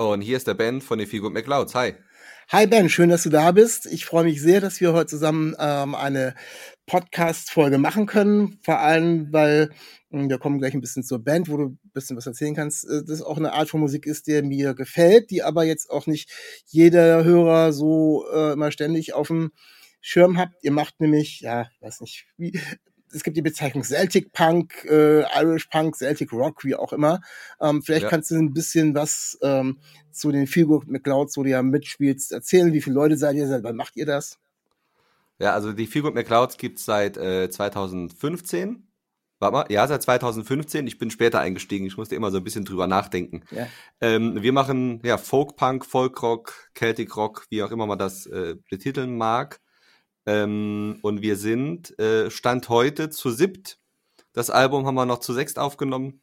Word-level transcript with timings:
Und 0.00 0.22
hier 0.22 0.38
ist 0.38 0.46
der 0.46 0.54
Ben 0.54 0.80
von 0.80 0.98
den 0.98 1.06
Feelgood 1.06 1.34
McLeods. 1.34 1.74
Hi. 1.74 1.92
Hi 2.48 2.66
Ben, 2.66 2.88
schön, 2.88 3.10
dass 3.10 3.24
du 3.24 3.28
da 3.28 3.52
bist. 3.52 3.84
Ich 3.84 4.06
freue 4.06 4.24
mich 4.24 4.40
sehr, 4.40 4.62
dass 4.62 4.80
wir 4.80 4.94
heute 4.94 5.08
zusammen 5.08 5.54
ähm, 5.58 5.94
eine 5.94 6.34
Podcast-Folge 6.86 7.76
machen 7.76 8.06
können. 8.06 8.58
Vor 8.62 8.78
allem, 8.78 9.30
weil 9.30 9.68
mh, 10.08 10.30
wir 10.30 10.38
kommen 10.38 10.58
gleich 10.58 10.72
ein 10.72 10.80
bisschen 10.80 11.04
zur 11.04 11.22
Band, 11.22 11.50
wo 11.50 11.58
du 11.58 11.64
ein 11.66 11.90
bisschen 11.92 12.16
was 12.16 12.26
erzählen 12.26 12.54
kannst. 12.54 12.88
Äh, 12.88 13.02
das 13.06 13.20
auch 13.20 13.36
eine 13.36 13.52
Art 13.52 13.68
von 13.68 13.80
Musik 13.80 14.06
ist, 14.06 14.26
der 14.26 14.42
mir 14.42 14.72
gefällt, 14.72 15.30
die 15.30 15.42
aber 15.42 15.64
jetzt 15.64 15.90
auch 15.90 16.06
nicht 16.06 16.30
jeder 16.64 17.22
Hörer 17.22 17.74
so 17.74 18.24
äh, 18.32 18.54
immer 18.54 18.70
ständig 18.70 19.12
auf 19.12 19.26
dem 19.26 19.50
Schirm 20.00 20.38
habt. 20.38 20.54
Ihr 20.62 20.72
macht 20.72 20.98
nämlich, 20.98 21.40
ja, 21.40 21.68
weiß 21.80 22.00
nicht, 22.00 22.26
wie, 22.38 22.58
es 23.12 23.22
gibt 23.22 23.36
die 23.36 23.42
Bezeichnung 23.42 23.82
Celtic 23.84 24.32
Punk, 24.32 24.84
äh, 24.84 25.22
Irish 25.40 25.66
Punk, 25.66 25.96
Celtic 25.96 26.32
Rock, 26.32 26.64
wie 26.64 26.74
auch 26.74 26.92
immer. 26.92 27.20
Ähm, 27.60 27.82
vielleicht 27.82 28.04
Ja. 28.04 28.08
kannst 28.08 28.30
du 28.30 28.36
ein 28.36 28.52
bisschen 28.52 28.94
was 28.94 29.38
ähm, 29.42 29.78
zu 30.10 30.30
den 30.32 30.46
Feelgood 30.46 30.88
McLeods, 30.88 31.36
wo 31.36 31.42
du 31.42 31.50
ja 31.50 31.62
mitspielst, 31.62 32.32
erzählen. 32.32 32.72
Wie 32.72 32.80
viele 32.82 32.94
Leute 32.94 33.16
seid 33.16 33.36
ihr? 33.36 33.46
Seit 33.48 33.62
wann 33.64 33.76
macht 33.76 33.96
ihr 33.96 34.06
das? 34.06 34.38
Ja, 35.38 35.54
also 35.54 35.72
die 35.72 35.86
Feelgood 35.86 36.14
McLeods 36.14 36.56
gibt's 36.58 36.84
seit 36.84 37.16
äh, 37.16 37.48
2015. 37.50 38.86
Warte 39.38 39.52
mal, 39.54 39.64
ja, 39.70 39.86
seit 39.86 40.02
2015. 40.02 40.86
Ich 40.86 40.98
bin 40.98 41.10
später 41.10 41.40
eingestiegen. 41.40 41.86
Ich 41.86 41.96
musste 41.96 42.14
immer 42.14 42.30
so 42.30 42.36
ein 42.36 42.44
bisschen 42.44 42.66
drüber 42.66 42.86
nachdenken. 42.86 43.42
Ja. 43.50 43.66
Ähm, 44.02 44.42
wir 44.42 44.52
machen 44.52 45.00
ja 45.02 45.16
Folk-Punk, 45.16 45.86
Folk-Rock, 45.86 46.70
Celtic 46.76 47.16
Rock, 47.16 47.46
wie 47.48 47.62
auch 47.62 47.70
immer 47.70 47.86
man 47.86 47.98
das 47.98 48.26
äh, 48.26 48.56
betiteln 48.68 49.16
mag. 49.16 49.60
Ähm, 50.26 50.98
und 51.02 51.22
wir 51.22 51.36
sind 51.36 51.98
äh, 51.98 52.30
Stand 52.30 52.68
heute 52.68 53.10
zu 53.10 53.30
siebt. 53.30 53.78
Das 54.32 54.50
Album 54.50 54.86
haben 54.86 54.94
wir 54.94 55.06
noch 55.06 55.20
zu 55.20 55.32
sechst 55.32 55.58
aufgenommen. 55.58 56.22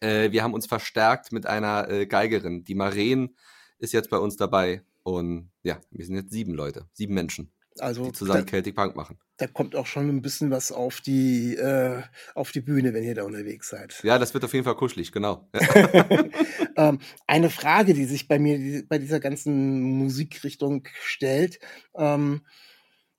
Äh, 0.00 0.30
wir 0.30 0.42
haben 0.42 0.54
uns 0.54 0.66
verstärkt 0.66 1.32
mit 1.32 1.46
einer 1.46 1.88
äh, 1.88 2.06
Geigerin. 2.06 2.64
Die 2.64 2.74
Maren 2.74 3.36
ist 3.78 3.92
jetzt 3.92 4.10
bei 4.10 4.18
uns 4.18 4.36
dabei. 4.36 4.82
Und 5.02 5.50
ja, 5.62 5.80
wir 5.90 6.06
sind 6.06 6.14
jetzt 6.14 6.30
sieben 6.30 6.54
Leute, 6.54 6.86
sieben 6.92 7.14
Menschen, 7.14 7.52
Also 7.80 8.04
die 8.06 8.12
zusammen 8.12 8.46
da, 8.46 8.50
Celtic 8.50 8.76
Punk 8.76 8.94
machen. 8.94 9.18
da 9.38 9.48
kommt 9.48 9.74
auch 9.74 9.86
schon 9.86 10.08
ein 10.08 10.22
bisschen 10.22 10.52
was 10.52 10.70
auf 10.70 11.00
die 11.00 11.56
äh, 11.56 12.02
auf 12.36 12.52
die 12.52 12.60
Bühne, 12.60 12.94
wenn 12.94 13.02
ihr 13.02 13.16
da 13.16 13.24
unterwegs 13.24 13.68
seid. 13.70 13.98
Ja, 14.04 14.20
das 14.20 14.32
wird 14.32 14.44
auf 14.44 14.52
jeden 14.52 14.64
Fall 14.64 14.76
kuschelig, 14.76 15.10
genau. 15.10 15.48
Ähm, 16.74 17.00
eine 17.26 17.50
Frage, 17.50 17.92
die 17.92 18.06
sich 18.06 18.28
bei 18.28 18.38
mir 18.38 18.56
die, 18.56 18.82
bei 18.82 18.98
dieser 18.98 19.20
ganzen 19.20 19.82
Musikrichtung 19.82 20.88
stellt, 21.02 21.58
ähm, 21.94 22.40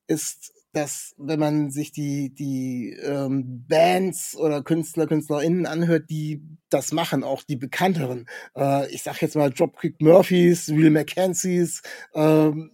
ist, 0.08 0.54
dass 0.74 1.14
wenn 1.18 1.40
man 1.40 1.70
sich 1.72 1.92
die 1.92 2.34
die 2.34 2.94
ähm, 3.04 3.66
Bands 3.68 4.36
oder 4.36 4.64
Künstler 4.64 5.08
Künstlerinnen 5.08 5.66
anhört, 5.66 6.10
die 6.10 6.42
das 6.70 6.92
machen, 6.92 7.24
auch 7.24 7.44
die 7.44 7.56
bekannteren, 7.56 8.28
äh, 8.58 8.92
ich 8.92 9.04
sag 9.04 9.22
jetzt 9.22 9.36
mal 9.36 9.52
Dropkick 9.52 10.02
Murphys, 10.02 10.70
Real 10.70 10.90
McKenzies, 10.90 11.84
ähm, 12.16 12.72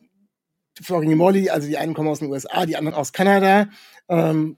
Flogging 0.81 1.17
Molly, 1.17 1.49
also 1.49 1.67
die 1.67 1.77
einen 1.77 1.93
kommen 1.93 2.07
aus 2.07 2.19
den 2.19 2.31
USA, 2.31 2.65
die 2.65 2.77
anderen 2.77 2.97
aus 2.97 3.11
Kanada. 3.11 3.69
Ähm, 4.07 4.57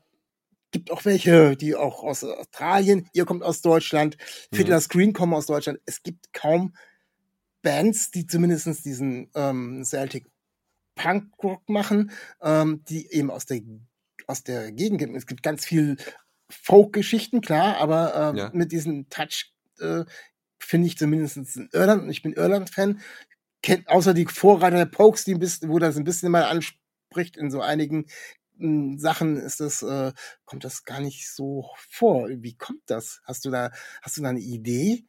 gibt 0.72 0.92
auch 0.92 1.04
welche, 1.04 1.58
die 1.58 1.76
auch 1.76 2.04
aus 2.04 2.24
Australien, 2.24 3.10
ihr 3.14 3.26
kommt 3.26 3.44
aus 3.44 3.62
Deutschland, 3.62 4.18
Fiddler 4.54 4.80
Screen 4.80 5.14
kommen 5.14 5.34
aus 5.34 5.48
Deutschland. 5.48 5.80
Es 5.86 6.04
gibt 6.04 6.32
kaum 6.32 6.74
Bands, 7.62 8.12
die 8.12 8.26
zumindest 8.26 8.86
diesen 8.86 9.30
ähm, 9.36 9.84
Celtic 9.84 10.31
Punk 11.02 11.32
Rock 11.44 11.68
machen, 11.70 12.12
ähm, 12.42 12.84
die 12.90 13.12
eben 13.12 13.32
aus 13.32 13.46
der 13.46 13.62
aus 14.28 14.44
der 14.44 14.72
Gegend 14.72 15.00
gibt. 15.00 15.16
Es 15.16 15.26
gibt 15.26 15.44
ganz 15.44 15.66
viel 15.66 15.98
Folk-Geschichten, 16.50 17.42
klar, 17.42 17.78
aber 17.78 18.16
ähm, 18.16 18.36
Ja. 18.38 18.50
mit 18.54 18.72
diesem 18.72 19.10
Touch 19.10 19.54
äh, 19.80 20.04
finde 20.60 20.88
ich 20.88 20.98
zumindest 20.98 21.38
in 21.38 21.70
Irland, 21.74 22.04
und 22.04 22.10
ich 22.10 22.22
bin 22.22 22.34
Irland-Fan, 22.34 23.02
kennt 23.64 23.88
außer 23.90 24.14
die 24.14 24.26
Vorreiter 24.28 24.78
der 24.78 24.86
Pokes, 24.86 25.24
die 25.26 25.34
ein 25.34 25.40
bisschen, 25.40 25.70
wo 25.70 25.80
das 25.80 25.98
ein 25.98 26.04
bisschen 26.04 26.32
mal 26.32 26.44
anspricht, 26.46 27.38
in 27.38 27.52
so 27.52 27.62
einigen 27.62 28.06
mh, 28.58 29.00
Sachen 29.00 29.38
ist 29.38 29.60
das, 29.60 29.82
äh, 29.82 30.14
kommt 30.46 30.64
das 30.64 30.84
gar 30.86 31.00
nicht 31.02 31.30
so 31.30 31.70
vor. 31.90 32.30
Wie 32.30 32.56
kommt 32.56 32.84
das? 32.88 33.22
Hast 33.26 33.46
du 33.46 33.50
da, 33.52 33.72
hast 34.02 34.18
du 34.18 34.22
da 34.22 34.30
eine 34.30 34.40
Idee? 34.40 35.06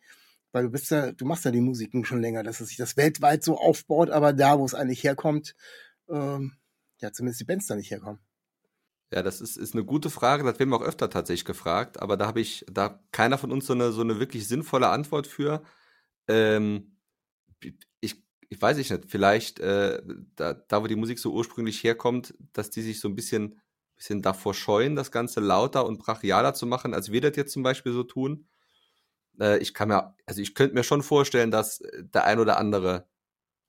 Weil 0.52 0.64
du 0.64 0.70
bist 0.70 0.90
ja, 0.90 1.12
du 1.12 1.24
machst 1.24 1.44
ja 1.44 1.50
die 1.50 1.60
Musiken 1.60 2.04
schon 2.04 2.20
länger, 2.20 2.42
dass 2.42 2.60
es 2.60 2.68
sich 2.68 2.76
das 2.76 2.96
weltweit 2.96 3.42
so 3.42 3.58
aufbaut, 3.58 4.10
aber 4.10 4.32
da, 4.32 4.58
wo 4.58 4.64
es 4.64 4.74
eigentlich 4.74 5.02
herkommt, 5.02 5.54
ähm, 6.08 6.52
ja, 7.00 7.12
zumindest 7.12 7.40
die 7.40 7.44
Bands 7.44 7.66
da 7.66 7.74
nicht 7.74 7.90
herkommen. 7.90 8.20
Ja, 9.12 9.22
das 9.22 9.42
ist, 9.42 9.58
ist 9.58 9.74
eine 9.74 9.84
gute 9.84 10.08
Frage. 10.08 10.42
Das 10.42 10.58
werden 10.58 10.70
wir 10.70 10.76
auch 10.76 10.82
öfter 10.82 11.10
tatsächlich 11.10 11.44
gefragt, 11.44 12.00
aber 12.00 12.16
da 12.16 12.26
habe 12.26 12.40
ich, 12.40 12.64
da 12.70 12.84
hat 12.84 13.00
keiner 13.12 13.36
von 13.36 13.52
uns 13.52 13.66
so 13.66 13.74
eine, 13.74 13.92
so 13.92 14.00
eine 14.00 14.18
wirklich 14.18 14.48
sinnvolle 14.48 14.88
Antwort 14.88 15.26
für. 15.26 15.62
Ähm, 16.28 16.96
ich, 18.00 18.24
ich 18.48 18.62
weiß 18.62 18.78
ich 18.78 18.90
nicht, 18.90 19.04
vielleicht 19.08 19.60
äh, 19.60 20.02
da, 20.36 20.54
da, 20.54 20.82
wo 20.82 20.86
die 20.86 20.96
Musik 20.96 21.18
so 21.18 21.32
ursprünglich 21.32 21.82
herkommt, 21.84 22.34
dass 22.54 22.70
die 22.70 22.82
sich 22.82 23.00
so 23.00 23.08
ein 23.08 23.14
bisschen, 23.14 23.60
bisschen 23.96 24.22
davor 24.22 24.54
scheuen, 24.54 24.96
das 24.96 25.12
Ganze 25.12 25.40
lauter 25.40 25.84
und 25.84 25.98
brachialer 25.98 26.54
zu 26.54 26.66
machen, 26.66 26.94
als 26.94 27.12
wir 27.12 27.20
das 27.20 27.36
jetzt 27.36 27.52
zum 27.52 27.62
Beispiel 27.62 27.92
so 27.92 28.04
tun. 28.04 28.48
Äh, 29.40 29.58
ich 29.58 29.74
kann 29.74 29.88
mir, 29.88 30.14
also 30.26 30.40
ich 30.40 30.54
könnte 30.54 30.74
mir 30.74 30.84
schon 30.84 31.02
vorstellen, 31.02 31.50
dass 31.50 31.82
der 31.98 32.24
ein 32.24 32.38
oder 32.38 32.58
andere 32.58 33.08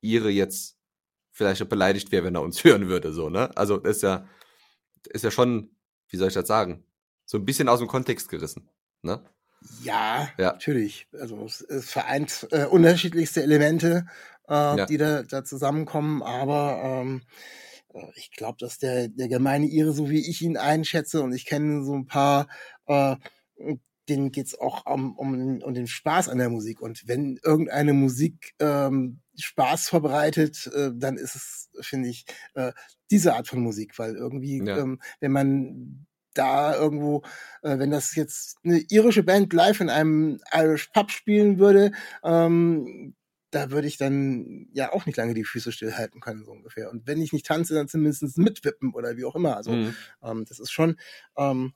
ihre 0.01 0.29
jetzt 0.29 0.77
vielleicht 1.31 1.67
beleidigt 1.69 2.11
wäre, 2.11 2.25
wenn 2.25 2.35
er 2.35 2.41
uns 2.41 2.63
hören 2.63 2.87
würde, 2.87 3.13
so, 3.13 3.29
ne? 3.29 3.55
Also, 3.57 3.79
ist 3.79 4.03
ja, 4.03 4.27
ist 5.09 5.23
ja 5.23 5.31
schon, 5.31 5.75
wie 6.09 6.17
soll 6.17 6.27
ich 6.29 6.33
das 6.33 6.47
sagen, 6.47 6.85
so 7.25 7.37
ein 7.37 7.45
bisschen 7.45 7.69
aus 7.69 7.79
dem 7.79 7.87
Kontext 7.87 8.29
gerissen. 8.29 8.69
Ne? 9.01 9.23
Ja, 9.83 10.29
Ja. 10.37 10.53
natürlich. 10.53 11.07
Also 11.13 11.45
es, 11.45 11.61
es 11.61 11.89
vereint 11.89 12.47
äh, 12.51 12.65
unterschiedlichste 12.65 13.41
Elemente, 13.43 14.05
äh, 14.47 14.77
Ja. 14.77 14.85
die 14.85 14.97
da, 14.97 15.23
da 15.23 15.43
zusammenkommen, 15.43 16.21
aber 16.21 16.81
ähm, 16.83 17.21
äh, 17.93 18.05
ich 18.15 18.31
glaube, 18.31 18.57
dass 18.59 18.77
der, 18.77 19.07
der 19.07 19.27
gemeine 19.29 19.67
Ire, 19.67 19.93
so 19.93 20.09
wie 20.09 20.29
ich 20.29 20.41
ihn 20.41 20.57
einschätze, 20.57 21.21
und 21.21 21.33
ich 21.33 21.45
kenne 21.45 21.83
so 21.85 21.93
ein 21.95 22.05
paar, 22.05 22.47
äh, 22.87 23.15
denen 24.09 24.31
geht's 24.31 24.57
auch 24.59 24.85
um, 24.85 25.15
um, 25.17 25.61
um 25.61 25.73
den 25.73 25.87
Spaß 25.87 26.29
an 26.29 26.37
der 26.37 26.49
Musik. 26.49 26.81
Und 26.81 27.07
wenn 27.07 27.39
irgendeine 27.43 27.93
Musik 27.93 28.53
ähm, 28.59 29.21
Spaß 29.37 29.89
verbreitet, 29.89 30.67
äh, 30.75 30.91
dann 30.93 31.17
ist 31.17 31.35
es, 31.35 31.69
finde 31.81 32.09
ich, 32.09 32.25
äh, 32.55 32.73
diese 33.11 33.33
Art 33.35 33.47
von 33.47 33.59
Musik, 33.61 33.97
weil 33.99 34.15
irgendwie, 34.15 34.57
Ja. 34.65 34.77
ähm, 34.77 34.99
wenn 35.19 35.31
man 35.31 36.05
da 36.33 36.75
irgendwo, 36.75 37.21
äh, 37.61 37.77
wenn 37.77 37.91
das 37.91 38.15
jetzt 38.15 38.57
eine 38.63 38.79
irische 38.89 39.23
Band 39.23 39.53
live 39.53 39.79
in 39.81 39.89
einem 39.89 40.39
Irish 40.51 40.87
Pub 40.87 41.11
spielen 41.11 41.59
würde, 41.59 41.91
ähm, 42.23 43.15
da 43.51 43.69
würde 43.69 43.87
ich 43.87 43.97
dann 43.97 44.67
ja 44.73 44.91
auch 44.93 45.05
nicht 45.05 45.15
lange 45.17 45.35
die 45.35 45.43
Füße 45.43 45.71
stillhalten 45.71 46.21
können, 46.21 46.43
so 46.43 46.51
ungefähr. 46.51 46.89
Und 46.89 47.05
wenn 47.05 47.21
ich 47.21 47.33
nicht 47.33 47.45
tanze, 47.45 47.75
dann 47.75 47.87
zumindest 47.87 48.37
mitwippen 48.39 48.93
oder 48.95 49.15
wie 49.15 49.25
auch 49.25 49.35
immer. 49.35 49.55
Also 49.57 49.79
Mhm. 49.79 49.97
ähm, 50.23 50.45
das 50.49 50.59
ist 50.59 50.71
schon, 50.71 50.97
ähm, 51.37 51.73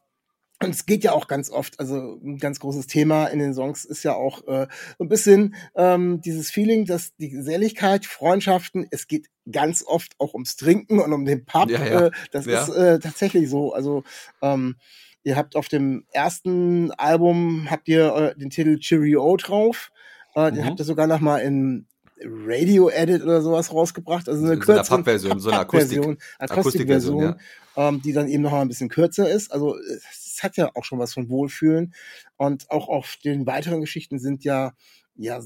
und 0.64 0.70
es 0.72 0.86
geht 0.86 1.04
ja 1.04 1.12
auch 1.12 1.28
ganz 1.28 1.50
oft, 1.52 1.80
also 1.80 2.20
ein 2.24 2.38
ganz 2.38 2.60
großes 2.60 2.88
Thema 2.88 3.28
in 3.28 3.40
den 3.40 3.54
Songs 3.54 3.86
ist 3.86 4.04
ja 4.04 4.14
auch 4.16 4.48
äh, 4.48 4.68
so 4.98 5.04
ein 5.04 5.10
bisschen 5.10 5.56
ähm, 5.76 6.20
dieses 6.22 6.50
Feeling, 6.50 6.86
dass 6.86 7.16
die 7.18 7.30
Geselligkeit, 7.30 8.06
Freundschaften, 8.06 8.88
es 8.90 9.08
geht 9.08 9.28
ganz 9.52 9.84
oft 9.86 10.14
auch 10.18 10.34
ums 10.34 10.56
Trinken 10.56 11.00
und 11.00 11.14
um 11.14 11.26
den 11.26 11.46
Pub. 11.46 11.70
Ja, 11.70 11.86
ja. 11.86 12.06
Äh, 12.08 12.12
das 12.32 12.46
Ja. 12.46 12.64
ist 12.64 12.70
äh, 12.70 13.00
tatsächlich 13.00 13.50
so. 13.50 13.74
Also 13.74 14.04
ähm, 14.42 14.78
ihr 15.24 15.36
habt 15.36 15.56
auf 15.56 15.68
dem 15.68 16.06
ersten 16.12 16.92
Album 16.92 17.68
habt 17.70 17.88
ihr 17.88 18.16
äh, 18.16 18.36
den 18.40 18.50
Titel 18.50 18.78
Cheerio 18.80 19.38
drauf. 19.38 19.92
Äh, 20.36 20.52
Den 20.52 20.62
Mhm. 20.62 20.66
habt 20.66 20.80
ihr 20.80 20.86
sogar 20.86 21.06
noch 21.08 21.20
mal 21.20 21.38
in 21.40 21.88
Radio 22.24 22.90
Edit 22.90 23.22
oder 23.22 23.42
sowas 23.44 23.72
rausgebracht. 23.72 24.28
Also 24.28 24.44
eine 24.44 24.54
In 24.54 24.62
so 24.62 24.72
einer 24.72 24.80
kürzere 24.82 24.98
Pub-Version, 24.98 25.40
so 25.40 25.50
eine 25.52 25.60
Akustikversion, 25.60 26.18
Akustikversion, 26.40 27.36
ähm, 27.76 28.02
die 28.02 28.12
dann 28.12 28.28
eben 28.28 28.42
noch 28.44 28.52
mal 28.52 28.62
ein 28.62 28.68
bisschen 28.68 28.90
kürzer 28.90 29.30
ist. 29.30 29.52
Also 29.52 29.78
es 29.78 30.27
hat 30.44 30.58
ja 30.58 30.72
auch 30.76 30.84
schon 30.84 31.00
was 31.00 31.14
von 31.14 31.30
Wohlfühlen. 31.30 31.94
Und 32.38 32.70
auch 32.72 32.88
auf 32.90 33.18
den 33.24 33.46
weiteren 33.46 33.82
Geschichten 33.82 34.20
sind 34.20 34.44
ja, 34.44 34.74
ja 35.16 35.42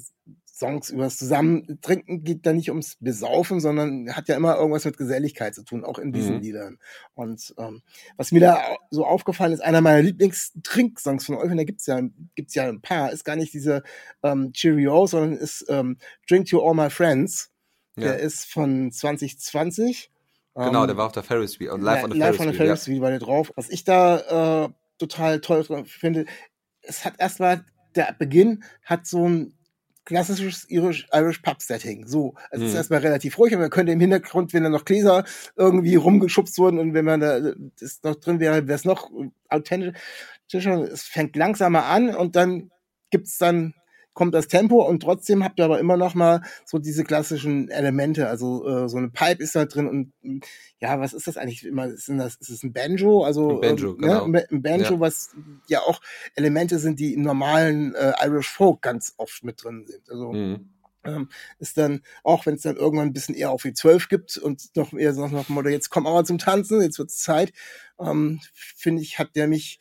Songs 0.53 0.91
übers 0.91 1.17
Zusammentrinken 1.17 2.23
geht 2.23 2.45
da 2.45 2.53
nicht 2.53 2.69
ums 2.69 2.95
Besaufen, 2.99 3.59
sondern 3.59 4.15
hat 4.15 4.27
ja 4.27 4.35
immer 4.35 4.57
irgendwas 4.57 4.85
mit 4.85 4.95
Geselligkeit 4.95 5.55
zu 5.55 5.63
tun, 5.63 5.83
auch 5.83 5.97
in 5.97 6.11
diesen 6.11 6.35
Mhm. 6.35 6.41
Liedern. 6.41 6.79
Und 7.15 7.55
ähm, 7.57 7.81
was 8.15 8.31
mir 8.31 8.41
da 8.41 8.61
so 8.91 9.03
aufgefallen 9.05 9.53
ist, 9.53 9.61
einer 9.61 9.81
meiner 9.81 10.03
Lieblings-Trink-Songs 10.03 11.25
von 11.25 11.35
euch, 11.35 11.49
und 11.49 11.57
da 11.57 11.63
gibt's 11.63 11.87
ja, 11.87 11.99
gibt's 12.35 12.53
ja 12.53 12.67
ein 12.67 12.81
paar, 12.81 13.11
ist 13.11 13.23
gar 13.25 13.35
nicht 13.37 13.53
diese 13.55 13.81
ähm, 14.21 14.51
Cheerio, 14.53 15.07
sondern 15.07 15.33
ist 15.33 15.65
ähm, 15.67 15.97
Drink 16.29 16.47
to 16.47 16.61
All 16.63 16.75
My 16.75 16.91
Friends. 16.91 17.49
Ja. 17.95 18.03
Der 18.09 18.19
ist 18.19 18.45
von 18.45 18.91
2020. 18.91 20.11
Genau, 20.53 20.81
Ähm, 20.81 20.87
der 20.87 20.97
war 20.97 21.07
auf 21.07 21.11
der 21.11 21.23
Ferris 21.23 21.59
Wheel. 21.59 21.69
Und 21.71 21.81
live 21.81 21.99
Li- 21.99 22.03
on 22.05 22.11
the 22.11 22.17
live 22.19 22.35
Ferris 22.35 22.39
on 22.39 22.45
the 22.53 22.59
Wheel. 22.59 22.67
Ferris 22.67 22.87
Wheel 22.87 23.01
war 23.01 23.09
der 23.09 23.19
drauf. 23.19 23.51
Was 23.55 23.69
ich 23.69 23.83
da 23.83 24.65
äh, 24.65 24.69
total 25.07 25.41
toll 25.41 25.63
finde, 25.85 26.25
es 26.81 27.03
hat 27.05 27.19
erstmal, 27.19 27.65
der 27.95 28.15
Beginn 28.17 28.63
hat 28.83 29.05
so 29.05 29.27
ein 29.27 29.53
klassisches 30.05 30.65
Irish, 30.69 31.07
Irish 31.13 31.39
Pub 31.39 31.61
Setting. 31.61 32.07
So, 32.07 32.33
also 32.49 32.63
es 32.63 32.69
ist 32.69 32.73
Mhm. 32.73 32.77
erstmal 32.77 32.99
relativ 33.01 33.37
ruhig, 33.37 33.53
aber 33.53 33.63
man 33.63 33.69
könnte 33.69 33.91
im 33.91 33.99
Hintergrund, 33.99 34.53
wenn 34.53 34.63
da 34.63 34.69
noch 34.69 34.85
Gläser 34.85 35.25
irgendwie 35.55 35.95
rumgeschubst 35.95 36.57
wurden 36.57 36.79
und 36.79 36.93
wenn 36.93 37.05
man 37.05 37.19
da 37.19 37.53
das 37.79 38.01
noch 38.03 38.15
drin 38.15 38.39
wäre, 38.39 38.67
wäre 38.67 38.75
es 38.75 38.85
noch 38.85 39.11
authentischer. 39.49 40.91
Es 40.91 41.03
fängt 41.03 41.35
langsamer 41.35 41.85
an 41.85 42.15
und 42.15 42.35
dann 42.35 42.71
gibt's 43.11 43.37
dann 43.37 43.73
kommt 44.13 44.33
das 44.35 44.47
Tempo 44.47 44.85
und 44.85 45.01
trotzdem 45.01 45.43
habt 45.43 45.59
ihr 45.59 45.65
aber 45.65 45.79
immer 45.79 45.95
noch 45.97 46.15
mal 46.15 46.41
so 46.65 46.79
diese 46.79 47.03
klassischen 47.03 47.69
Elemente. 47.69 48.27
Also 48.27 48.67
äh, 48.67 48.89
so 48.89 48.97
eine 48.97 49.09
Pipe 49.09 49.41
ist 49.41 49.55
da 49.55 49.65
drin 49.65 49.87
und 49.87 50.43
ja, 50.79 50.99
was 50.99 51.13
ist 51.13 51.27
das 51.27 51.37
eigentlich 51.37 51.65
immer? 51.65 51.85
Ist, 51.87 52.09
das, 52.09 52.35
ist 52.35 52.49
es 52.49 52.63
ein 52.63 52.73
Banjo? 52.73 53.23
Also 53.23 53.55
Ein 53.55 53.61
Banjo, 53.61 53.89
ähm, 53.91 53.97
genau. 53.99 54.27
ne? 54.27 54.45
ein 54.51 54.61
Banjo, 54.61 54.93
Ja. 54.95 54.99
was 54.99 55.29
ja 55.67 55.79
auch 55.81 56.01
Elemente 56.35 56.77
sind, 56.79 56.99
die 56.99 57.13
im 57.13 57.21
normalen 57.21 57.95
äh, 57.95 58.13
Irish 58.25 58.49
Folk 58.49 58.81
ganz 58.81 59.13
oft 59.17 59.43
mit 59.43 59.63
drin 59.63 59.85
sind. 59.87 60.09
Also 60.09 60.33
Mhm. 60.33 60.69
ähm, 61.05 61.29
ist 61.59 61.77
dann, 61.77 62.01
auch 62.23 62.45
wenn 62.45 62.55
es 62.55 62.61
dann 62.63 62.75
irgendwann 62.75 63.07
ein 63.07 63.13
bisschen 63.13 63.33
eher 63.35 63.51
auf 63.51 63.61
die 63.63 63.73
12 63.73 64.09
gibt 64.09 64.37
und 64.37 64.75
noch 64.75 64.93
eher 64.93 65.13
so 65.13 65.25
dem 65.27 65.43
Motto, 65.47 65.69
jetzt 65.69 65.89
komm 65.89 66.05
aber 66.05 66.23
zum 66.25 66.37
Tanzen, 66.37 66.81
jetzt 66.81 66.99
wird's 66.99 67.17
Zeit, 67.17 67.53
ähm, 67.99 68.39
finde 68.53 69.01
ich, 69.01 69.17
hat 69.19 69.35
der 69.35 69.47
mich 69.47 69.79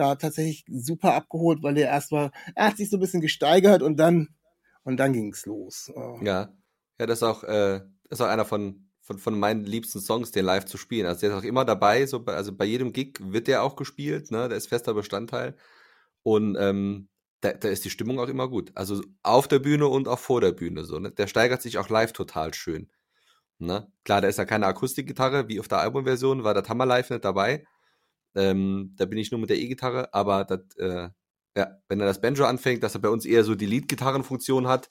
da 0.00 0.14
tatsächlich 0.16 0.64
super 0.68 1.14
abgeholt, 1.14 1.62
weil 1.62 1.76
er 1.76 1.88
erstmal, 1.88 2.30
er 2.54 2.68
hat 2.68 2.76
sich 2.76 2.90
so 2.90 2.96
ein 2.96 3.00
bisschen 3.00 3.20
gesteigert 3.20 3.82
und 3.82 3.96
dann, 3.98 4.28
und 4.82 4.96
dann 4.96 5.12
ging's 5.12 5.46
los. 5.46 5.92
Äh, 5.94 6.24
Ja. 6.24 6.52
Ja, 6.98 7.06
das 7.06 7.20
ist 7.20 7.22
auch, 7.22 7.44
äh, 7.44 7.80
ist 8.10 8.20
auch 8.20 8.26
einer 8.26 8.44
von, 8.44 8.90
von, 9.00 9.18
von 9.18 9.38
meinen 9.38 9.64
liebsten 9.64 10.00
Songs, 10.00 10.32
den 10.32 10.44
live 10.44 10.66
zu 10.66 10.76
spielen. 10.76 11.06
Also 11.06 11.20
der 11.20 11.30
ist 11.30 11.36
auch 11.36 11.42
immer 11.42 11.64
dabei, 11.64 12.04
so 12.04 12.22
bei, 12.22 12.34
also 12.34 12.52
bei 12.54 12.66
jedem 12.66 12.92
Gig 12.92 13.14
wird 13.20 13.48
der 13.48 13.62
auch 13.62 13.74
gespielt, 13.74 14.30
ne? 14.30 14.48
Der 14.48 14.58
ist 14.58 14.68
fester 14.68 14.92
Bestandteil. 14.92 15.56
Und 16.22 16.56
ähm, 16.60 17.08
da, 17.40 17.52
da 17.52 17.68
ist 17.68 17.84
die 17.84 17.90
Stimmung 17.90 18.20
auch 18.20 18.28
immer 18.28 18.48
gut. 18.48 18.70
Also 18.74 19.02
auf 19.22 19.48
der 19.48 19.58
Bühne 19.60 19.88
und 19.88 20.08
auch 20.08 20.18
vor 20.18 20.40
der 20.40 20.52
Bühne 20.52 20.84
so. 20.84 20.98
Ne? 20.98 21.10
Der 21.10 21.26
steigert 21.26 21.62
sich 21.62 21.78
auch 21.78 21.88
live 21.88 22.12
total 22.12 22.52
schön. 22.52 22.90
Ne? 23.58 23.90
Klar, 24.04 24.20
da 24.20 24.28
ist 24.28 24.38
ja 24.38 24.44
keine 24.44 24.66
Akustikgitarre, 24.66 25.48
wie 25.48 25.60
auf 25.60 25.68
der 25.68 25.78
Albumversion, 25.78 26.44
war 26.44 26.54
das 26.54 26.68
Hammer 26.68 26.86
live 26.86 27.10
nicht 27.10 27.24
dabei. 27.24 27.64
Ähm, 28.34 28.94
da 28.96 29.06
bin 29.06 29.18
ich 29.18 29.30
nur 29.30 29.40
mit 29.40 29.50
der 29.50 29.58
E-Gitarre, 29.58 30.12
aber 30.14 30.44
das, 30.44 30.60
äh, 30.76 31.08
ja, 31.56 31.78
wenn 31.88 32.00
er 32.00 32.06
das 32.06 32.20
Banjo 32.20 32.44
anfängt, 32.44 32.82
dass 32.82 32.94
er 32.94 33.00
bei 33.00 33.08
uns 33.08 33.24
eher 33.24 33.44
so 33.44 33.54
die 33.54 33.66
Lead-Gitarrenfunktion 33.66 34.68
hat, 34.68 34.88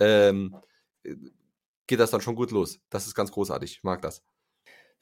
ähm, 0.00 0.56
äh, 1.04 1.16
geht 1.86 2.00
das 2.00 2.10
dann 2.10 2.20
schon 2.20 2.36
gut 2.36 2.50
los. 2.50 2.80
Das 2.90 3.06
ist 3.06 3.14
ganz 3.14 3.32
großartig. 3.32 3.72
Ich 3.72 3.82
mag 3.82 4.02
das. 4.02 4.22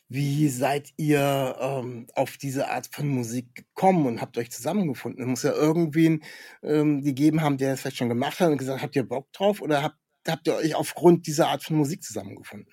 Wie 0.08 0.48
seid 0.48 0.92
ihr 0.96 1.56
ähm, 1.60 2.06
auf 2.14 2.36
diese 2.36 2.70
Art 2.70 2.88
von 2.92 3.08
Musik 3.08 3.54
gekommen 3.56 4.06
und 4.06 4.20
habt 4.20 4.38
euch 4.38 4.52
zusammengefunden? 4.52 5.22
Es 5.22 5.28
muss 5.28 5.42
ja 5.42 5.52
irgendwen 5.52 6.22
ähm, 6.62 7.02
gegeben 7.02 7.40
haben, 7.42 7.58
der 7.58 7.74
es 7.74 7.80
vielleicht 7.80 7.96
schon 7.96 8.08
gemacht 8.08 8.38
hat 8.38 8.52
und 8.52 8.58
gesagt, 8.58 8.82
habt 8.82 8.94
ihr 8.94 9.02
Bock 9.02 9.32
drauf 9.32 9.60
oder 9.60 9.82
habt, 9.82 9.98
habt 10.28 10.46
ihr 10.46 10.54
euch 10.54 10.76
aufgrund 10.76 11.26
dieser 11.26 11.48
Art 11.48 11.64
von 11.64 11.76
Musik 11.76 12.04
zusammengefunden? 12.04 12.72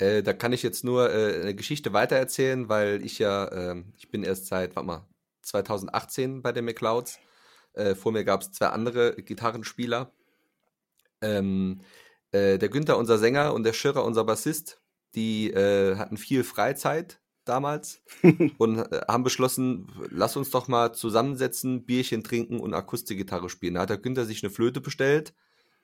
Äh, 0.00 0.22
da 0.22 0.32
kann 0.32 0.52
ich 0.52 0.62
jetzt 0.62 0.82
nur 0.82 1.12
äh, 1.12 1.42
eine 1.42 1.54
Geschichte 1.54 1.92
weitererzählen, 1.92 2.68
weil 2.68 3.04
ich 3.04 3.18
ja, 3.18 3.44
äh, 3.44 3.84
ich 3.96 4.10
bin 4.10 4.22
erst 4.22 4.46
seit, 4.46 4.74
warte 4.74 4.86
mal, 4.86 5.06
2018 5.42 6.42
bei 6.42 6.52
den 6.52 6.64
McClouds. 6.64 7.18
Äh, 7.74 7.94
vor 7.94 8.12
mir 8.12 8.24
gab 8.24 8.40
es 8.40 8.52
zwei 8.52 8.68
andere 8.68 9.14
Gitarrenspieler. 9.16 10.12
Ähm, 11.20 11.82
äh, 12.32 12.58
der 12.58 12.68
Günther, 12.70 12.96
unser 12.96 13.18
Sänger, 13.18 13.52
und 13.52 13.64
der 13.64 13.74
Schirrer, 13.74 14.04
unser 14.04 14.24
Bassist, 14.24 14.80
die 15.14 15.50
äh, 15.50 15.96
hatten 15.96 16.16
viel 16.16 16.44
Freizeit 16.44 17.20
damals 17.44 18.02
und 18.58 18.78
haben 19.08 19.24
beschlossen, 19.24 19.88
lass 20.10 20.36
uns 20.36 20.50
doch 20.50 20.68
mal 20.68 20.94
zusammensetzen, 20.94 21.84
Bierchen 21.84 22.24
trinken 22.24 22.60
und 22.60 22.72
Akustikgitarre 22.72 23.50
spielen. 23.50 23.74
Da 23.74 23.80
hat 23.80 23.90
der 23.90 23.98
Günther 23.98 24.24
sich 24.24 24.42
eine 24.42 24.50
Flöte 24.50 24.80
bestellt, 24.80 25.34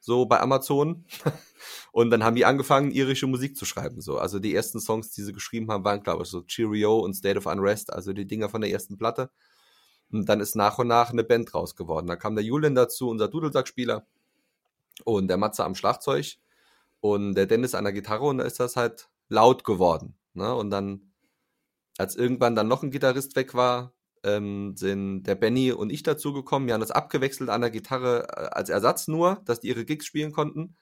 so 0.00 0.26
bei 0.26 0.40
Amazon. 0.40 1.04
und 1.92 2.10
dann 2.10 2.24
haben 2.24 2.36
die 2.36 2.44
angefangen, 2.44 2.90
irische 2.90 3.26
Musik 3.26 3.56
zu 3.56 3.64
schreiben. 3.64 4.00
So. 4.00 4.18
Also 4.18 4.38
die 4.38 4.54
ersten 4.54 4.80
Songs, 4.80 5.10
die 5.10 5.22
sie 5.22 5.32
geschrieben 5.32 5.70
haben, 5.70 5.84
waren, 5.84 6.02
glaube 6.02 6.22
ich, 6.24 6.28
so 6.28 6.42
Cheerio 6.42 6.98
und 6.98 7.14
State 7.14 7.38
of 7.38 7.46
Unrest, 7.46 7.92
also 7.92 8.12
die 8.12 8.26
Dinger 8.26 8.48
von 8.48 8.60
der 8.60 8.70
ersten 8.70 8.98
Platte. 8.98 9.30
Und 10.10 10.28
dann 10.28 10.40
ist 10.40 10.54
nach 10.54 10.78
und 10.78 10.88
nach 10.88 11.10
eine 11.10 11.24
Band 11.24 11.52
raus 11.54 11.74
geworden. 11.74 12.06
Da 12.06 12.16
kam 12.16 12.36
der 12.36 12.44
Julian 12.44 12.74
dazu, 12.74 13.08
unser 13.08 13.28
Dudelsackspieler, 13.28 14.06
und 15.04 15.28
der 15.28 15.36
Matze 15.36 15.64
am 15.64 15.74
Schlagzeug 15.74 16.36
und 17.00 17.34
der 17.34 17.46
Dennis 17.46 17.74
an 17.74 17.84
der 17.84 17.92
Gitarre 17.92 18.24
und 18.24 18.38
da 18.38 18.44
ist 18.44 18.60
das 18.60 18.76
halt 18.76 19.08
laut 19.28 19.64
geworden. 19.64 20.16
Ne? 20.34 20.54
Und 20.54 20.70
dann, 20.70 21.12
als 21.98 22.16
irgendwann 22.16 22.54
dann 22.54 22.68
noch 22.68 22.82
ein 22.82 22.90
Gitarrist 22.90 23.36
weg 23.36 23.54
war, 23.54 23.92
ähm, 24.26 24.76
sind 24.76 25.24
der 25.24 25.36
Benny 25.36 25.72
und 25.72 25.90
ich 25.90 26.02
dazugekommen. 26.02 26.66
Wir 26.66 26.74
haben 26.74 26.80
das 26.80 26.90
abgewechselt 26.90 27.48
an 27.48 27.60
der 27.60 27.70
Gitarre 27.70 28.26
äh, 28.28 28.48
als 28.52 28.68
Ersatz 28.68 29.08
nur, 29.08 29.40
dass 29.44 29.60
die 29.60 29.68
ihre 29.68 29.84
Gigs 29.84 30.06
spielen 30.06 30.32
konnten. 30.32 30.76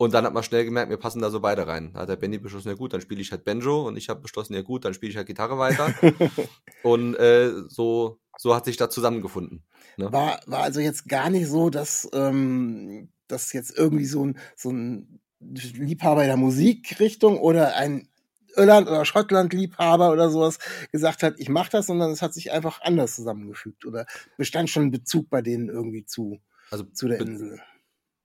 Und 0.00 0.14
dann 0.14 0.24
hat 0.24 0.32
man 0.32 0.42
schnell 0.42 0.64
gemerkt, 0.64 0.88
wir 0.88 0.96
passen 0.96 1.20
da 1.20 1.28
so 1.28 1.40
beide 1.40 1.66
rein. 1.66 1.92
Da 1.92 2.00
hat 2.00 2.08
der 2.08 2.16
Benny 2.16 2.38
beschlossen, 2.38 2.68
ja 2.68 2.74
gut, 2.74 2.94
dann 2.94 3.02
spiele 3.02 3.20
ich 3.20 3.32
halt 3.32 3.44
Banjo 3.44 3.86
und 3.86 3.98
ich 3.98 4.08
habe 4.08 4.22
beschlossen, 4.22 4.54
ja 4.54 4.62
gut, 4.62 4.86
dann 4.86 4.94
spiele 4.94 5.10
ich 5.10 5.16
halt 5.18 5.26
Gitarre 5.26 5.58
weiter. 5.58 5.92
und 6.82 7.16
äh, 7.16 7.52
so, 7.68 8.18
so 8.38 8.54
hat 8.54 8.64
sich 8.64 8.78
das 8.78 8.94
zusammengefunden. 8.94 9.62
Ne? 9.98 10.10
War, 10.10 10.40
war 10.46 10.62
also 10.62 10.80
jetzt 10.80 11.06
gar 11.06 11.28
nicht 11.28 11.48
so, 11.48 11.68
dass, 11.68 12.08
ähm, 12.14 13.12
dass 13.28 13.52
jetzt 13.52 13.76
irgendwie 13.76 14.06
so 14.06 14.24
ein, 14.24 14.38
so 14.56 14.70
ein 14.70 15.20
Liebhaber 15.38 16.24
der 16.24 16.38
Musikrichtung 16.38 17.38
oder 17.38 17.76
ein 17.76 18.09
Irland- 18.56 18.88
oder 18.88 19.04
Schottland-Liebhaber 19.04 20.10
oder 20.10 20.30
sowas 20.30 20.58
gesagt 20.92 21.22
hat, 21.22 21.34
ich 21.38 21.48
mache 21.48 21.70
das, 21.70 21.86
sondern 21.86 22.10
es 22.10 22.22
hat 22.22 22.34
sich 22.34 22.52
einfach 22.52 22.80
anders 22.82 23.16
zusammengefügt 23.16 23.84
oder 23.86 24.06
bestand 24.36 24.70
schon 24.70 24.84
ein 24.84 24.90
Bezug 24.90 25.30
bei 25.30 25.42
denen 25.42 25.68
irgendwie 25.68 26.04
zu, 26.04 26.40
Also 26.70 26.84
zu 26.84 27.08
der 27.08 27.18
Be- 27.18 27.24
Insel. 27.24 27.60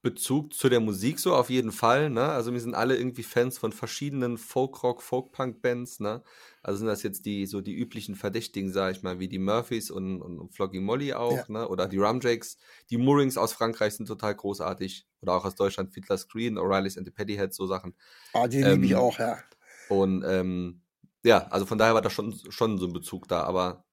Bezug 0.02 0.54
zu 0.54 0.70
der 0.70 0.82
Musik 0.82 1.18
so 1.18 1.34
auf 1.34 1.50
jeden 1.50 1.72
Fall, 1.72 2.12
ne? 2.12 2.26
Also 2.26 2.54
wir 2.54 2.60
sind 2.60 2.76
alle 2.76 2.96
irgendwie 2.96 3.24
Fans 3.24 3.58
von 3.58 3.72
verschiedenen 3.72 4.38
Folkrock, 4.38 5.02
Folkpunk-Bands, 5.02 6.00
ne? 6.00 6.22
Also 6.62 6.78
sind 6.80 6.88
das 6.90 7.02
jetzt 7.02 7.26
die 7.26 7.48
so 7.48 7.60
die 7.60 7.74
üblichen 7.74 8.14
Verdächtigen, 8.14 8.72
sag 8.72 8.92
ich 8.96 9.02
mal, 9.02 9.18
wie 9.20 9.28
die 9.28 9.40
Murphys 9.40 9.90
und, 9.90 10.22
und, 10.22 10.38
und 10.38 10.54
Floggy 10.54 10.80
Molly 10.80 11.14
auch, 11.14 11.36
Ja. 11.36 11.46
ne? 11.48 11.68
Oder 11.68 11.88
die 11.88 11.98
Rumjakes. 11.98 12.58
Die 12.92 12.98
Moorings 13.00 13.36
aus 13.36 13.54
Frankreich 13.54 13.96
sind 13.96 14.06
total 14.06 14.36
großartig. 14.36 15.08
Oder 15.22 15.34
auch 15.34 15.44
aus 15.46 15.56
Deutschland, 15.56 15.92
Fiddler 15.92 16.20
Screen, 16.20 16.60
O'Reillys 16.60 17.00
and 17.00 17.08
the 17.08 17.12
Pettyheads, 17.12 17.58
so 17.58 17.66
Sachen. 17.66 17.96
Ah, 18.34 18.48
die 18.48 18.62
liebe 18.62 18.86
ich 18.86 18.92
Ähm, 18.92 18.98
auch, 18.98 19.18
ja. 19.18 19.40
Und 19.90 20.24
ähm, 20.28 20.82
ja, 21.24 21.48
also 21.50 21.66
von 21.66 21.78
daher 21.78 21.94
war 21.94 22.02
da 22.02 22.10
schon, 22.10 22.34
schon 22.50 22.78
so 22.78 22.86
ein 22.88 22.94
Bezug 22.94 23.28
da. 23.28 23.42
Aber 23.44 23.84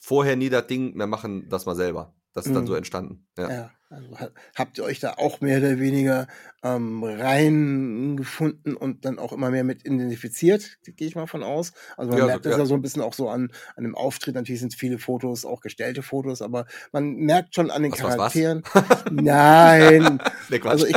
vorher 0.00 0.36
nie 0.36 0.48
das 0.48 0.66
Ding, 0.66 0.96
wir 0.96 1.06
machen 1.06 1.48
das 1.48 1.66
mal 1.66 1.74
selber. 1.76 2.14
Das 2.34 2.46
ist 2.46 2.54
dann 2.54 2.64
Mhm. 2.64 2.68
so 2.68 2.74
entstanden. 2.74 3.26
Ja. 3.36 3.50
Ja, 3.50 3.70
also 3.90 4.18
ha- 4.20 4.30
habt 4.54 4.78
ihr 4.78 4.84
euch 4.84 5.00
da 5.00 5.14
auch 5.14 5.40
mehr 5.40 5.58
oder 5.58 5.78
weniger 5.80 6.28
ähm, 6.62 7.02
reingefunden 7.02 8.76
und 8.76 9.04
dann 9.04 9.18
auch 9.18 9.32
immer 9.32 9.50
mehr 9.50 9.64
mit 9.64 9.84
identifiziert, 9.84 10.78
gehe 10.84 11.08
ich 11.08 11.14
mal 11.16 11.26
von 11.26 11.42
aus. 11.42 11.72
Also 11.96 12.10
man 12.10 12.18
Ja, 12.18 12.24
so- 12.24 12.28
merkt 12.28 12.46
das 12.46 12.52
ja. 12.52 12.58
ja 12.60 12.66
so 12.66 12.74
ein 12.74 12.82
bisschen 12.82 13.02
auch 13.02 13.14
so 13.14 13.28
an, 13.28 13.50
an 13.76 13.84
dem 13.84 13.94
Auftritt. 13.94 14.34
Natürlich 14.34 14.60
sind 14.60 14.74
viele 14.74 14.98
Fotos, 14.98 15.44
auch 15.44 15.60
gestellte 15.60 16.02
Fotos, 16.02 16.42
aber 16.42 16.66
man 16.92 17.14
merkt 17.16 17.54
schon 17.54 17.70
an 17.70 17.82
den 17.82 17.92
Was, 17.92 18.02
was, 18.02 18.18
was? 18.18 18.32
Charakteren. 18.34 18.62
Nein, 19.10 20.20
Nee, 20.48 20.58
Quatsch. 20.58 20.70
also 20.70 20.86
ich 20.86 20.96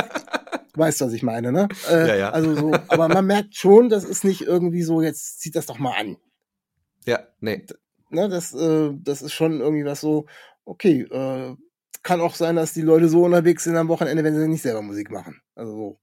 du 0.72 0.80
weißt, 0.80 1.00
was 1.00 1.12
ich 1.12 1.22
meine, 1.22 1.52
ne? 1.52 1.68
Äh, 1.90 2.08
Ja, 2.08 2.14
ja. 2.14 2.30
Also 2.30 2.54
so, 2.54 2.72
aber 2.88 3.08
man 3.08 3.26
merkt 3.26 3.56
schon, 3.56 3.88
das 3.88 4.04
ist 4.04 4.24
nicht 4.24 4.42
irgendwie 4.42 4.82
so, 4.82 5.02
jetzt 5.02 5.40
zieht 5.40 5.56
das 5.56 5.66
doch 5.66 5.78
mal 5.78 5.94
an. 5.98 6.16
ja, 7.06 7.20
nee. 7.40 7.66
Ne, 8.10 8.28
das, 8.28 8.52
äh, 8.52 8.90
das 8.94 9.22
ist 9.22 9.32
schon 9.32 9.60
irgendwie 9.60 9.86
was 9.86 10.00
so, 10.02 10.26
okay, 10.64 11.02
äh, 11.02 11.56
kann 12.02 12.20
auch 12.20 12.34
sein, 12.34 12.56
dass 12.56 12.74
die 12.74 12.82
Leute 12.82 13.08
so 13.08 13.24
unterwegs 13.24 13.64
sind 13.64 13.76
am 13.76 13.88
Wochenende, 13.88 14.24
wenn 14.24 14.34
sie 14.34 14.48
nicht 14.48 14.62
selber 14.62 14.82
Musik 14.82 15.10
machen. 15.10 15.40
Also 15.54 15.72
so. 15.72 16.00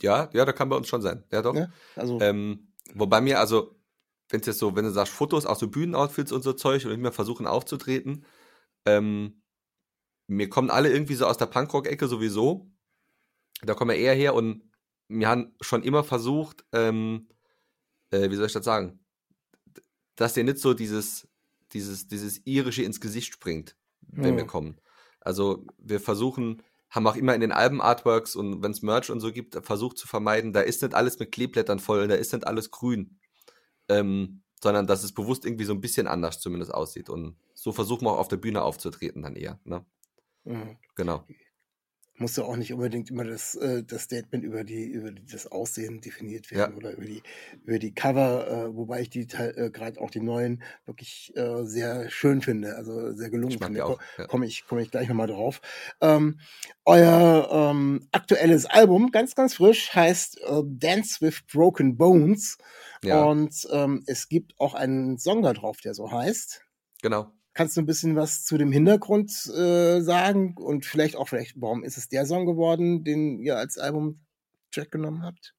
Ja, 0.00 0.30
ja, 0.32 0.44
da 0.44 0.52
kann 0.52 0.68
bei 0.68 0.76
uns 0.76 0.88
schon 0.88 1.02
sein. 1.02 1.24
Ja, 1.32 1.42
doch. 1.42 1.54
Ne? 1.54 1.72
Also 1.96 2.20
Ähm, 2.20 2.72
wobei 2.94 3.20
mir, 3.20 3.40
also, 3.40 3.76
wenn 4.30 4.40
es 4.40 4.46
jetzt 4.46 4.58
so, 4.58 4.76
wenn 4.76 4.84
du 4.84 4.90
sagst, 4.90 5.12
Fotos, 5.12 5.44
auch 5.44 5.56
so 5.56 5.68
Bühnenoutfits 5.68 6.32
und 6.32 6.42
so 6.42 6.52
Zeug 6.52 6.86
und 6.86 6.92
immer 6.92 7.12
versuchen 7.12 7.46
aufzutreten, 7.46 8.24
ähm, 8.86 9.42
mir 10.28 10.48
kommen 10.48 10.70
alle 10.70 10.90
irgendwie 10.92 11.14
so 11.14 11.26
aus 11.26 11.38
der 11.38 11.46
Punkrock-Ecke 11.46 12.06
sowieso. 12.06 12.70
Da 13.62 13.74
kommen 13.74 13.90
wir 13.90 13.96
eher 13.98 14.14
her 14.14 14.34
und 14.34 14.62
wir 15.08 15.28
haben 15.28 15.54
schon 15.60 15.82
immer 15.82 16.04
versucht, 16.04 16.64
ähm, 16.72 17.28
äh, 18.10 18.30
wie 18.30 18.36
soll 18.36 18.46
ich 18.46 18.52
das 18.52 18.64
sagen, 18.64 19.00
dass 20.16 20.34
dir 20.34 20.44
nicht 20.44 20.58
so 20.58 20.74
dieses, 20.74 21.28
dieses, 21.72 22.08
dieses 22.08 22.44
irische 22.46 22.82
ins 22.82 23.00
Gesicht 23.00 23.32
springt, 23.32 23.76
wenn 24.02 24.34
Ja. 24.34 24.38
wir 24.38 24.46
kommen. 24.46 24.80
Also 25.20 25.66
wir 25.78 26.00
versuchen 26.00 26.62
haben 26.90 27.06
auch 27.06 27.16
immer 27.16 27.34
in 27.34 27.42
den 27.42 27.52
Alben-Artworks 27.52 28.34
und 28.34 28.62
wenn 28.62 28.70
es 28.70 28.80
Merch 28.80 29.10
und 29.10 29.20
so 29.20 29.30
gibt, 29.30 29.54
versucht 29.62 29.98
zu 29.98 30.08
vermeiden, 30.08 30.54
da 30.54 30.60
ist 30.62 30.80
nicht 30.80 30.94
alles 30.94 31.18
mit 31.18 31.32
Kleeblättern 31.32 31.80
voll, 31.80 32.08
da 32.08 32.14
ist 32.14 32.32
nicht 32.32 32.46
alles 32.46 32.70
grün. 32.70 33.18
Ähm, 33.88 34.42
sondern 34.62 34.86
dass 34.86 35.04
es 35.04 35.12
bewusst 35.12 35.44
irgendwie 35.44 35.64
so 35.64 35.72
ein 35.72 35.80
bisschen 35.80 36.06
anders 36.06 36.40
zumindest 36.40 36.72
aussieht. 36.74 37.10
Und 37.10 37.38
so 37.54 37.72
versuchen 37.72 38.04
wir 38.06 38.12
auch 38.12 38.18
auf 38.18 38.28
der 38.28 38.38
Bühne 38.38 38.62
aufzutreten 38.62 39.22
dann 39.22 39.36
eher. 39.36 39.60
Ne? 39.64 39.84
Mhm. 40.44 40.78
Genau 40.96 41.24
muss 42.20 42.36
ja 42.36 42.44
auch 42.44 42.56
nicht 42.56 42.72
unbedingt 42.72 43.10
immer 43.10 43.24
das, 43.24 43.54
äh, 43.54 43.82
das 43.82 44.02
Statement 44.02 44.44
über 44.44 44.64
die 44.64 44.84
über 44.84 45.10
das 45.12 45.46
Aussehen 45.50 46.00
definiert 46.00 46.50
werden 46.50 46.72
ja. 46.72 46.76
oder 46.76 46.92
über 46.92 47.04
die 47.04 47.22
über 47.64 47.78
die 47.78 47.94
Cover, 47.94 48.48
äh, 48.48 48.76
wobei 48.76 49.02
ich 49.02 49.10
die 49.10 49.26
äh, 49.32 49.70
gerade 49.70 50.00
auch 50.00 50.10
die 50.10 50.20
neuen 50.20 50.62
wirklich 50.86 51.32
äh, 51.36 51.64
sehr 51.64 52.10
schön 52.10 52.42
finde, 52.42 52.76
also 52.76 53.12
sehr 53.12 53.30
gelungen 53.30 53.54
ich 53.54 53.64
finde. 53.64 53.84
Auch, 53.84 54.00
ja. 54.16 54.26
Komme 54.26 54.46
ich 54.46 54.66
komme 54.66 54.82
ich 54.82 54.90
gleich 54.90 55.08
nochmal 55.08 55.28
drauf. 55.28 55.60
Ähm, 56.00 56.40
euer 56.84 57.48
ähm, 57.50 58.08
aktuelles 58.12 58.66
Album, 58.66 59.10
ganz 59.10 59.34
ganz 59.34 59.54
frisch, 59.54 59.94
heißt 59.94 60.40
äh, 60.40 60.62
Dance 60.64 61.20
with 61.20 61.42
Broken 61.52 61.96
Bones 61.96 62.58
ja. 63.02 63.22
und 63.24 63.66
ähm, 63.70 64.02
es 64.06 64.28
gibt 64.28 64.58
auch 64.58 64.74
einen 64.74 65.18
Song 65.18 65.42
da 65.42 65.52
drauf, 65.52 65.80
der 65.80 65.94
so 65.94 66.10
heißt. 66.10 66.64
Genau. 67.02 67.32
Kannst 67.58 67.76
du 67.76 67.80
ein 67.80 67.86
bisschen 67.86 68.14
was 68.14 68.44
zu 68.44 68.56
dem 68.56 68.70
Hintergrund 68.70 69.32
äh, 69.46 70.00
sagen 70.00 70.54
und 70.56 70.86
vielleicht 70.86 71.16
auch 71.16 71.26
vielleicht, 71.26 71.60
warum 71.60 71.82
ist 71.82 71.98
es 71.98 72.08
der 72.08 72.24
Song 72.24 72.46
geworden, 72.46 73.02
den 73.02 73.40
ihr 73.40 73.56
als 73.56 73.78
Album-Track 73.78 74.92
genommen 74.92 75.24
habt? 75.24 75.56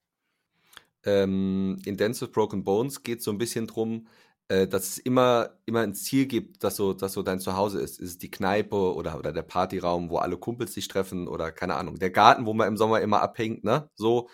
Ähm, 1.03 1.77
in 1.83 1.97
Dance 1.97 2.21
with 2.21 2.31
Broken 2.31 2.63
Bones 2.63 3.03
geht 3.03 3.19
es 3.19 3.25
so 3.25 3.31
ein 3.31 3.37
bisschen 3.37 3.67
drum, 3.67 4.07
äh, 4.47 4.65
dass 4.65 4.91
es 4.91 4.97
immer, 4.97 5.57
immer 5.65 5.81
ein 5.81 5.93
Ziel 5.93 6.25
gibt, 6.25 6.63
dass 6.63 6.77
so, 6.77 6.93
dass 6.93 7.11
so 7.11 7.21
dein 7.21 7.41
Zuhause 7.41 7.81
ist. 7.81 7.99
Ist 7.99 8.11
es 8.11 8.17
die 8.17 8.31
Kneipe 8.31 8.95
oder, 8.95 9.19
oder 9.19 9.33
der 9.33 9.41
Partyraum, 9.41 10.09
wo 10.09 10.19
alle 10.19 10.37
Kumpels 10.37 10.73
sich 10.73 10.87
treffen 10.87 11.27
oder 11.27 11.51
keine 11.51 11.75
Ahnung, 11.75 11.99
der 11.99 12.11
Garten, 12.11 12.45
wo 12.45 12.53
man 12.53 12.69
im 12.69 12.77
Sommer 12.77 13.01
immer 13.01 13.21
abhängt, 13.21 13.65
ne? 13.65 13.89
So. 13.95 14.29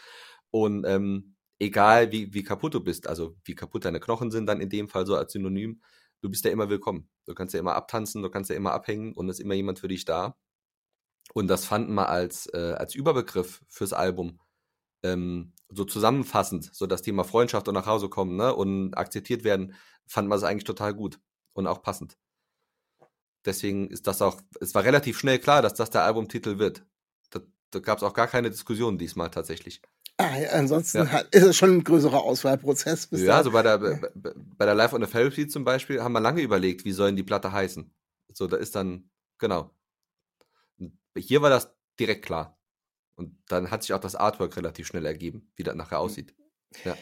Und 0.51 0.85
ähm, 0.85 1.33
egal 1.57 2.11
wie, 2.11 2.31
wie 2.31 2.43
kaputt 2.43 2.75
du 2.75 2.81
bist, 2.81 3.07
also 3.07 3.35
wie 3.43 3.55
kaputt 3.55 3.85
deine 3.85 3.99
Knochen 3.99 4.29
sind, 4.29 4.45
dann 4.45 4.61
in 4.61 4.69
dem 4.69 4.87
Fall 4.87 5.07
so 5.07 5.15
als 5.15 5.31
Synonym, 5.31 5.81
du 6.25 6.31
bist 6.31 6.43
ja 6.43 6.49
immer 6.49 6.69
willkommen. 6.69 7.07
Du 7.27 7.35
kannst 7.35 7.53
ja 7.53 7.59
immer 7.59 7.75
abtanzen, 7.75 8.23
du 8.23 8.31
kannst 8.31 8.49
ja 8.49 8.55
immer 8.55 8.71
abhängen 8.71 9.13
und 9.13 9.29
es 9.29 9.37
ist 9.37 9.45
immer 9.45 9.53
jemand 9.53 9.77
für 9.77 9.87
dich 9.87 10.05
da. 10.05 10.35
Und 11.35 11.47
das 11.47 11.65
fanden 11.65 11.93
wir 11.93 12.09
als, 12.09 12.47
äh, 12.47 12.73
als 12.77 12.95
Überbegriff 12.95 13.63
fürs 13.67 13.93
Album 13.93 14.39
ähm, 15.03 15.53
so 15.69 15.85
zusammenfassend, 15.85 16.73
so 16.73 16.87
das 16.87 17.03
Thema 17.03 17.23
Freundschaft 17.23 17.67
und 17.67 17.75
nach 17.75 17.85
Hause 17.85 18.09
kommen 18.09 18.37
ne, 18.37 18.55
und 18.55 18.95
akzeptiert 18.95 19.43
werden, 19.43 19.75
fanden 20.07 20.31
wir 20.31 20.35
es 20.35 20.43
eigentlich 20.43 20.63
total 20.63 20.95
gut 20.95 21.19
und 21.53 21.67
auch 21.67 21.83
passend. 21.83 22.17
Deswegen 23.45 23.91
ist 23.91 24.07
das 24.07 24.23
auch, 24.23 24.41
es 24.59 24.73
war 24.73 24.83
relativ 24.83 25.19
schnell 25.19 25.37
klar, 25.37 25.61
dass 25.61 25.75
das 25.75 25.91
der 25.91 26.05
Albumtitel 26.05 26.57
wird. 26.57 26.83
Da, 27.29 27.41
da 27.69 27.79
gab 27.79 27.99
es 27.99 28.03
auch 28.03 28.13
gar 28.13 28.27
keine 28.27 28.49
Diskussion 28.49 28.97
diesmal 28.97 29.29
tatsächlich. 29.29 29.83
Ah, 30.17 30.37
ja, 30.37 30.49
ansonsten 30.51 30.99
ja. 30.99 31.07
Hat, 31.07 31.33
ist 31.35 31.43
es 31.43 31.57
schon 31.57 31.71
ein 31.71 31.83
größerer 31.83 32.21
Auswahlprozess. 32.23 33.09
Ja, 33.11 33.37
also 33.37 33.51
bei 33.51 33.61
der, 33.61 33.77
bei, 33.77 34.33
bei 34.35 34.65
der 34.65 34.75
Live 34.75 34.93
on 34.93 35.03
the 35.03 35.11
Therapy 35.11 35.47
zum 35.47 35.65
Beispiel 35.65 36.01
haben 36.01 36.13
wir 36.13 36.21
lange 36.21 36.41
überlegt, 36.41 36.85
wie 36.85 36.93
sollen 36.93 37.15
die 37.15 37.23
Platte 37.23 37.51
heißen. 37.51 37.93
So, 38.33 38.47
da 38.47 38.57
ist 38.57 38.75
dann, 38.75 39.09
genau. 39.37 39.71
Hier 41.17 41.41
war 41.41 41.49
das 41.49 41.73
direkt 41.99 42.25
klar. 42.25 42.57
Und 43.15 43.37
dann 43.47 43.71
hat 43.71 43.83
sich 43.83 43.93
auch 43.93 43.99
das 43.99 44.15
Artwork 44.15 44.55
relativ 44.57 44.87
schnell 44.87 45.05
ergeben, 45.05 45.51
wie 45.55 45.63
das 45.63 45.75
nachher 45.75 45.99
aussieht. 45.99 46.33
Ja 46.83 46.95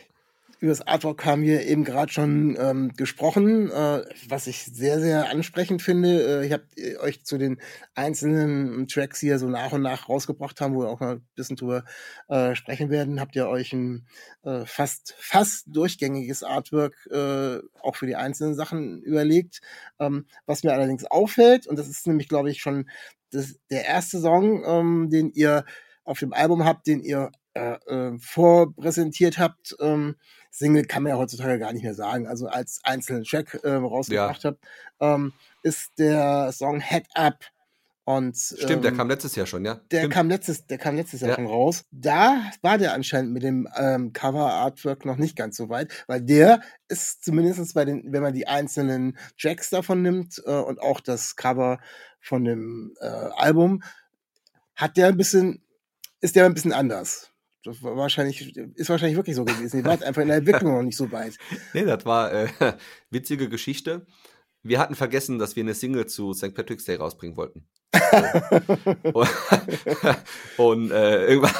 über 0.63 0.71
das 0.71 0.87
Artwork 0.87 1.25
haben 1.25 1.41
wir 1.41 1.65
eben 1.65 1.83
gerade 1.83 2.09
schon 2.09 2.55
ähm, 2.57 2.93
gesprochen, 2.95 3.69
äh, 3.69 4.05
was 4.29 4.47
ich 4.47 4.63
sehr, 4.63 5.01
sehr 5.01 5.29
ansprechend 5.29 5.81
finde. 5.81 6.41
Äh, 6.41 6.45
ich 6.45 6.53
habe 6.53 6.63
äh, 6.77 6.95
euch 6.99 7.25
zu 7.25 7.37
den 7.37 7.59
einzelnen 7.95 8.87
Tracks 8.87 9.19
hier 9.19 9.39
so 9.39 9.49
nach 9.49 9.73
und 9.73 9.81
nach 9.81 10.07
rausgebracht 10.07 10.61
haben, 10.61 10.73
wo 10.73 10.83
wir 10.83 10.87
auch 10.87 11.01
mal 11.01 11.15
ein 11.15 11.27
bisschen 11.35 11.57
drüber 11.57 11.83
äh, 12.29 12.55
sprechen 12.55 12.89
werden. 12.89 13.19
Habt 13.19 13.35
ihr 13.35 13.49
euch 13.49 13.73
ein 13.73 14.07
äh, 14.43 14.65
fast, 14.65 15.13
fast 15.17 15.65
durchgängiges 15.67 16.43
Artwork 16.43 16.95
äh, 17.11 17.59
auch 17.81 17.97
für 17.97 18.07
die 18.07 18.15
einzelnen 18.15 18.55
Sachen 18.55 19.01
überlegt. 19.01 19.59
Ähm, 19.99 20.27
was 20.45 20.63
mir 20.63 20.71
allerdings 20.71 21.03
auffällt, 21.03 21.67
und 21.67 21.77
das 21.77 21.89
ist 21.89 22.07
nämlich, 22.07 22.29
glaube 22.29 22.49
ich, 22.49 22.61
schon 22.61 22.89
das, 23.31 23.59
der 23.69 23.83
erste 23.83 24.21
Song, 24.21 24.63
ähm, 24.65 25.09
den 25.09 25.29
ihr 25.29 25.65
auf 26.05 26.19
dem 26.19 26.31
Album 26.31 26.63
habt, 26.63 26.87
den 26.87 27.01
ihr 27.01 27.31
äh, 27.53 27.73
äh, 27.87 28.17
vorpräsentiert 28.19 29.37
habt. 29.37 29.75
Ähm, 29.79 30.15
Single 30.51 30.85
kann 30.85 31.03
man 31.03 31.11
ja 31.11 31.17
heutzutage 31.17 31.59
gar 31.59 31.73
nicht 31.73 31.83
mehr 31.83 31.95
sagen. 31.95 32.27
Also 32.27 32.47
als 32.47 32.79
einzelnen 32.83 33.23
Track 33.23 33.59
äh, 33.63 33.73
rausgebracht 33.73 34.43
ja. 34.43 34.51
habt, 34.51 34.63
ähm, 34.99 35.33
ist 35.63 35.91
der 35.97 36.51
Song 36.51 36.79
Head 36.79 37.05
Up. 37.15 37.45
Und, 38.05 38.35
Stimmt, 38.35 38.69
ähm, 38.69 38.81
der 38.81 38.91
kam 38.91 39.07
letztes 39.07 39.35
Jahr 39.35 39.47
schon, 39.47 39.63
ja. 39.63 39.75
Der 39.91 39.99
Stimmt. 39.99 40.13
kam 40.13 40.29
letztes, 40.29 40.67
der 40.67 40.77
kam 40.77 40.95
letztes 40.95 41.21
Jahr 41.21 41.29
ja. 41.29 41.35
schon 41.35 41.45
raus. 41.45 41.85
Da 41.91 42.51
war 42.61 42.77
der 42.77 42.93
anscheinend 42.93 43.31
mit 43.31 43.43
dem 43.43 43.67
ähm, 43.77 44.11
Cover-Artwork 44.11 45.05
noch 45.05 45.15
nicht 45.15 45.37
ganz 45.37 45.55
so 45.55 45.69
weit, 45.69 46.03
weil 46.07 46.21
der 46.21 46.61
ist 46.89 47.23
zumindest 47.23 47.73
bei 47.73 47.85
den, 47.85 48.11
wenn 48.11 48.21
man 48.21 48.33
die 48.33 48.47
einzelnen 48.47 49.17
Tracks 49.39 49.69
davon 49.69 50.01
nimmt 50.01 50.41
äh, 50.45 50.51
und 50.51 50.81
auch 50.81 50.99
das 50.99 51.37
Cover 51.37 51.79
von 52.19 52.43
dem 52.43 52.93
äh, 52.99 53.05
Album, 53.05 53.83
hat 54.75 54.97
der 54.97 55.07
ein 55.07 55.17
bisschen, 55.17 55.63
ist 56.19 56.35
der 56.35 56.45
ein 56.45 56.53
bisschen 56.53 56.73
anders. 56.73 57.32
Das 57.63 57.81
war 57.81 57.95
wahrscheinlich, 57.95 58.57
ist 58.57 58.89
wahrscheinlich 58.89 59.15
wirklich 59.15 59.37
so 59.37 59.45
gewesen. 59.45 59.77
Ihr 59.77 59.85
wart 59.85 60.03
einfach 60.03 60.21
in 60.21 60.27
der 60.27 60.37
Entwicklung 60.37 60.75
noch 60.75 60.83
nicht 60.83 60.97
so 60.97 61.11
weit. 61.11 61.37
Nee, 61.73 61.85
das 61.85 62.05
war 62.05 62.31
äh, 62.31 62.47
witzige 63.09 63.47
Geschichte. 63.47 64.05
Wir 64.63 64.79
hatten 64.79 64.95
vergessen, 64.95 65.39
dass 65.39 65.55
wir 65.55 65.63
eine 65.63 65.73
Single 65.73 66.05
zu 66.07 66.33
St. 66.33 66.53
Patrick's 66.53 66.85
Day 66.85 66.97
rausbringen 66.97 67.37
wollten. 67.37 67.67
und, 69.13 69.29
und 70.57 70.91
äh, 70.91 71.27
irgendwann, 71.27 71.53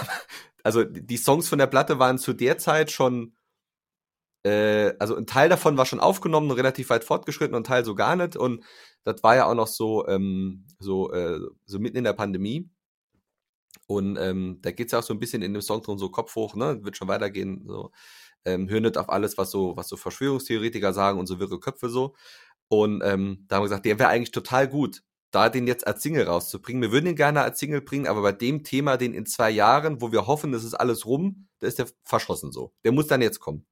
also 0.64 0.84
die 0.84 1.18
Songs 1.18 1.48
von 1.48 1.60
der 1.60 1.68
Platte 1.68 2.00
waren 2.00 2.18
zu 2.18 2.34
der 2.34 2.58
Zeit 2.58 2.92
schon, 2.92 3.36
äh, 4.44 4.94
also 5.00 5.16
ein 5.16 5.26
Teil 5.26 5.50
davon 5.50 5.78
war 5.78 5.86
schon 5.86 6.00
aufgenommen, 6.00 6.52
relativ 6.52 6.90
weit 6.90 7.04
fortgeschritten 7.04 7.56
und 7.56 7.62
ein 7.62 7.66
Teil 7.66 7.86
so 7.86 7.96
gar 7.96 8.16
nicht. 8.16 8.36
Und 8.36 8.64
das 9.04 9.24
war 9.24 9.36
ja 9.36 9.46
auch 9.46 9.56
noch 9.56 9.68
so, 9.68 10.08
ähm, 10.08 10.66
so, 10.80 11.12
äh, 11.12 11.40
so 11.66 11.80
mitten 11.80 11.98
in 11.98 12.04
der 12.04 12.14
Pandemie. 12.14 12.70
Und 13.88 14.18
ähm, 14.18 14.60
da 14.62 14.72
geht 14.72 14.88
es 14.88 14.92
ja 14.94 15.00
auch 15.00 15.04
so 15.04 15.14
ein 15.14 15.20
bisschen 15.20 15.42
in 15.42 15.54
dem 15.54 15.62
Song 15.62 15.82
drum, 15.82 15.98
so 15.98 16.10
Kopf 16.10 16.36
hoch, 16.36 16.56
ne? 16.56 16.84
Wird 16.84 16.98
schon 16.98 17.08
weitergehen. 17.08 17.66
So. 17.68 17.92
Ähm, 18.46 18.70
hör 18.70 18.80
nicht 18.82 18.98
auf 18.98 19.10
alles, 19.10 19.38
was 19.38 19.52
so, 19.52 19.76
was 19.78 19.88
so 19.88 19.98
Verschwörungstheoretiker 19.98 20.94
sagen 20.94 21.20
und 21.20 21.28
so 21.28 21.40
wirre 21.40 21.60
Köpfe 21.60 21.90
so. 21.90 22.16
Und 22.70 23.02
ähm, 23.04 23.46
da 23.48 23.58
haben 23.58 23.64
wir 23.64 23.68
gesagt, 23.68 23.86
der 23.86 24.00
wäre 24.00 24.10
eigentlich 24.10 24.32
total 24.32 24.68
gut, 24.68 25.04
da 25.32 25.50
den 25.50 25.68
jetzt 25.68 25.88
als 25.88 26.02
Single 26.02 26.26
rauszubringen. 26.26 26.82
Wir 26.82 26.92
würden 26.92 27.08
ihn 27.08 27.16
gerne 27.16 27.42
als 27.42 27.60
Single 27.60 27.82
bringen, 27.82 28.08
aber 28.08 28.22
bei 28.22 28.32
dem 28.32 28.64
Thema, 28.64 28.98
den 28.98 29.14
in 29.14 29.26
zwei 29.26 29.50
Jahren, 29.50 30.02
wo 30.02 30.12
wir 30.12 30.28
hoffen, 30.28 30.52
das 30.52 30.64
ist 30.64 30.76
alles 30.76 31.06
rum, 31.06 31.48
da 31.60 31.68
ist 31.68 31.80
der 31.80 31.88
verschossen 32.04 32.52
so. 32.52 32.74
Der 32.84 32.92
muss 32.92 33.08
dann 33.08 33.22
jetzt 33.22 33.40
kommen. 33.40 33.66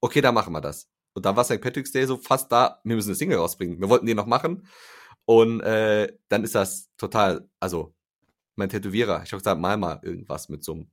Okay, 0.00 0.20
da 0.20 0.32
machen 0.32 0.52
wir 0.52 0.60
das. 0.60 0.88
Und 1.14 1.24
dann 1.24 1.36
war 1.36 1.44
St. 1.44 1.60
Patrick's 1.60 1.92
Day 1.92 2.06
so 2.06 2.18
fast 2.18 2.52
da, 2.52 2.80
wir 2.84 2.96
müssen 2.96 3.08
eine 3.08 3.16
Single 3.16 3.38
rausbringen. 3.38 3.80
Wir 3.80 3.88
wollten 3.88 4.06
den 4.06 4.16
noch 4.16 4.26
machen. 4.26 4.66
Und 5.24 5.60
äh, 5.62 6.12
dann 6.28 6.44
ist 6.44 6.54
das 6.54 6.90
total, 6.98 7.48
also 7.60 7.95
mein 8.56 8.68
Tätowierer. 8.68 9.22
Ich 9.24 9.32
habe 9.32 9.40
gesagt, 9.40 9.60
mal 9.60 9.76
mal 9.76 10.00
irgendwas 10.02 10.48
mit 10.48 10.64
so 10.64 10.72
einem 10.72 10.90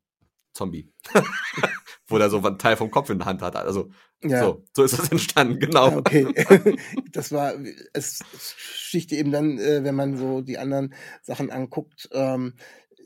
Zombie. 0.53 0.91
Wo 2.08 2.17
der 2.17 2.29
so 2.29 2.43
einen 2.43 2.60
Teil 2.60 2.77
vom 2.77 2.91
Kopf 2.91 3.10
in 3.10 3.17
der 3.17 3.25
Hand 3.25 3.41
hat. 3.41 3.55
Also, 3.55 3.89
ja. 4.22 4.41
so, 4.41 4.63
so 4.75 4.84
ist 4.84 5.00
das 5.00 5.10
entstanden, 5.10 5.60
genau. 5.60 5.98
Okay. 5.98 6.27
das 7.12 7.32
war, 7.32 7.53
es 7.93 8.24
sticht 8.58 9.12
eben 9.12 9.32
dann, 9.32 9.58
äh, 9.58 9.84
wenn 9.84 9.96
man 9.96 10.17
so 10.17 10.41
die 10.41 10.58
anderen 10.58 10.93
Sachen 11.22 11.50
anguckt, 11.50 12.10
ähm, 12.12 12.53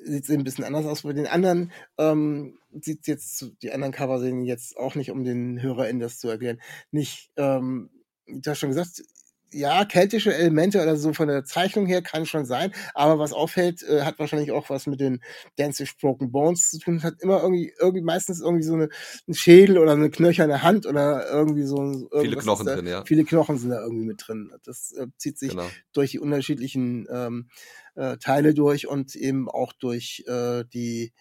sieht 0.04 0.24
es 0.24 0.30
ein 0.30 0.44
bisschen 0.44 0.64
anders 0.64 0.86
aus. 0.86 1.04
Bei 1.04 1.14
den 1.14 1.28
anderen 1.28 1.72
ähm, 1.98 2.58
sieht 2.82 3.08
jetzt, 3.08 3.52
die 3.62 3.72
anderen 3.72 3.94
Cover 3.94 4.20
sehen 4.20 4.44
jetzt 4.44 4.78
auch 4.78 4.96
nicht, 4.96 5.12
um 5.12 5.24
den 5.24 5.62
HörerInnen 5.62 6.00
das 6.00 6.20
zu 6.20 6.28
erklären, 6.30 6.62
nicht, 6.92 7.32
ähm, 7.38 7.90
du 8.28 8.50
hast 8.50 8.60
schon 8.60 8.70
gesagt, 8.70 9.04
ja, 9.52 9.86
keltische 9.86 10.34
Elemente 10.34 10.82
oder 10.82 10.98
so 10.98 11.14
von 11.14 11.28
der 11.28 11.46
Zeichnung 11.46 11.86
her 11.86 12.02
kann 12.02 12.26
schon 12.26 12.46
sein, 12.46 12.74
aber 12.94 13.20
was 13.20 13.34
auffällt, 13.34 13.82
äh, 13.84 14.02
hat 14.02 14.20
wahrscheinlich 14.20 14.52
auch 14.52 14.70
was 14.70 14.88
mit 14.88 15.00
den 15.00 15.22
Dance 15.58 15.82
with 15.82 15.96
Broken 16.00 16.32
Bones 16.32 16.70
zu 16.70 16.80
tun, 16.80 17.04
hat 17.04 17.16
immer 17.22 17.42
irgendwie, 17.42 17.74
irgendwie 17.80 18.04
meistens 18.04 18.42
irgendwie 18.42 18.64
so 18.64 18.74
eine, 18.74 18.90
ein 19.28 19.34
Schädel 19.34 19.78
oder 19.78 19.94
eine 19.94 20.10
knöcherne 20.10 20.64
Hand 20.64 20.86
oder 20.86 21.30
irgendwie 21.30 21.64
so. 21.64 21.78
Viele 22.20 22.38
Knochen 22.38 22.66
da, 22.66 22.76
drin, 22.76 22.88
ja. 22.88 23.04
Viele 23.06 23.24
Knochen 23.24 23.58
sind 23.58 23.70
da 23.70 23.82
irgendwie 23.82 24.06
mit 24.06 24.24
drin. 24.26 24.52
Das 24.64 24.92
äh, 24.92 25.08
zieht 25.18 25.38
sich 25.38 25.52
genau. 25.52 25.70
durch 25.94 26.12
die 26.12 26.20
unterschiedlichen 26.20 27.08
ähm, 27.12 27.50
äh, 27.96 28.18
Teile 28.18 28.54
durch 28.54 28.88
und 28.88 29.16
eben 29.16 29.50
auch 29.50 29.74
durch 29.74 30.24
äh, 30.28 30.64
die 30.74 31.14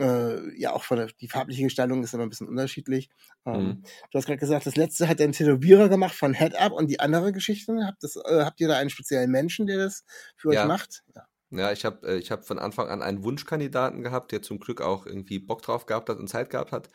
äh, 0.00 0.58
ja, 0.58 0.72
auch 0.72 0.84
von 0.84 0.98
der 0.98 1.06
die 1.20 1.28
farbliche 1.28 1.62
Gestaltung 1.62 2.02
ist 2.02 2.14
immer 2.14 2.24
ein 2.24 2.30
bisschen 2.30 2.48
unterschiedlich. 2.48 3.10
Ähm, 3.46 3.54
mhm. 3.54 3.82
Du 4.10 4.18
hast 4.18 4.26
gerade 4.26 4.38
gesagt, 4.38 4.66
das 4.66 4.76
letzte 4.76 5.08
hat 5.08 5.20
ein 5.20 5.32
Tätowierer 5.32 5.88
gemacht 5.88 6.14
von 6.14 6.34
Head 6.34 6.54
Up 6.56 6.72
und 6.72 6.88
die 6.88 7.00
andere 7.00 7.32
Geschichte, 7.32 7.74
habt, 7.86 8.02
das, 8.02 8.16
äh, 8.16 8.44
habt 8.44 8.60
ihr 8.60 8.68
da 8.68 8.76
einen 8.76 8.90
speziellen 8.90 9.30
Menschen, 9.30 9.66
der 9.66 9.78
das 9.78 10.04
für 10.36 10.52
ja. 10.52 10.62
euch 10.62 10.68
macht? 10.68 11.02
Ja. 11.14 11.24
Ja, 11.50 11.72
ich 11.72 11.84
habe 11.84 12.06
äh, 12.06 12.18
ich 12.18 12.30
hab 12.30 12.46
von 12.46 12.58
Anfang 12.58 12.88
an 12.88 13.02
einen 13.02 13.24
Wunschkandidaten 13.24 14.02
gehabt, 14.02 14.32
der 14.32 14.42
zum 14.42 14.60
Glück 14.60 14.82
auch 14.82 15.06
irgendwie 15.06 15.38
Bock 15.38 15.62
drauf 15.62 15.86
gehabt 15.86 16.10
hat 16.10 16.18
und 16.18 16.28
Zeit 16.28 16.50
gehabt 16.50 16.72
hat. 16.72 16.90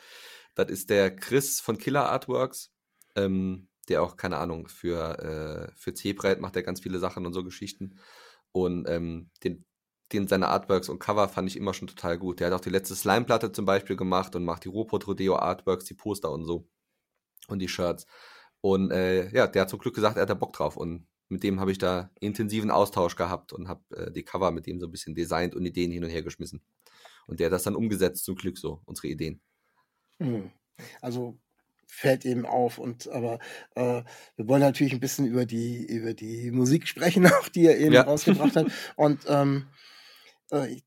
Das 0.56 0.70
ist 0.70 0.90
der 0.92 1.16
Chris 1.16 1.60
von 1.60 1.78
Killer 1.80 2.10
Artworks, 2.10 2.72
ähm, 3.16 3.68
der 3.90 4.04
auch, 4.04 4.16
keine 4.16 4.38
Ahnung, 4.38 4.68
für, 4.68 5.20
äh, 5.20 5.72
für 5.76 5.94
C-Breit 5.94 6.40
macht 6.40 6.56
er 6.56 6.64
ganz 6.64 6.82
viele 6.82 7.00
Sachen 7.00 7.26
und 7.26 7.34
so 7.34 7.44
Geschichten. 7.44 8.00
Und 8.52 8.88
ähm, 8.88 9.32
den 9.44 9.66
den, 10.12 10.28
seine 10.28 10.50
Artworks 10.50 10.90
und 10.90 11.00
Cover 11.00 11.28
fand 11.28 11.50
ich 11.50 11.58
immer 11.58 11.74
schon 11.74 11.88
total 11.88 12.18
gut. 12.18 12.40
Der 12.40 12.48
hat 12.48 12.54
auch 12.54 12.62
die 12.62 12.70
letzte 12.70 12.96
Slime-Platte 12.96 13.52
zum 13.52 13.66
Beispiel 13.66 13.96
gemacht 13.96 14.36
und 14.36 14.44
macht 14.44 14.66
die 14.66 14.70
Ruhrpott 14.70 15.08
Rodeo 15.08 15.38
Artworks, 15.38 15.86
die 15.86 15.94
Poster 15.94 16.32
und 16.32 16.46
so. 16.46 16.68
Und 17.48 17.60
die 17.60 17.68
Shirts. 17.68 18.06
Und 18.62 18.92
äh, 18.92 19.30
ja, 19.32 19.48
der 19.48 19.64
hat 19.64 19.70
zum 19.70 19.80
Glück 19.80 19.96
gesagt, 19.96 20.18
er 20.18 20.22
hat 20.22 20.30
da 20.30 20.34
Bock 20.34 20.54
drauf. 20.54 20.78
Und 20.78 21.08
mit 21.30 21.44
dem 21.44 21.60
habe 21.60 21.72
ich 21.72 21.78
da 21.78 22.12
intensiven 22.20 22.72
Austausch 22.72 23.16
gehabt 23.16 23.54
und 23.54 23.68
habe 23.68 23.84
äh, 23.96 24.12
die 24.12 24.24
Cover 24.24 24.52
mit 24.52 24.68
dem 24.68 24.80
so 24.80 24.88
ein 24.88 24.92
bisschen 24.92 25.16
designt 25.16 25.56
und 25.56 25.66
Ideen 25.66 25.92
hin 25.92 26.04
und 26.04 26.10
her 26.10 26.24
geschmissen. 26.24 26.62
Und 27.28 27.40
der 27.40 27.48
hat 27.48 27.54
das 27.54 27.64
dann 27.64 27.76
umgesetzt, 27.76 28.24
zum 28.24 28.36
Glück 28.36 28.58
so, 28.58 28.82
unsere 28.86 29.08
Ideen. 29.08 29.42
Hm. 30.20 30.52
Also 31.02 31.40
fällt 31.88 32.26
eben 32.26 32.46
auf. 32.46 32.78
Und 32.78 33.08
aber 33.10 33.40
äh, 33.76 34.04
wir 34.36 34.48
wollen 34.48 34.62
natürlich 34.62 34.94
ein 34.94 35.00
bisschen 35.00 35.28
über 35.28 35.46
die, 35.46 35.86
über 35.86 36.14
die 36.14 36.52
Musik 36.52 36.88
sprechen, 36.88 37.26
auch 37.28 37.50
die 37.50 37.66
er 37.66 37.78
eben 37.78 37.94
ja. 37.94 38.02
rausgebracht 38.02 38.56
hat. 38.56 38.68
Und 38.96 39.22
ähm, 39.28 39.68
äh, 39.68 39.93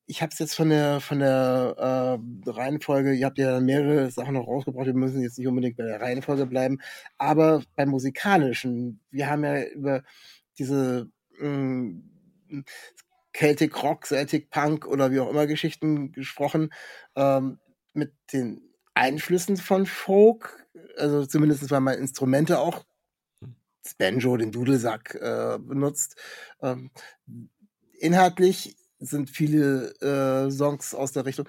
ich 0.07 0.23
habe 0.23 0.33
es 0.33 0.39
jetzt 0.39 0.55
von 0.55 0.69
der 0.69 1.01
von 1.01 1.19
der 1.19 1.75
äh, 1.77 2.51
Reihenfolge, 2.51 3.15
ihr 3.15 3.27
habt 3.27 3.39
ja 3.39 3.59
mehrere 3.61 4.11
Sachen 4.11 4.35
noch 4.35 4.47
rausgebracht, 4.47 4.87
wir 4.87 4.95
müssen 4.95 5.23
jetzt 5.23 5.39
nicht 5.39 5.49
unbedingt 5.49 5.77
bei 5.77 5.85
der 5.85 6.01
Reihenfolge 6.01 6.47
bleiben, 6.47 6.79
aber 7.19 7.63
beim 7.75 7.89
musikalischen, 7.89 9.01
wir 9.11 9.29
haben 9.29 9.45
ja 9.45 9.65
über 9.65 10.03
diese 10.59 11.11
mh, 11.39 12.01
hm, 12.49 12.65
Celtic 13.37 13.83
Rock, 13.83 14.07
Celtic 14.07 14.51
Punk 14.51 14.87
oder 14.87 15.11
wie 15.11 15.21
auch 15.21 15.31
immer 15.31 15.47
Geschichten 15.47 16.13
gesprochen, 16.13 16.71
ähm, 17.17 17.59
mit 17.93 18.13
den 18.33 18.63
Einflüssen 18.95 19.57
von 19.57 19.87
Folk, 19.87 20.67
also 20.97 21.27
zumindest 21.27 21.71
weil 21.71 21.81
man 21.81 21.99
Instrumente 21.99 22.59
auch 22.59 22.85
das 23.83 23.95
Banjo, 23.95 24.37
den 24.37 24.53
Dudelsack 24.53 25.15
äh, 25.17 25.59
benutzt. 25.59 26.17
Ähm, 26.63 26.91
inhaltlich 27.99 28.77
sind 28.99 29.31
viele 29.31 29.93
äh, 30.01 30.51
Songs 30.51 30.95
aus 30.95 31.13
der 31.13 31.27
Richtung, 31.27 31.49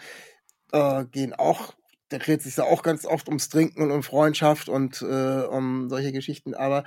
äh, 0.72 1.06
gehen 1.06 1.34
auch, 1.34 1.74
da 2.10 2.18
dreht 2.18 2.42
sich 2.42 2.56
ja 2.58 2.63
auch 2.63 2.84
ganz 2.84 3.06
oft 3.06 3.27
ums 3.27 3.50
Trinken 3.50 3.82
und 3.82 3.92
um 3.92 4.04
Freundschaft 4.04 4.70
und 4.70 5.01
äh, 5.01 5.42
um 5.44 5.89
solche 5.89 6.12
Geschichten. 6.12 6.54
Aber 6.54 6.84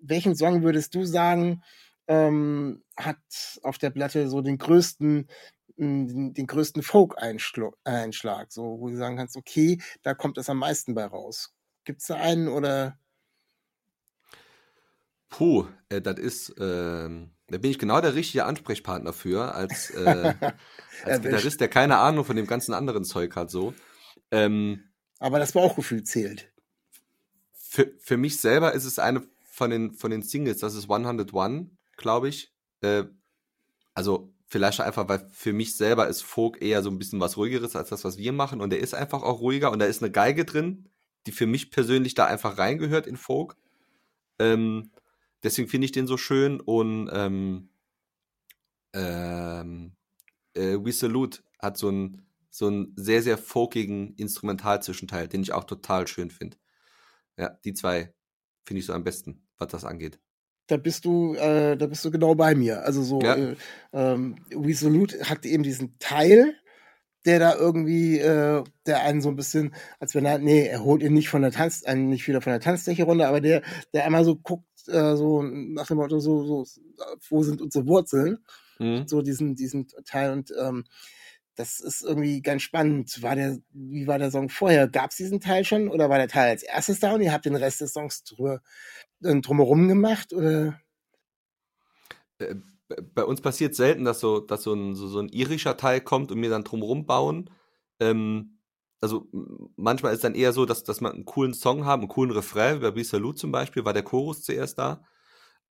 welchen 0.00 0.36
Song 0.36 0.62
würdest 0.62 0.94
du 0.94 1.04
sagen, 1.04 1.62
ähm, 2.08 2.82
hat 2.96 3.18
auf 3.62 3.78
der 3.78 3.90
Platte 3.90 4.28
so 4.28 4.40
den 4.42 4.58
größten 4.58 5.28
den, 5.78 6.32
den 6.34 6.46
größten 6.46 6.82
Folk-Einschlag, 6.82 8.52
so, 8.52 8.80
wo 8.80 8.88
du 8.88 8.96
sagen 8.96 9.16
kannst, 9.16 9.36
okay, 9.36 9.80
da 10.02 10.14
kommt 10.14 10.38
es 10.38 10.48
am 10.48 10.58
meisten 10.58 10.94
bei 10.94 11.04
raus. 11.04 11.54
Gibt 11.84 12.00
es 12.00 12.06
da 12.06 12.16
einen 12.16 12.48
oder? 12.48 12.98
Puh, 15.28 15.66
äh, 15.88 16.00
das 16.00 16.18
ist, 16.18 16.50
äh, 16.58 17.26
da 17.48 17.58
bin 17.58 17.70
ich 17.70 17.78
genau 17.78 18.00
der 18.00 18.14
richtige 18.14 18.44
Ansprechpartner 18.44 19.12
für, 19.12 19.54
als, 19.54 19.90
äh, 19.94 20.34
als 21.04 21.22
Gitarrist, 21.22 21.60
der 21.60 21.68
keine 21.68 21.98
Ahnung 21.98 22.24
von 22.24 22.36
dem 22.36 22.46
ganzen 22.46 22.74
anderen 22.74 23.04
Zeug 23.04 23.36
hat, 23.36 23.50
so. 23.50 23.74
Ähm, 24.30 24.84
Aber 25.18 25.38
das 25.38 25.52
Bauchgefühl 25.52 26.04
zählt. 26.04 26.52
Für, 27.52 27.92
für 27.98 28.16
mich 28.16 28.40
selber 28.40 28.72
ist 28.72 28.84
es 28.84 28.98
eine 28.98 29.22
von 29.44 29.70
den, 29.70 29.94
von 29.94 30.10
den 30.10 30.22
Singles, 30.22 30.58
das 30.58 30.74
ist 30.74 30.90
101, 30.90 31.70
glaube 31.96 32.28
ich. 32.28 32.52
Äh, 32.82 33.04
also 33.94 34.32
Vielleicht 34.48 34.80
einfach, 34.80 35.08
weil 35.08 35.28
für 35.32 35.52
mich 35.52 35.76
selber 35.76 36.06
ist 36.06 36.22
Folk 36.22 36.62
eher 36.62 36.80
so 36.80 36.88
ein 36.88 36.98
bisschen 36.98 37.18
was 37.18 37.36
ruhigeres 37.36 37.74
als 37.74 37.88
das, 37.88 38.04
was 38.04 38.16
wir 38.16 38.32
machen. 38.32 38.60
Und 38.60 38.70
der 38.70 38.78
ist 38.78 38.94
einfach 38.94 39.24
auch 39.24 39.40
ruhiger 39.40 39.72
und 39.72 39.80
da 39.80 39.86
ist 39.86 40.02
eine 40.02 40.12
Geige 40.12 40.44
drin, 40.44 40.88
die 41.26 41.32
für 41.32 41.46
mich 41.46 41.72
persönlich 41.72 42.14
da 42.14 42.26
einfach 42.26 42.56
reingehört 42.56 43.08
in 43.08 43.16
Folk. 43.16 43.56
Ähm, 44.38 44.92
deswegen 45.46 45.68
finde 45.68 45.86
ich 45.86 45.92
den 45.92 46.06
so 46.06 46.16
schön 46.16 46.60
und 46.60 47.08
ähm, 47.12 47.70
ähm, 48.92 49.96
äh, 50.54 50.76
We 50.78 50.92
Salute 50.92 51.40
hat 51.58 51.78
so 51.78 51.88
einen 51.88 52.22
so 52.50 52.68
einen 52.68 52.94
sehr, 52.96 53.22
sehr 53.22 53.36
folkigen 53.36 54.14
Instrumentalzwischenteil, 54.14 55.28
den 55.28 55.42
ich 55.42 55.52
auch 55.52 55.64
total 55.64 56.06
schön 56.06 56.30
finde. 56.30 56.56
Ja, 57.36 57.50
die 57.64 57.74
zwei 57.74 58.14
finde 58.64 58.80
ich 58.80 58.86
so 58.86 58.94
am 58.94 59.04
besten, 59.04 59.46
was 59.58 59.68
das 59.68 59.84
angeht 59.84 60.18
da 60.66 60.76
bist 60.76 61.04
du, 61.04 61.34
äh, 61.34 61.76
da 61.76 61.86
bist 61.86 62.04
du 62.04 62.10
genau 62.10 62.34
bei 62.34 62.54
mir. 62.54 62.82
Also 62.84 63.02
so, 63.02 63.20
ja. 63.20 63.36
äh, 63.36 63.56
ähm, 63.92 64.36
Resolute 64.52 65.28
hat 65.28 65.46
eben 65.46 65.62
diesen 65.62 65.98
Teil, 65.98 66.54
der 67.24 67.38
da 67.38 67.54
irgendwie, 67.54 68.18
äh, 68.18 68.64
der 68.86 69.02
einen 69.02 69.20
so 69.20 69.28
ein 69.28 69.36
bisschen, 69.36 69.74
als 69.98 70.14
wenn 70.14 70.24
er, 70.24 70.38
nee, 70.38 70.66
er 70.66 70.84
holt 70.84 71.02
ihn 71.02 71.14
nicht 71.14 71.28
von 71.28 71.42
der 71.42 71.52
Tanz, 71.52 71.84
einen 71.84 72.08
nicht 72.08 72.26
wieder 72.26 72.40
von 72.40 72.52
der 72.52 72.60
Tanzdecke 72.60 73.04
runter, 73.04 73.28
aber 73.28 73.40
der, 73.40 73.62
der 73.92 74.04
einmal 74.04 74.24
so 74.24 74.36
guckt, 74.36 74.65
äh, 74.88 75.16
so 75.16 75.42
nach 75.42 75.86
dem 75.86 75.96
Motto, 75.98 76.18
so, 76.20 76.64
so, 76.64 76.66
wo 77.28 77.42
sind 77.42 77.60
unsere 77.60 77.86
Wurzeln? 77.86 78.38
Mhm. 78.78 79.06
So 79.06 79.22
diesen, 79.22 79.54
diesen 79.54 79.86
Teil 80.04 80.32
und 80.32 80.52
ähm, 80.58 80.84
das 81.56 81.80
ist 81.80 82.02
irgendwie 82.02 82.42
ganz 82.42 82.62
spannend. 82.62 83.22
War 83.22 83.34
der, 83.34 83.58
wie 83.70 84.06
war 84.06 84.18
der 84.18 84.30
Song 84.30 84.50
vorher? 84.50 84.88
Gab 84.88 85.10
es 85.10 85.16
diesen 85.16 85.40
Teil 85.40 85.64
schon 85.64 85.88
oder 85.88 86.10
war 86.10 86.18
der 86.18 86.28
Teil 86.28 86.50
als 86.50 86.62
erstes 86.62 87.00
da 87.00 87.14
und 87.14 87.22
ihr 87.22 87.32
habt 87.32 87.46
den 87.46 87.56
Rest 87.56 87.80
des 87.80 87.92
Songs 87.92 88.24
drüber, 88.24 88.60
äh, 89.22 89.40
drumherum 89.40 89.88
gemacht? 89.88 90.32
Oder? 90.34 90.78
Äh, 92.38 92.56
bei 93.14 93.24
uns 93.24 93.40
passiert 93.40 93.74
selten, 93.74 94.04
dass 94.04 94.20
so, 94.20 94.40
dass 94.40 94.62
so 94.62 94.74
ein, 94.74 94.94
so, 94.94 95.08
so 95.08 95.18
ein 95.18 95.28
irischer 95.30 95.76
Teil 95.76 96.00
kommt 96.00 96.30
und 96.30 96.38
mir 96.38 96.50
dann 96.50 96.64
drumherum 96.64 97.06
bauen. 97.06 97.50
Ähm, 97.98 98.55
also 99.00 99.28
manchmal 99.76 100.14
ist 100.14 100.24
dann 100.24 100.34
eher 100.34 100.52
so, 100.52 100.66
dass, 100.66 100.84
dass 100.84 101.00
man 101.00 101.12
einen 101.12 101.24
coolen 101.24 101.54
Song 101.54 101.84
haben, 101.84 102.02
einen 102.02 102.08
coolen 102.08 102.30
Refrain, 102.32 102.80
bei 102.80 102.90
Bisalou 102.90 103.32
zum 103.32 103.52
Beispiel, 103.52 103.84
war 103.84 103.92
der 103.92 104.02
Chorus 104.02 104.42
zuerst 104.42 104.78
da. 104.78 105.04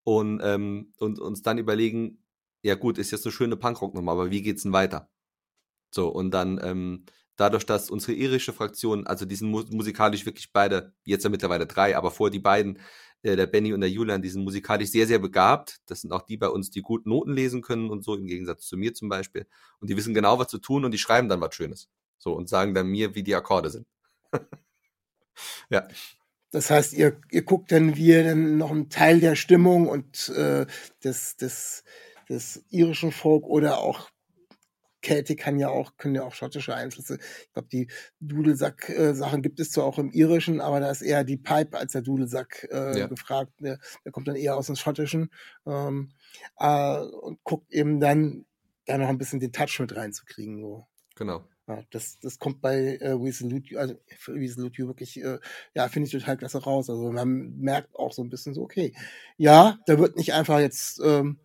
Und, 0.04 0.42
ähm, 0.44 0.94
und 1.00 1.20
uns 1.20 1.42
dann 1.42 1.58
überlegen, 1.58 2.24
ja 2.62 2.76
gut, 2.76 2.98
ist 2.98 3.12
jetzt 3.12 3.26
eine 3.26 3.34
schöne 3.34 3.58
Punkrock-Nummer, 3.58 4.12
aber 4.12 4.32
wie 4.32 4.42
geht's 4.44 4.64
denn 4.64 4.74
weiter? 4.74 5.10
So, 5.92 6.10
und 6.10 6.32
dann 6.32 6.60
ähm, 6.64 7.06
dadurch, 7.36 7.66
dass 7.66 7.90
unsere 7.90 8.14
irische 8.14 8.54
Fraktion, 8.54 9.08
also 9.08 9.26
die 9.26 9.36
sind 9.36 9.50
mu 9.50 9.64
musikalisch 9.72 10.26
wirklich 10.26 10.52
beide, 10.54 10.94
jetzt 11.06 11.24
ja 11.24 11.30
mittlerweile 11.30 11.68
drei, 11.68 11.98
aber 11.98 12.12
vor 12.12 12.30
die 12.32 12.40
beiden, 12.40 12.80
äh, 13.24 13.36
der 13.36 13.48
Benny 13.48 13.74
und 13.74 13.82
der 13.82 13.90
Julian, 13.90 14.22
die 14.22 14.30
sind 14.30 14.44
musikalisch 14.44 14.90
sehr, 14.92 15.08
sehr 15.08 15.20
begabt. 15.20 15.80
Das 15.88 16.02
sind 16.02 16.12
auch 16.12 16.24
die 16.24 16.38
bei 16.38 16.50
uns, 16.50 16.70
die 16.70 16.82
gut 16.82 17.06
Noten 17.06 17.34
lesen 17.34 17.62
können 17.62 17.90
und 17.90 18.04
so, 18.04 18.16
im 18.16 18.28
Gegensatz 18.28 18.68
zu 18.68 18.78
mir 18.78 18.94
zum 18.94 19.10
Beispiel. 19.10 19.48
Und 19.80 19.90
die 19.90 19.98
wissen 19.98 20.14
genau, 20.14 20.40
was 20.40 20.48
zu 20.48 20.60
tun 20.60 20.86
und 20.86 20.92
die 20.92 20.98
schreiben 21.00 21.30
dann 21.30 21.42
was 21.42 21.56
Schönes. 21.56 21.90
So, 22.18 22.34
und 22.34 22.50
sagen 22.50 22.74
dann 22.74 22.88
mir, 22.88 23.16
wie 23.16 23.24
die 23.24 23.36
Akkorde 23.36 23.70
sind. 23.70 23.88
ja. 25.70 25.88
Das 26.52 26.70
heißt, 26.70 26.94
ihr, 26.94 27.20
ihr 27.32 27.44
guckt 27.44 27.72
dann, 27.72 27.98
wie 27.98 28.08
ihr 28.08 28.24
dann 28.24 28.58
noch 28.58 28.72
einen 28.72 28.90
Teil 28.90 29.20
der 29.20 29.36
Stimmung 29.36 29.88
und 29.88 30.30
äh, 30.30 30.66
des, 31.04 31.36
des, 31.36 31.84
des 32.30 32.64
irischen 32.70 33.12
Folk 33.12 33.46
oder 33.46 33.80
auch 33.80 34.10
Kälte 35.06 35.36
kann 35.36 35.60
ja 35.60 35.70
auch, 35.70 35.98
können 35.98 36.16
ja 36.16 36.24
auch 36.24 36.34
schottische 36.34 36.74
Einflüsse. 36.74 37.20
Ich 37.42 37.54
glaube, 37.54 37.68
die 37.68 37.88
Dudelsack-Sachen 38.22 39.44
gibt 39.44 39.60
es 39.60 39.70
zwar 39.72 39.84
auch 39.84 40.00
im 40.00 40.12
Irischen, 40.12 40.62
aber 40.62 40.80
da 40.80 40.90
ist 40.90 41.04
eher 41.04 41.24
die 41.24 41.38
Pipe 41.38 41.78
als 41.78 41.92
der 41.92 42.02
Dudelsack 42.02 42.68
äh, 42.72 42.98
ja. 42.98 43.06
gefragt. 43.06 43.52
Der, 43.60 43.78
der, 44.04 44.12
kommt 44.12 44.28
dann 44.28 44.36
eher 44.36 44.58
aus 44.58 44.66
dem 44.66 44.76
Schottischen 44.76 45.30
ähm, 45.68 46.12
äh, 46.58 47.02
und 47.02 47.44
guckt 47.44 47.72
eben 47.72 48.00
dann, 48.00 48.46
da 48.88 48.98
noch 48.98 49.10
ein 49.10 49.20
bisschen 49.20 49.40
den 49.40 49.52
Touch 49.52 49.80
mit 49.80 49.96
reinzukriegen. 49.96 50.60
So. 50.62 50.88
Genau. 51.16 51.48
Ja, 51.68 51.82
das, 51.90 52.20
das 52.20 52.38
kommt 52.38 52.62
bei 52.62 52.98
äh, 52.98 53.20
We 53.20 53.32
Salute 53.32 53.70
You, 53.70 53.80
also 53.80 53.96
für 54.18 54.36
We 54.36 54.48
Salute 54.48 54.78
You 54.78 54.88
wirklich, 54.88 55.22
äh, 55.24 55.40
ja, 55.74 55.88
finde 55.90 56.08
ich 56.08 56.12
total 56.12 56.38
klasse 56.38 56.64
raus. 56.64 56.90
Also 56.90 57.12
man 57.12 57.58
merkt 57.58 57.96
auch 57.96 58.14
so 58.14 58.22
ein 58.24 58.30
bisschen 58.30 58.54
so, 58.54 58.62
okay, 58.62 58.94
ja, 59.38 59.80
da 59.88 59.98
wird 59.98 60.16
nicht 60.16 60.34
einfach 60.34 60.60
jetzt 60.60 61.02
ähm, 61.04 61.40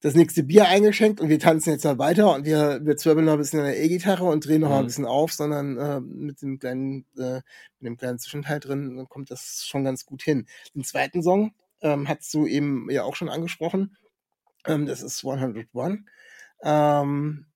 das 0.00 0.14
nächste 0.14 0.44
Bier 0.44 0.68
eingeschenkt 0.68 1.20
und 1.20 1.28
wir 1.28 1.40
tanzen 1.40 1.70
jetzt 1.70 1.84
mal 1.84 1.98
weiter 1.98 2.32
und 2.34 2.44
wir, 2.44 2.80
wir 2.84 2.96
zwirbeln 2.96 3.26
noch 3.26 3.32
ein 3.32 3.38
bisschen 3.38 3.58
an 3.58 3.66
der 3.66 3.82
E-Gitarre 3.82 4.24
und 4.24 4.46
drehen 4.46 4.60
noch 4.60 4.68
mhm. 4.68 4.72
mal 4.72 4.78
ein 4.78 4.84
mhm. 4.84 4.88
bisschen 4.88 5.06
auf, 5.06 5.32
sondern 5.32 5.76
äh, 5.76 6.00
mit 6.00 6.42
dem 6.42 6.60
kleinen, 6.60 7.06
äh, 7.18 7.40
mit 7.80 7.88
dem 7.88 7.96
kleinen 7.96 8.20
Zwischenteil 8.20 8.60
drin 8.60 9.06
kommt 9.08 9.32
das 9.32 9.64
schon 9.66 9.82
ganz 9.82 10.06
gut 10.06 10.22
hin. 10.22 10.46
Den 10.76 10.84
zweiten 10.84 11.22
Song 11.22 11.52
ähm, 11.80 12.08
hast 12.08 12.32
du 12.32 12.46
eben 12.46 12.88
ja 12.90 13.02
auch 13.02 13.16
schon 13.16 13.28
angesprochen. 13.28 13.96
Ähm, 14.66 14.86
das 14.86 15.02
ist 15.02 15.24
101. 15.24 15.66
Ähm, 16.62 17.46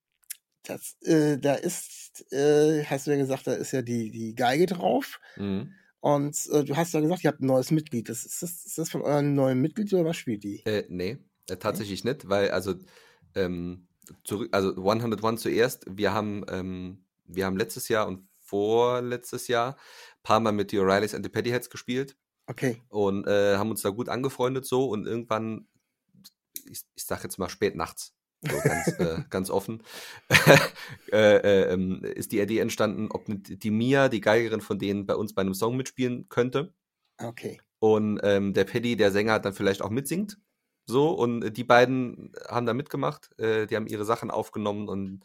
das, 0.70 0.96
äh, 1.02 1.38
da 1.38 1.54
ist, 1.54 2.32
äh, 2.32 2.84
hast 2.84 3.06
du 3.06 3.10
ja 3.12 3.16
gesagt, 3.16 3.46
da 3.46 3.52
ist 3.54 3.72
ja 3.72 3.82
die, 3.82 4.10
die 4.10 4.34
Geige 4.34 4.66
drauf. 4.66 5.20
Mhm. 5.36 5.72
Und 6.00 6.48
äh, 6.52 6.64
du 6.64 6.76
hast 6.76 6.94
ja 6.94 7.00
gesagt, 7.00 7.24
ihr 7.24 7.28
habt 7.28 7.40
ein 7.40 7.46
neues 7.46 7.70
Mitglied. 7.70 8.08
Das, 8.08 8.24
ist, 8.24 8.42
das, 8.42 8.64
ist 8.64 8.78
das 8.78 8.90
von 8.90 9.02
eurem 9.02 9.34
neuen 9.34 9.60
Mitglied 9.60 9.92
oder 9.92 10.04
was 10.04 10.16
spielt 10.16 10.44
die? 10.44 10.64
Äh, 10.64 10.86
nee, 10.88 11.18
äh, 11.48 11.56
tatsächlich 11.56 12.04
nicht, 12.04 12.28
weil 12.28 12.50
also 12.50 12.74
ähm, 13.34 13.86
zurück, 14.24 14.48
also 14.52 14.70
101 14.70 15.42
zuerst, 15.42 15.84
wir 15.88 16.12
haben, 16.12 16.44
ähm, 16.48 17.04
wir 17.26 17.44
haben 17.44 17.56
letztes 17.56 17.88
Jahr 17.88 18.06
und 18.06 18.28
vorletztes 18.38 19.46
Jahr 19.48 19.74
ein 19.74 20.22
paar 20.22 20.40
Mal 20.40 20.52
mit 20.52 20.72
die 20.72 20.78
O'Reillys 20.78 21.14
and 21.14 21.24
the 21.24 21.30
Paddyheads 21.30 21.70
gespielt. 21.70 22.16
Okay. 22.46 22.82
Und 22.88 23.26
äh, 23.26 23.56
haben 23.56 23.70
uns 23.70 23.82
da 23.82 23.90
gut 23.90 24.08
angefreundet 24.08 24.66
so 24.66 24.88
und 24.88 25.06
irgendwann, 25.06 25.68
ich, 26.64 26.82
ich 26.96 27.04
sag 27.04 27.22
jetzt 27.22 27.38
mal 27.38 27.48
spät 27.48 27.76
nachts, 27.76 28.14
so 28.42 28.56
ganz, 28.62 28.88
äh, 28.98 29.22
ganz 29.30 29.50
offen, 29.50 29.82
äh, 31.12 31.36
äh, 31.36 31.72
ähm, 31.72 32.02
ist 32.04 32.32
die 32.32 32.40
Idee 32.40 32.58
entstanden, 32.58 33.08
ob 33.10 33.24
die 33.26 33.70
Mia, 33.70 34.08
die 34.08 34.20
Geigerin 34.20 34.60
von 34.60 34.78
denen, 34.78 35.06
bei 35.06 35.14
uns 35.14 35.34
bei 35.34 35.42
einem 35.42 35.54
Song 35.54 35.76
mitspielen 35.76 36.28
könnte. 36.28 36.72
Okay. 37.18 37.60
Und 37.78 38.20
ähm, 38.22 38.54
der 38.54 38.64
Paddy, 38.64 38.96
der 38.96 39.10
Sänger, 39.10 39.38
dann 39.40 39.54
vielleicht 39.54 39.82
auch 39.82 39.90
mitsingt. 39.90 40.38
So, 40.86 41.10
und 41.10 41.52
die 41.56 41.64
beiden 41.64 42.32
haben 42.48 42.66
da 42.66 42.74
mitgemacht. 42.74 43.38
Äh, 43.38 43.66
die 43.66 43.76
haben 43.76 43.86
ihre 43.86 44.04
Sachen 44.04 44.30
aufgenommen 44.30 44.88
und 44.88 45.20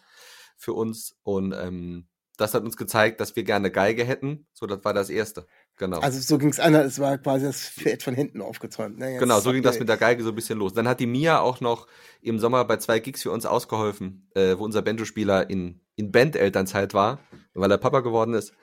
für 0.57 0.73
uns. 0.73 1.17
Und 1.23 1.53
ähm, 1.53 2.07
das 2.37 2.53
hat 2.53 2.63
uns 2.63 2.77
gezeigt, 2.77 3.19
dass 3.19 3.35
wir 3.35 3.43
gerne 3.43 3.71
Geige 3.71 4.05
hätten. 4.05 4.47
So, 4.53 4.67
das 4.67 4.83
war 4.83 4.93
das 4.93 5.09
Erste. 5.09 5.47
Genau. 5.77 5.99
Also 5.99 6.19
so 6.21 6.37
ging 6.37 6.49
es 6.49 6.59
anders, 6.59 6.85
es 6.85 6.99
war 6.99 7.17
quasi 7.17 7.45
das 7.45 7.67
Pferd 7.67 8.01
von 8.01 8.15
hinten 8.15 8.41
aufgezäumt. 8.41 8.97
Ne? 8.97 9.17
Genau, 9.17 9.41
so 9.41 9.51
ging 9.51 9.61
das 9.61 9.77
mit 9.77 9.89
der 9.89 9.97
Geige 9.97 10.23
so 10.23 10.29
ein 10.29 10.35
bisschen 10.35 10.57
los. 10.57 10.73
Dann 10.73 10.87
hat 10.87 11.01
die 11.01 11.05
Mia 11.05 11.39
auch 11.39 11.59
noch 11.59 11.87
im 12.21 12.39
Sommer 12.39 12.63
bei 12.63 12.77
zwei 12.77 12.99
Gigs 12.99 13.23
für 13.23 13.31
uns 13.31 13.45
ausgeholfen, 13.45 14.29
äh, 14.35 14.57
wo 14.57 14.63
unser 14.63 14.81
Banjo-Spieler 14.81 15.49
in, 15.49 15.81
in 15.97 16.11
Bandelternzeit 16.11 16.93
war, 16.93 17.19
weil 17.53 17.69
er 17.69 17.77
Papa 17.77 17.99
geworden 17.99 18.33
ist. 18.33 18.53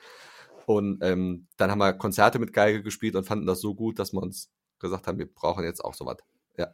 Und 0.65 1.03
ähm, 1.03 1.47
dann 1.57 1.69
haben 1.69 1.79
wir 1.79 1.93
Konzerte 1.93 2.39
mit 2.39 2.51
Geige 2.51 2.81
gespielt 2.81 3.15
und 3.15 3.25
fanden 3.25 3.45
das 3.45 3.61
so 3.61 3.75
gut, 3.75 3.99
dass 3.99 4.13
wir 4.13 4.21
uns 4.21 4.49
gesagt 4.79 5.05
haben, 5.05 5.19
wir 5.19 5.31
brauchen 5.31 5.63
jetzt 5.63 5.83
auch 5.85 5.93
sowas. 5.93 6.17
Ja. 6.57 6.73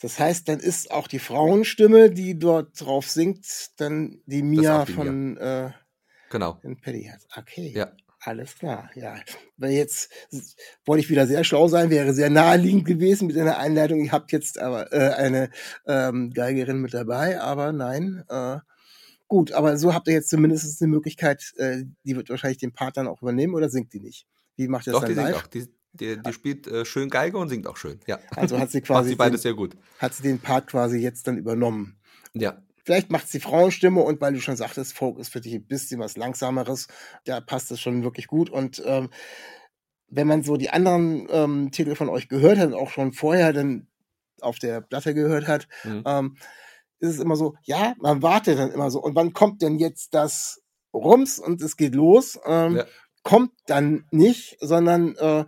Das 0.00 0.18
heißt, 0.18 0.48
dann 0.48 0.60
ist 0.60 0.92
auch 0.92 1.08
die 1.08 1.18
Frauenstimme, 1.18 2.10
die 2.10 2.38
dort 2.38 2.80
drauf 2.80 3.08
singt, 3.08 3.46
dann 3.78 4.20
die 4.26 4.42
Mia 4.42 4.84
die 4.84 4.92
von 4.92 5.34
Mia. 5.34 5.66
Äh, 5.66 5.72
genau. 6.30 6.60
Paddy 6.82 7.04
hat. 7.04 7.20
Okay. 7.36 7.72
Ja. 7.74 7.92
Alles 8.24 8.54
klar, 8.54 8.88
ja. 8.94 9.16
Weil 9.56 9.72
jetzt 9.72 10.08
wollte 10.84 11.02
ich 11.02 11.10
wieder 11.10 11.26
sehr 11.26 11.42
schlau 11.42 11.66
sein, 11.66 11.90
wäre 11.90 12.14
sehr 12.14 12.30
naheliegend 12.30 12.84
gewesen 12.84 13.26
mit 13.26 13.36
einer 13.36 13.58
Einleitung. 13.58 14.00
Ihr 14.00 14.12
habt 14.12 14.30
jetzt 14.30 14.60
aber 14.60 14.92
äh, 14.92 15.14
eine 15.14 15.50
ähm, 15.86 16.30
Geigerin 16.32 16.80
mit 16.80 16.94
dabei, 16.94 17.40
aber 17.40 17.72
nein. 17.72 18.22
Äh, 18.28 18.58
gut, 19.26 19.50
aber 19.52 19.76
so 19.76 19.92
habt 19.92 20.06
ihr 20.06 20.14
jetzt 20.14 20.28
zumindest 20.28 20.80
eine 20.80 20.90
Möglichkeit, 20.90 21.52
äh, 21.56 21.82
die 22.04 22.14
wird 22.14 22.30
wahrscheinlich 22.30 22.58
den 22.58 22.72
Part 22.72 22.96
dann 22.96 23.08
auch 23.08 23.22
übernehmen 23.22 23.54
oder 23.54 23.68
singt 23.68 23.92
die 23.92 24.00
nicht? 24.00 24.26
Wie 24.56 24.68
macht 24.68 24.86
ihr 24.86 24.92
das 24.92 25.00
Doch, 25.00 25.08
dann 25.08 25.16
die 25.16 25.20
live? 25.20 25.34
Singt 25.34 25.44
auch. 25.44 25.46
Die, 25.48 25.66
die, 25.94 26.22
die 26.22 26.32
spielt 26.32 26.66
äh, 26.68 26.84
schön 26.84 27.10
Geige 27.10 27.38
und 27.38 27.48
singt 27.48 27.66
auch 27.66 27.76
schön. 27.76 27.98
Ja. 28.06 28.20
Also 28.36 28.56
hat 28.56 28.70
sie 28.70 28.82
quasi 28.82 29.00
macht 29.00 29.08
sie 29.08 29.16
beides 29.16 29.42
sehr 29.42 29.54
gut. 29.54 29.76
Hat 29.98 30.14
sie 30.14 30.22
den 30.22 30.38
Part 30.38 30.68
quasi 30.68 30.98
jetzt 30.98 31.26
dann 31.26 31.38
übernommen. 31.38 31.98
Ja. 32.34 32.62
Vielleicht 32.84 33.10
macht 33.10 33.26
es 33.26 33.30
die 33.30 33.40
Frauenstimme 33.40 34.00
und 34.00 34.20
weil 34.20 34.32
du 34.32 34.40
schon 34.40 34.56
sagtest, 34.56 34.94
Folk 34.94 35.18
ist 35.18 35.32
für 35.32 35.40
dich 35.40 35.54
ein 35.54 35.66
bisschen 35.66 36.00
was 36.00 36.16
Langsameres, 36.16 36.88
da 37.24 37.40
passt 37.40 37.70
es 37.70 37.80
schon 37.80 38.02
wirklich 38.02 38.26
gut. 38.26 38.50
Und 38.50 38.82
ähm, 38.84 39.10
wenn 40.08 40.26
man 40.26 40.42
so 40.42 40.56
die 40.56 40.70
anderen 40.70 41.26
ähm, 41.30 41.70
Titel 41.70 41.94
von 41.94 42.08
euch 42.08 42.28
gehört 42.28 42.58
hat 42.58 42.68
und 42.68 42.74
auch 42.74 42.90
schon 42.90 43.12
vorher 43.12 43.52
dann 43.52 43.86
auf 44.40 44.58
der 44.58 44.80
Platte 44.80 45.14
gehört 45.14 45.46
hat, 45.46 45.68
mhm. 45.84 46.02
ähm, 46.06 46.36
ist 46.98 47.14
es 47.14 47.20
immer 47.20 47.36
so, 47.36 47.54
ja, 47.62 47.94
man 48.00 48.22
wartet 48.22 48.58
dann 48.58 48.72
immer 48.72 48.90
so. 48.90 49.00
Und 49.00 49.14
wann 49.14 49.32
kommt 49.32 49.62
denn 49.62 49.78
jetzt 49.78 50.14
das 50.14 50.62
Rums 50.92 51.38
und 51.38 51.60
es 51.62 51.76
geht 51.76 51.94
los? 51.94 52.38
Ähm, 52.44 52.76
ja. 52.76 52.84
Kommt 53.22 53.52
dann 53.66 54.04
nicht, 54.10 54.56
sondern 54.60 55.16
äh, 55.16 55.44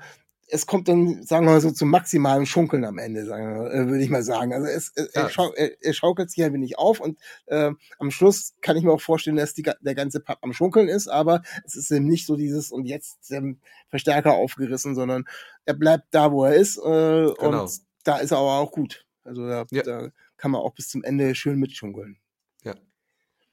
es 0.55 0.67
kommt 0.67 0.87
dann, 0.87 1.25
sagen 1.25 1.47
wir 1.47 1.53
mal 1.53 1.61
so, 1.61 1.73
zum 1.73 1.91
maximalen 1.91 2.47
Schunkeln 2.47 2.85
am 2.85 2.99
Ende, 2.99 3.27
sagen 3.27 3.57
wir, 3.57 3.73
äh, 3.73 3.89
würde 3.89 4.05
ich 4.05 4.09
mal 4.09 4.23
sagen. 4.23 4.53
Also 4.53 4.69
es, 4.69 4.93
ja. 5.13 5.29
er, 5.57 5.83
er, 5.83 5.93
schaukelt 5.93 6.31
sich 6.31 6.45
ein 6.45 6.53
wenig 6.53 6.79
auf 6.79 7.01
und 7.01 7.19
äh, 7.47 7.73
am 7.99 8.11
Schluss 8.13 8.55
kann 8.61 8.77
ich 8.77 8.85
mir 8.85 8.93
auch 8.93 9.01
vorstellen, 9.01 9.37
dass 9.37 9.55
die, 9.55 9.63
der 9.63 9.95
ganze 9.97 10.21
Pub 10.21 10.39
am 10.43 10.53
Schunkeln 10.53 10.89
ist, 10.89 11.09
aber 11.09 11.43
es 11.65 11.75
ist 11.75 11.91
eben 11.91 12.07
nicht 12.07 12.25
so 12.25 12.37
dieses 12.37 12.71
und 12.71 12.85
jetzt 12.85 13.31
der 13.31 13.43
Verstärker 13.89 14.35
aufgerissen, 14.35 14.95
sondern 14.95 15.25
er 15.65 15.75
bleibt 15.75 16.07
da, 16.13 16.31
wo 16.31 16.45
er 16.45 16.55
ist 16.55 16.79
äh, 16.79 16.81
genau. 16.83 17.63
und 17.63 17.81
da 18.05 18.19
ist 18.19 18.31
er 18.31 18.39
aber 18.39 18.59
auch 18.59 18.71
gut. 18.71 19.07
Also 19.25 19.49
da, 19.49 19.65
ja. 19.73 19.83
da 19.83 20.11
kann 20.37 20.53
man 20.53 20.61
auch 20.61 20.75
bis 20.75 20.89
zum 20.89 21.03
Ende 21.03 21.35
schön 21.35 21.59
mitschunkeln. 21.59 22.19
Ja, 22.63 22.75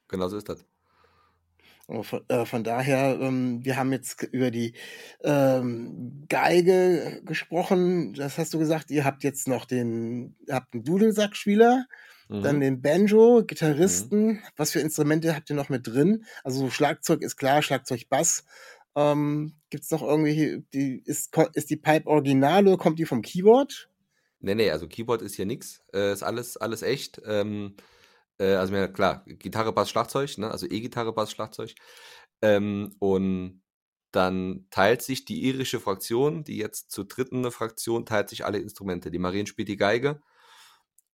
genau 0.07 0.27
so 0.27 0.37
ist 0.37 0.49
das. 0.49 0.63
Von, 2.03 2.21
äh, 2.29 2.45
von 2.45 2.63
daher, 2.63 3.19
ähm, 3.19 3.63
wir 3.63 3.75
haben 3.75 3.91
jetzt 3.91 4.23
über 4.31 4.49
die 4.49 4.73
ähm, 5.23 6.25
Geige 6.29 7.21
gesprochen. 7.25 8.13
Das 8.13 8.37
hast 8.37 8.53
du 8.53 8.59
gesagt, 8.59 8.91
ihr 8.91 9.03
habt 9.03 9.23
jetzt 9.23 9.47
noch 9.47 9.65
den, 9.65 10.35
habt 10.49 10.73
einen 10.73 10.83
Dudelsackspieler, 10.83 11.85
mhm. 12.29 12.41
dann 12.41 12.59
den 12.61 12.81
Banjo, 12.81 13.43
Gitarristen. 13.45 14.25
Mhm. 14.25 14.39
Was 14.55 14.71
für 14.71 14.79
Instrumente 14.79 15.35
habt 15.35 15.49
ihr 15.49 15.55
noch 15.55 15.69
mit 15.69 15.87
drin? 15.87 16.23
Also 16.43 16.69
Schlagzeug 16.69 17.21
ist 17.21 17.35
klar, 17.35 17.61
Schlagzeug, 17.61 18.07
Bass. 18.09 18.45
Ähm, 18.95 19.55
Gibt 19.69 19.83
es 19.83 19.91
noch 19.91 20.01
irgendwie, 20.01 20.63
die, 20.73 21.01
ist, 21.05 21.35
ist 21.53 21.69
die 21.69 21.77
Pipe 21.77 22.07
original 22.07 22.67
oder 22.67 22.77
kommt 22.77 22.99
die 22.99 23.05
vom 23.05 23.21
Keyboard? 23.21 23.89
Nee, 24.39 24.55
nee, 24.55 24.71
also 24.71 24.87
Keyboard 24.87 25.21
ist 25.21 25.35
hier 25.35 25.45
nichts. 25.45 25.83
Äh, 25.93 26.13
ist 26.13 26.23
alles, 26.23 26.57
alles 26.57 26.81
echt. 26.81 27.21
Ähm, 27.25 27.75
äh, 28.41 28.55
also 28.55 28.73
mir 28.73 28.87
klar, 28.87 29.23
Gitarre, 29.25 29.71
Bass, 29.71 29.89
Schlagzeug, 29.89 30.37
ne? 30.37 30.49
also 30.49 30.65
E-Gitarre, 30.65 31.13
Bass, 31.13 31.31
Schlagzeug. 31.31 31.75
Ähm, 32.41 32.95
und 32.99 33.61
dann 34.11 34.65
teilt 34.71 35.03
sich 35.03 35.25
die 35.25 35.43
irische 35.43 35.79
Fraktion, 35.79 36.43
die 36.43 36.57
jetzt 36.57 36.91
zur 36.91 37.07
dritten 37.07 37.49
Fraktion, 37.51 38.05
teilt 38.05 38.29
sich 38.29 38.43
alle 38.43 38.57
Instrumente. 38.57 39.11
Die 39.11 39.19
Marien 39.19 39.45
spielt 39.45 39.69
die 39.69 39.77
Geige, 39.77 40.21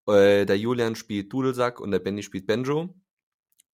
äh, 0.07 0.47
der 0.47 0.57
Julian 0.57 0.95
spielt 0.95 1.33
Dudelsack 1.33 1.81
und 1.81 1.91
der 1.91 1.99
Benny 1.99 2.23
spielt 2.23 2.47
Banjo. 2.47 2.95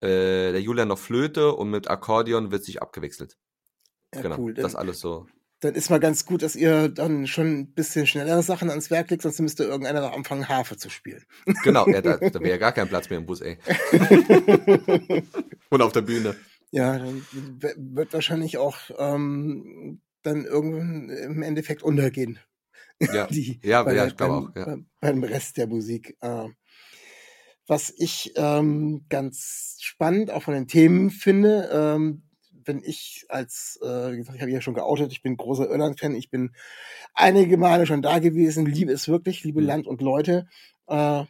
Äh, 0.00 0.52
der 0.52 0.62
Julian 0.62 0.88
noch 0.88 0.98
Flöte 0.98 1.52
und 1.52 1.70
mit 1.70 1.88
Akkordeon 1.88 2.50
wird 2.50 2.64
sich 2.64 2.82
abgewechselt. 2.82 3.36
Ja, 4.14 4.22
genau, 4.22 4.38
cool. 4.38 4.54
Das 4.54 4.74
alles 4.74 4.98
so 4.98 5.26
dann 5.62 5.76
ist 5.76 5.90
mal 5.90 6.00
ganz 6.00 6.26
gut, 6.26 6.42
dass 6.42 6.56
ihr 6.56 6.88
dann 6.88 7.28
schon 7.28 7.60
ein 7.60 7.72
bisschen 7.72 8.08
schnellere 8.08 8.42
Sachen 8.42 8.68
ans 8.68 8.90
Werk 8.90 9.10
legt, 9.10 9.22
sonst 9.22 9.40
müsste 9.40 9.62
irgendeiner 9.62 10.12
anfangen, 10.12 10.48
Harfe 10.48 10.76
zu 10.76 10.90
spielen. 10.90 11.22
Genau, 11.62 11.86
ja, 11.86 12.02
da, 12.02 12.16
da 12.30 12.40
wäre 12.40 12.50
ja 12.50 12.56
gar 12.56 12.72
kein 12.72 12.88
Platz 12.88 13.08
mehr 13.08 13.20
im 13.20 13.26
Bus, 13.26 13.42
ey. 13.42 13.58
Und 15.70 15.80
auf 15.80 15.92
der 15.92 16.00
Bühne. 16.00 16.34
Ja, 16.72 16.98
dann 16.98 17.24
wird 17.76 18.12
wahrscheinlich 18.12 18.58
auch 18.58 18.76
ähm, 18.98 20.00
dann 20.22 20.44
irgendwann 20.44 21.08
im 21.10 21.42
Endeffekt 21.42 21.84
untergehen. 21.84 22.40
Ja, 22.98 23.26
Die, 23.30 23.60
ja, 23.62 23.88
ja 23.92 24.06
ich 24.06 24.16
glaube 24.16 24.34
auch. 24.34 24.56
Ja. 24.56 24.78
Beim 24.98 25.22
Rest 25.22 25.58
der 25.58 25.68
Musik. 25.68 26.16
Äh, 26.20 26.48
was 27.68 27.94
ich 27.96 28.32
ähm, 28.34 29.06
ganz 29.08 29.76
spannend 29.80 30.32
auch 30.32 30.42
von 30.42 30.54
den 30.54 30.66
Themen 30.66 31.10
finde, 31.10 31.70
ähm, 31.72 32.22
wenn 32.64 32.82
ich 32.84 33.24
als, 33.28 33.78
äh, 33.82 34.12
wie 34.12 34.16
gesagt, 34.16 34.36
ich 34.36 34.42
habe 34.42 34.50
ja 34.50 34.60
schon 34.60 34.74
geoutet, 34.74 35.12
ich 35.12 35.22
bin 35.22 35.36
großer 35.36 35.70
Irland-Fan, 35.70 36.14
ich 36.14 36.30
bin 36.30 36.52
einige 37.14 37.56
Male 37.56 37.86
schon 37.86 38.02
da 38.02 38.18
gewesen, 38.18 38.66
liebe 38.66 38.92
es 38.92 39.08
wirklich, 39.08 39.44
liebe 39.44 39.60
mhm. 39.60 39.66
Land 39.66 39.86
und 39.86 40.02
Leute. 40.02 40.46
Äh, 40.86 41.24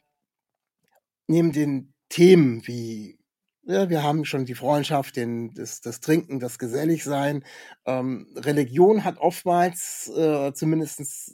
neben 1.27 1.53
den 1.53 1.95
Themen 2.09 2.67
wie 2.67 3.19
ja, 3.65 3.89
wir 3.89 4.03
haben 4.03 4.25
schon 4.25 4.45
die 4.45 4.57
Freundschaft, 4.57 5.17
den, 5.17 5.55
das, 5.55 5.81
das 5.81 6.01
Trinken, 6.01 6.41
das 6.41 6.59
Geselligsein. 6.59 7.45
Ähm, 7.87 8.27
Religion 8.37 9.05
hat 9.05 9.19
oftmals 9.19 10.11
äh, 10.17 10.53
zumindestens 10.53 11.33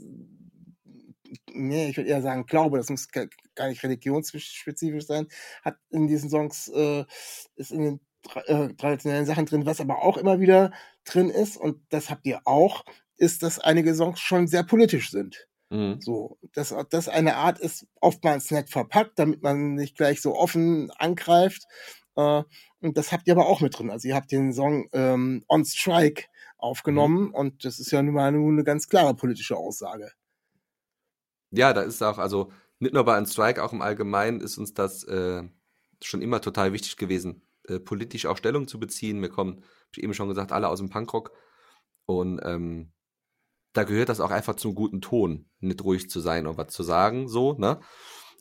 nee, 1.53 1.89
ich 1.91 1.97
würde 1.97 2.11
eher 2.11 2.23
sagen 2.23 2.47
Glaube, 2.47 2.79
das 2.79 2.91
muss 2.91 3.09
gar 3.09 3.69
nicht 3.69 3.83
religionsspezifisch 3.83 5.07
sein, 5.07 5.29
hat 5.65 5.77
in 5.91 6.07
diesen 6.07 6.31
Songs, 6.31 6.69
äh, 6.69 7.05
ist 7.57 7.73
in 7.73 7.83
den 7.83 8.01
äh, 8.47 8.75
traditionellen 8.75 9.27
Sachen 9.27 9.47
drin, 9.47 9.67
was 9.67 9.81
aber 9.81 10.03
auch 10.03 10.17
immer 10.17 10.41
wieder 10.41 10.73
drin 11.05 11.31
ist, 11.31 11.57
und 11.57 11.81
das 11.91 12.11
habt 12.11 12.27
ihr 12.27 12.41
auch, 12.45 12.85
ist, 13.17 13.43
dass 13.43 13.59
einige 13.59 13.95
Songs 13.95 14.21
schon 14.21 14.47
sehr 14.47 14.63
politisch 14.63 15.11
sind. 15.11 15.49
Mhm. 15.71 16.01
So, 16.01 16.39
dass 16.55 16.75
das 16.91 17.09
eine 17.09 17.37
Art 17.37 17.59
ist, 17.59 17.87
oftmals 18.01 18.51
nett 18.51 18.71
verpackt, 18.71 19.19
damit 19.19 19.43
man 19.43 19.75
nicht 19.75 19.97
gleich 19.97 20.21
so 20.21 20.35
offen 20.35 20.91
angreift. 20.93 21.65
Äh, 22.17 22.43
und 22.81 22.97
das 22.97 23.13
habt 23.13 23.27
ihr 23.27 23.35
aber 23.35 23.47
auch 23.47 23.61
mit 23.61 23.79
drin. 23.79 23.91
Also 23.91 24.09
ihr 24.09 24.15
habt 24.15 24.33
den 24.33 24.53
Song 24.53 24.89
ähm, 24.93 25.45
On 25.49 25.65
Strike 25.65 26.25
aufgenommen 26.57 27.29
mhm. 27.29 27.35
und 27.35 27.65
das 27.65 27.79
ist 27.79 27.91
ja 27.91 28.03
nun 28.03 28.15
mal 28.15 28.29
eine 28.29 28.65
ganz 28.65 28.89
klare 28.89 29.15
politische 29.15 29.57
Aussage. 29.57 30.11
Ja, 31.51 31.73
da 31.73 31.83
ist 31.83 32.03
auch, 32.03 32.19
also 32.19 32.53
nicht 32.79 32.95
nur 32.95 33.05
bei 33.05 33.17
On 33.17 33.27
Strike, 33.27 33.63
auch 33.63 33.73
im 33.73 33.83
Allgemeinen 33.83 34.41
ist 34.41 34.59
uns 34.59 34.75
das 34.75 35.05
äh, 35.05 35.43
schon 36.03 36.23
immer 36.23 36.41
total 36.41 36.73
wichtig 36.73 36.97
gewesen, 36.97 37.43
äh, 37.65 37.81
politisch 37.81 38.27
auch 38.27 38.37
Stellung 38.37 38.69
zu 38.69 38.79
beziehen. 38.79 39.21
Wir 39.23 39.31
kommen, 39.31 39.57
habe 39.57 39.67
ich 39.97 40.03
eben 40.03 40.15
schon 40.15 40.29
gesagt, 40.29 40.53
alle 40.53 40.69
aus 40.69 40.79
dem 40.79 40.91
Punkrock. 40.91 41.33
Und 42.07 42.41
ähm, 42.45 42.93
da 43.73 43.85
gehört 43.85 44.09
das 44.09 44.21
auch 44.21 44.31
einfach 44.31 44.57
zum 44.57 44.75
guten 44.75 45.01
Ton, 45.01 45.49
nicht 45.61 45.83
ruhig 45.85 46.11
zu 46.11 46.21
sein 46.21 46.47
und 46.47 46.57
was 46.59 46.73
zu 46.73 46.83
sagen, 46.83 47.29
so, 47.29 47.55
ne? 47.55 47.81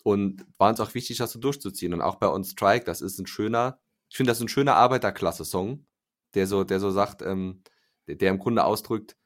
Und 0.03 0.45
war 0.57 0.69
uns 0.69 0.79
auch 0.79 0.93
wichtig, 0.93 1.17
das 1.17 1.33
so 1.33 1.39
durchzuziehen. 1.39 1.93
Und 1.93 2.01
auch 2.01 2.15
bei 2.15 2.27
uns 2.27 2.51
Strike, 2.51 2.85
das 2.85 3.01
ist 3.01 3.19
ein 3.19 3.27
schöner, 3.27 3.79
ich 4.09 4.15
finde, 4.15 4.31
das 4.31 4.39
ein 4.39 4.47
schöner 4.47 4.75
Arbeiterklasse-Song, 4.75 5.85
der 6.33 6.47
so, 6.47 6.63
der 6.63 6.79
so 6.79 6.91
sagt, 6.91 7.21
ähm, 7.23 7.61
der, 8.07 8.15
der 8.15 8.31
im 8.31 8.39
Grunde 8.39 8.63
ausdrückt, 8.63 9.17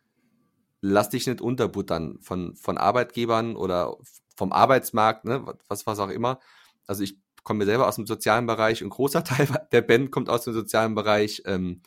lass 0.81 1.09
dich 1.09 1.27
nicht 1.27 1.41
unterbuttern 1.41 2.19
von, 2.21 2.55
von 2.55 2.77
Arbeitgebern 2.77 3.55
oder 3.55 3.97
vom 4.35 4.51
Arbeitsmarkt, 4.51 5.25
ne, 5.25 5.45
was, 5.67 5.85
was 5.85 5.99
auch 5.99 6.09
immer. 6.09 6.39
Also 6.87 7.03
ich 7.03 7.17
komme 7.43 7.65
selber 7.65 7.87
aus 7.87 7.95
dem 7.95 8.07
sozialen 8.07 8.47
Bereich, 8.47 8.81
ein 8.81 8.89
großer 8.89 9.23
Teil 9.23 9.47
der 9.71 9.81
Band 9.81 10.11
kommt 10.11 10.29
aus 10.29 10.43
dem 10.43 10.53
sozialen 10.53 10.95
Bereich. 10.95 11.43
Ähm, 11.45 11.81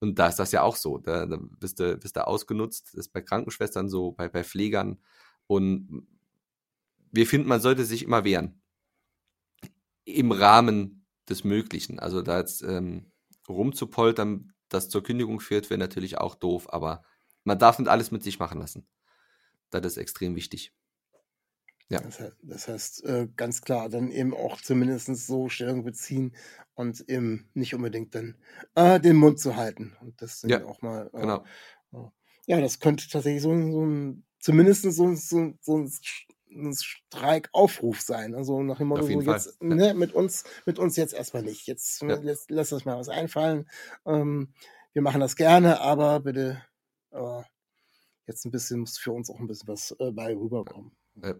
und 0.00 0.18
da 0.18 0.28
ist 0.28 0.38
das 0.38 0.52
ja 0.52 0.62
auch 0.62 0.76
so. 0.76 0.98
Da, 0.98 1.26
da 1.26 1.38
bist, 1.40 1.80
du, 1.80 1.96
bist 1.96 2.16
du 2.16 2.26
ausgenutzt. 2.26 2.88
Das 2.88 3.06
ist 3.06 3.12
bei 3.12 3.20
Krankenschwestern 3.20 3.88
so, 3.88 4.12
bei, 4.12 4.28
bei 4.28 4.44
Pflegern. 4.44 4.98
Und 5.46 6.06
wir 7.10 7.26
finden, 7.26 7.48
man 7.48 7.60
sollte 7.60 7.84
sich 7.84 8.04
immer 8.04 8.24
wehren. 8.24 8.60
Im 10.04 10.30
Rahmen 10.30 11.06
des 11.28 11.42
Möglichen. 11.44 11.98
Also 11.98 12.22
da 12.22 12.38
jetzt 12.38 12.62
ähm, 12.62 13.10
rumzupoltern, 13.48 14.52
das 14.68 14.88
zur 14.88 15.02
Kündigung 15.02 15.40
führt, 15.40 15.70
wäre 15.70 15.78
natürlich 15.78 16.18
auch 16.18 16.34
doof. 16.34 16.72
Aber 16.72 17.02
man 17.44 17.58
darf 17.58 17.78
nicht 17.78 17.88
alles 17.88 18.10
mit 18.10 18.22
sich 18.22 18.38
machen 18.38 18.60
lassen. 18.60 18.86
Das 19.70 19.84
ist 19.84 19.96
extrem 19.96 20.34
wichtig. 20.34 20.72
Ja. 21.90 22.00
Das, 22.00 22.18
he- 22.18 22.32
das 22.42 22.68
heißt, 22.68 23.04
äh, 23.04 23.28
ganz 23.34 23.62
klar, 23.62 23.88
dann 23.88 24.10
eben 24.10 24.34
auch 24.34 24.60
zumindest 24.60 25.06
so 25.26 25.48
Stellung 25.48 25.84
beziehen 25.84 26.36
und 26.74 27.08
eben 27.08 27.48
nicht 27.54 27.74
unbedingt 27.74 28.14
dann 28.14 28.36
äh, 28.74 29.00
den 29.00 29.16
Mund 29.16 29.40
zu 29.40 29.56
halten. 29.56 29.96
Und 30.02 30.20
das 30.20 30.40
dann 30.40 30.50
Ja, 30.50 30.64
auch 30.64 30.82
mal. 30.82 31.10
Äh, 31.14 31.20
Genau. 31.20 31.44
Ja, 32.46 32.60
das 32.60 32.80
könnte 32.80 33.08
tatsächlich 33.08 33.42
so, 33.42 33.52
ein- 33.52 33.72
so 33.72 33.84
ein, 33.84 34.24
zumindest 34.38 34.82
so, 34.82 35.06
ein- 35.06 35.16
so, 35.16 35.54
so 35.60 35.78
ein 35.78 36.74
Streikaufruf 36.74 38.00
sein. 38.00 38.34
Also 38.34 38.62
nach 38.62 38.78
dem 38.78 38.88
Motto, 38.88 39.06
so 39.06 39.20
jetzt, 39.20 39.62
ne, 39.62 39.94
mit 39.94 40.12
uns, 40.12 40.44
mit 40.66 40.78
uns 40.78 40.96
jetzt 40.96 41.14
erstmal 41.14 41.42
nicht. 41.42 41.66
Jetzt 41.66 42.00
Ja. 42.02 42.14
lässt, 42.16 42.50
lass 42.50 42.72
uns 42.72 42.84
mal 42.84 42.98
was 42.98 43.08
einfallen. 43.08 43.68
Ähm, 44.06 44.52
wir 44.92 45.02
machen 45.02 45.20
das 45.20 45.36
gerne, 45.36 45.80
aber 45.80 46.20
bitte 46.20 46.62
äh, 47.12 47.42
jetzt 48.26 48.44
ein 48.44 48.50
bisschen 48.50 48.80
muss 48.80 48.98
für 48.98 49.12
uns 49.12 49.30
auch 49.30 49.38
ein 49.40 49.46
bisschen 49.46 49.68
was 49.68 49.92
äh, 49.98 50.10
bei 50.12 50.34
rüberkommen. 50.34 50.92
Äh, 51.22 51.34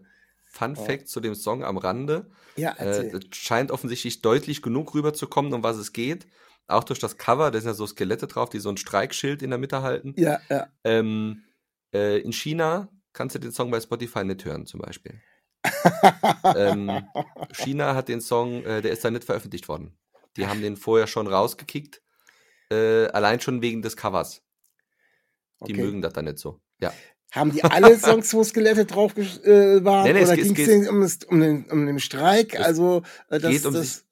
Fun. 0.51 0.75
Fact 0.75 1.07
zu 1.07 1.19
dem 1.19 1.35
Song 1.35 1.63
am 1.63 1.77
Rande. 1.77 2.31
Ja, 2.55 2.71
Äh, 2.73 2.85
erzähl. 3.09 3.19
scheint 3.31 3.71
offensichtlich 3.71 4.21
deutlich 4.21 4.61
genug 4.63 4.95
rüberzukommen, 4.95 5.53
um 5.53 5.63
was 5.63 5.77
es 5.77 5.93
geht. 5.93 6.27
Auch 6.67 6.83
durch 6.83 6.99
das 6.99 7.17
Cover, 7.17 7.51
da 7.51 7.59
sind 7.59 7.67
ja 7.67 7.73
so 7.73 7.85
Skelette 7.87 8.27
drauf, 8.27 8.49
die 8.49 8.59
so 8.59 8.69
ein 8.69 8.77
Streikschild 8.77 9.41
in 9.41 9.51
der 9.51 9.59
Mitte 9.59 9.81
halten. 9.81 10.13
ja, 10.17 10.39
ja. 10.49 10.67
Ähm, 10.83 11.43
äh, 11.93 12.19
in 12.19 12.31
China 12.33 12.89
kannst 13.13 13.35
du 13.35 13.39
den 13.39 13.51
Song 13.51 13.69
bei 13.71 13.79
Spotify 13.79 14.23
nicht 14.23 14.43
hören, 14.45 14.65
zum 14.65 14.79
Beispiel. 14.81 15.21
ähm, 16.55 17.07
China 17.53 17.95
hat 17.95 18.07
den 18.07 18.21
Song, 18.21 18.63
äh, 18.63 18.81
der 18.81 18.91
ist 18.91 19.03
da 19.03 19.11
nicht 19.11 19.23
veröffentlicht 19.25 19.67
worden. 19.67 19.97
Die 20.37 20.47
haben 20.47 20.61
den 20.61 20.77
vorher 20.77 21.07
schon 21.07 21.27
rausgekickt, 21.27 22.01
äh, 22.71 23.07
allein 23.07 23.41
schon 23.41 23.61
wegen 23.61 23.81
des 23.81 23.97
Covers. 23.97 24.41
Die 25.67 25.73
Okay. 25.73 25.81
mögen 25.83 26.01
das 26.01 26.13
dann 26.13 26.25
nicht 26.25 26.39
so. 26.39 26.59
Ja. 26.79 26.93
Haben 27.31 27.51
die 27.51 27.63
alle 27.63 27.97
Songs, 27.99 28.33
wo 28.33 28.43
Skelette 28.43 28.85
drauf 28.85 29.15
äh, 29.17 29.83
waren? 29.83 30.03
Nee, 30.05 30.13
nee, 30.13 30.23
oder 30.23 30.35
ging 30.35 30.55
es 30.55 30.87
um, 30.89 31.35
um, 31.35 31.39
den, 31.41 31.65
um 31.65 31.85
den 31.85 31.99
Streik? 31.99 32.59
Also, 32.59 33.03
äh, 33.29 33.39
das, 33.39 33.51
geht 33.51 33.65
um 33.65 33.73
das, 33.73 33.93
sich, 33.95 34.03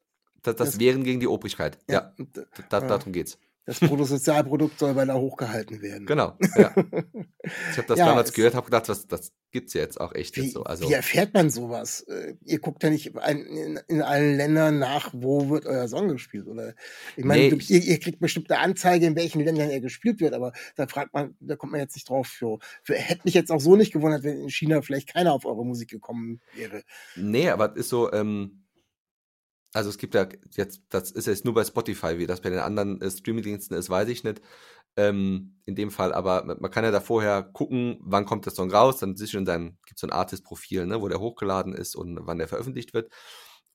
das, 0.44 0.56
das 0.56 0.72
das- 0.72 0.80
Wehren 0.80 1.04
gegen 1.04 1.20
die 1.20 1.28
Obrigkeit. 1.28 1.80
Ja, 1.90 2.14
äh, 2.20 2.26
da, 2.70 2.80
ja. 2.80 2.88
darum 2.88 3.12
geht's. 3.14 3.38
Das 3.68 3.82
Bruttosozialprodukt 3.82 4.80
soll 4.80 4.96
weiter 4.96 5.20
hochgehalten 5.20 5.82
werden. 5.82 6.08
Genau. 6.08 6.38
Ja. 6.56 6.74
Ich 6.74 7.78
habe 7.78 7.88
das 7.88 8.00
Ja, 8.00 8.06
damals 8.06 8.32
gehört, 8.32 8.56
habe 8.56 8.66
gedacht, 8.66 8.88
das, 8.88 9.08
das 9.08 9.34
gibt's 9.52 9.74
ja 9.74 9.82
jetzt 9.82 10.00
auch 10.00 10.16
echt 10.16 10.38
Wie, 10.38 10.44
jetzt 10.44 10.54
so. 10.54 10.64
Also 10.64 10.88
wie 10.88 10.94
erfährt 10.94 11.34
man 11.34 11.50
sowas? 11.50 12.00
Äh, 12.04 12.36
Ihr 12.46 12.60
guckt 12.60 12.82
ja 12.84 12.90
nicht 12.90 13.18
ein, 13.18 13.42
in, 13.42 13.80
in 13.90 14.02
allen 14.02 14.38
Ländern 14.38 14.80
nach, 14.80 15.12
wo 15.14 15.50
wird 15.50 15.66
euer 15.66 15.86
Song 15.90 16.08
gespielt, 16.08 16.48
oder? 16.48 16.76
Ich 17.18 17.26
meine, 17.26 17.50
Nee, 17.50 17.64
ihr, 17.68 17.84
ihr 17.84 18.00
kriegt 18.00 18.22
bestimmt 18.22 18.50
eine 18.50 18.62
Anzeige, 18.62 19.06
in 19.06 19.18
welchen 19.18 19.44
Ländern 19.44 19.70
er 19.70 19.82
gespielt 19.82 20.22
wird, 20.22 20.34
aber 20.34 20.54
da 20.78 20.88
fragt 20.88 21.14
man, 21.14 21.36
da 21.42 21.58
kommt 21.58 21.74
man 21.74 21.82
jetzt 21.82 21.96
nicht 21.96 22.10
drauf. 22.10 22.28
Für, 22.28 22.60
für 22.84 22.96
hätte 22.96 23.24
mich 23.26 23.34
jetzt 23.34 23.52
auch 23.52 23.60
so 23.60 23.76
nicht 23.76 23.92
gewundert, 23.92 24.24
wenn 24.24 24.40
in 24.40 24.50
China 24.50 24.82
vielleicht 24.82 25.14
keiner 25.14 25.34
auf 25.34 25.46
eure 25.46 25.66
Musik 25.66 25.90
gekommen 25.90 26.40
wäre. 26.56 26.84
Nee, 27.18 27.50
aber 27.50 27.72
es 27.72 27.82
ist 27.82 27.90
so, 27.90 28.14
ähm, 28.14 28.64
also 29.74 29.90
es 29.90 29.98
gibt 29.98 30.16
ja 30.16 30.28
jetzt, 30.56 30.82
das 30.90 31.12
ist 31.12 31.28
jetzt 31.28 31.46
nur 31.46 31.54
bei 31.54 31.64
Spotify, 31.64 32.18
wie 32.18 32.28
das 32.28 32.42
bei 32.42 32.50
den 32.50 32.60
anderen 32.60 33.02
äh, 33.02 33.12
Streamingdiensten 33.12 33.78
ist, 33.78 33.90
weiß 33.90 34.08
ich 34.10 34.24
nicht. 34.24 34.42
Ähm, 34.96 35.60
in 35.66 35.76
dem 35.76 35.92
Fall, 35.92 36.12
aber 36.14 36.44
man 36.60 36.72
kann 36.72 36.84
ja 36.84 36.90
da 36.90 37.00
vorher 37.00 37.44
gucken, 37.44 37.98
wann 38.02 38.26
kommt 38.26 38.46
der 38.46 38.54
Song 38.54 38.72
raus, 38.72 38.98
dann 38.98 39.16
in 39.16 39.46
deinem, 39.46 39.78
gibt 39.86 40.00
so 40.00 40.08
ein 40.08 40.14
Artist-Profil, 40.14 40.88
ne, 40.88 41.02
wo 41.02 41.08
der 41.08 41.20
hochgeladen 41.20 41.74
ist 41.76 41.96
und 41.96 42.18
wann 42.22 42.40
der 42.40 42.48
veröffentlicht 42.48 42.96
wird. 42.96 43.14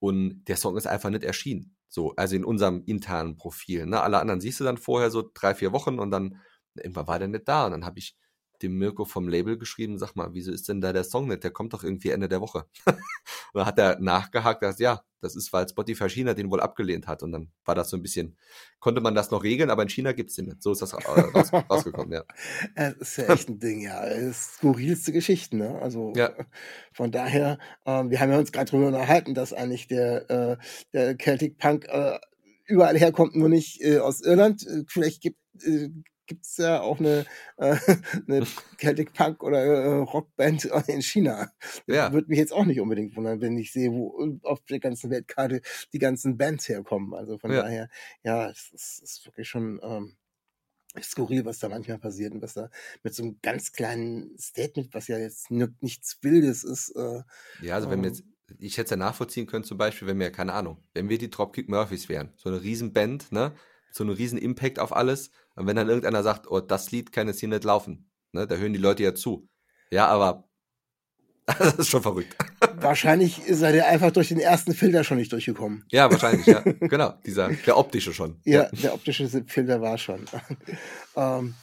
Und 0.00 0.44
der 0.48 0.56
Song 0.56 0.76
ist 0.76 0.88
einfach 0.88 1.10
nicht 1.10 1.22
erschienen. 1.22 1.76
So, 1.88 2.12
also 2.16 2.34
in 2.34 2.44
unserem 2.44 2.82
internen 2.86 3.36
Profil. 3.36 3.86
Ne? 3.86 4.00
Alle 4.00 4.18
anderen 4.18 4.40
siehst 4.40 4.58
du 4.58 4.64
dann 4.64 4.78
vorher 4.78 5.10
so 5.12 5.30
drei, 5.32 5.54
vier 5.54 5.72
Wochen 5.72 6.00
und 6.00 6.10
dann 6.10 6.40
irgendwann 6.74 7.06
war 7.06 7.18
der 7.20 7.28
nicht 7.28 7.46
da. 7.46 7.66
Und 7.66 7.72
dann 7.72 7.84
habe 7.84 8.00
ich 8.00 8.16
dem 8.62 8.78
Mirko 8.78 9.04
vom 9.04 9.28
Label 9.28 9.58
geschrieben, 9.58 9.98
sag 9.98 10.16
mal, 10.16 10.32
wieso 10.32 10.50
ist 10.50 10.68
denn 10.68 10.80
da 10.80 10.92
der 10.92 11.04
Song 11.04 11.28
nicht? 11.28 11.44
Der 11.44 11.50
kommt 11.50 11.72
doch 11.72 11.84
irgendwie 11.84 12.10
Ende 12.10 12.28
der 12.28 12.40
Woche. 12.40 12.64
und 13.52 13.58
dann 13.58 13.66
hat 13.66 13.78
er 13.78 13.98
nachgehakt, 14.00 14.60
gesagt, 14.60 14.80
ja, 14.80 15.02
das 15.20 15.36
ist, 15.36 15.52
weil 15.52 15.68
Spotify 15.68 16.08
China 16.08 16.34
den 16.34 16.50
wohl 16.50 16.60
abgelehnt 16.60 17.06
hat. 17.06 17.22
Und 17.22 17.30
dann 17.32 17.52
war 17.64 17.76
das 17.76 17.90
so 17.90 17.96
ein 17.96 18.02
bisschen, 18.02 18.36
konnte 18.80 19.00
man 19.00 19.14
das 19.14 19.30
noch 19.30 19.44
regeln, 19.44 19.70
aber 19.70 19.82
in 19.82 19.88
China 19.88 20.12
gibt's 20.12 20.34
den 20.34 20.46
nicht. 20.46 20.62
So 20.62 20.72
ist 20.72 20.82
das 20.82 20.92
äh, 20.94 20.96
raus, 20.96 21.52
rausgekommen, 21.70 22.12
ja. 22.12 22.24
Das 22.74 22.94
ist 22.96 23.16
ja 23.18 23.24
echt 23.26 23.48
ein 23.48 23.60
Ding, 23.60 23.80
ja. 23.82 24.04
Das 24.04 24.18
ist 24.18 24.54
skurrilste 24.54 25.12
Geschichten, 25.12 25.58
ne? 25.58 25.78
Also 25.80 26.12
Ja. 26.16 26.32
von 26.92 27.12
daher, 27.12 27.58
ähm, 27.86 28.10
wir 28.10 28.18
haben 28.20 28.30
ja 28.30 28.38
uns 28.38 28.50
gerade 28.50 28.70
drüber 28.70 28.88
unterhalten, 28.88 29.34
dass 29.34 29.52
eigentlich 29.52 29.86
der, 29.86 30.28
äh, 30.30 30.56
der 30.92 31.16
Celtic 31.16 31.56
Punk 31.58 31.86
äh, 31.88 32.18
überall 32.66 32.98
herkommt, 32.98 33.36
nur 33.36 33.48
nicht 33.48 33.80
äh, 33.80 33.98
aus 33.98 34.22
Irland. 34.22 34.66
Äh, 34.66 34.82
Vielleicht 34.88 35.22
gibt 35.22 35.38
äh, 35.62 35.88
gibt's 36.26 36.56
ja 36.56 36.80
auch 36.80 36.98
eine, 37.00 37.26
äh, 37.56 37.76
eine 38.28 38.46
Celtic 38.78 39.12
Punk 39.14 39.42
oder 39.42 39.62
äh, 39.62 39.94
Rockband 40.02 40.64
in 40.88 41.02
China. 41.02 41.52
Ja. 41.86 42.12
Würde 42.12 42.28
mich 42.28 42.38
jetzt 42.38 42.52
auch 42.52 42.64
nicht 42.64 42.80
unbedingt 42.80 43.16
wundern, 43.16 43.40
wenn 43.40 43.56
ich 43.58 43.72
sehe, 43.72 43.92
wo 43.92 44.38
auf 44.42 44.60
der 44.64 44.80
ganzen 44.80 45.10
Weltkarte 45.10 45.60
die 45.92 45.98
ganzen 45.98 46.36
Bands 46.36 46.68
herkommen. 46.68 47.14
Also 47.14 47.38
von 47.38 47.52
Ja. 47.52 47.62
daher, 47.62 47.88
ja, 48.24 48.48
es 48.50 48.70
ist, 48.72 49.02
es 49.02 49.18
ist 49.18 49.26
wirklich 49.26 49.48
schon 49.48 49.80
ähm, 49.82 50.16
skurril, 51.00 51.44
was 51.44 51.58
da 51.58 51.68
manchmal 51.68 51.98
passiert 51.98 52.34
und 52.34 52.42
was 52.42 52.54
da 52.54 52.70
mit 53.02 53.14
so 53.14 53.22
einem 53.22 53.38
ganz 53.42 53.72
kleinen 53.72 54.36
Statement, 54.38 54.92
was 54.94 55.08
ja 55.08 55.18
jetzt 55.18 55.50
nichts 55.50 56.18
Wildes 56.22 56.64
ist. 56.64 56.90
Äh, 56.96 57.22
Ja, 57.58 57.74
also 57.76 57.90
wenn 57.90 58.02
wir 58.02 58.08
Ähm. 58.08 58.08
jetzt, 58.08 58.24
ich 58.58 58.76
hätte 58.76 58.84
es 58.86 58.90
ja 58.90 58.96
nachvollziehen 58.96 59.46
können, 59.46 59.64
zum 59.64 59.78
Beispiel, 59.78 60.08
wenn 60.08 60.18
wir, 60.18 60.30
keine 60.30 60.52
Ahnung, 60.52 60.78
wenn 60.94 61.08
wir 61.08 61.18
die 61.18 61.30
Dropkick 61.30 61.68
Murphys 61.68 62.08
wären, 62.08 62.32
so 62.36 62.48
eine 62.48 62.62
riesen 62.62 62.92
Band, 62.92 63.32
ne, 63.32 63.54
so 63.92 64.04
einen 64.04 64.12
riesen 64.12 64.38
Impact 64.38 64.78
auf 64.78 64.94
alles, 64.94 65.30
und 65.54 65.66
wenn 65.66 65.76
dann 65.76 65.88
irgendeiner 65.88 66.22
sagt, 66.22 66.50
oh, 66.50 66.60
das 66.60 66.90
Lied 66.90 67.12
kann 67.12 67.28
jetzt 67.28 67.40
hier 67.40 67.48
nicht 67.48 67.64
laufen, 67.64 68.10
ne, 68.32 68.46
da 68.46 68.56
hören 68.56 68.72
die 68.72 68.78
Leute 68.78 69.02
ja 69.02 69.14
zu. 69.14 69.48
Ja, 69.90 70.06
aber 70.06 70.48
das 71.58 71.74
ist 71.74 71.88
schon 71.88 72.02
verrückt. 72.02 72.36
wahrscheinlich 72.76 73.42
seid 73.48 73.74
ihr 73.74 73.86
einfach 73.86 74.12
durch 74.12 74.28
den 74.28 74.38
ersten 74.38 74.74
Filter 74.74 75.04
schon 75.04 75.18
nicht 75.18 75.32
durchgekommen. 75.32 75.84
Ja, 75.90 76.10
wahrscheinlich, 76.10 76.46
ja. 76.46 76.60
Genau, 76.80 77.14
dieser, 77.26 77.48
der 77.48 77.76
optische 77.76 78.14
schon. 78.14 78.40
Ja, 78.44 78.68
der 78.70 78.94
optische 78.94 79.28
Filter 79.46 79.80
war 79.80 79.98
schon. 79.98 80.24
ähm, 81.16 81.54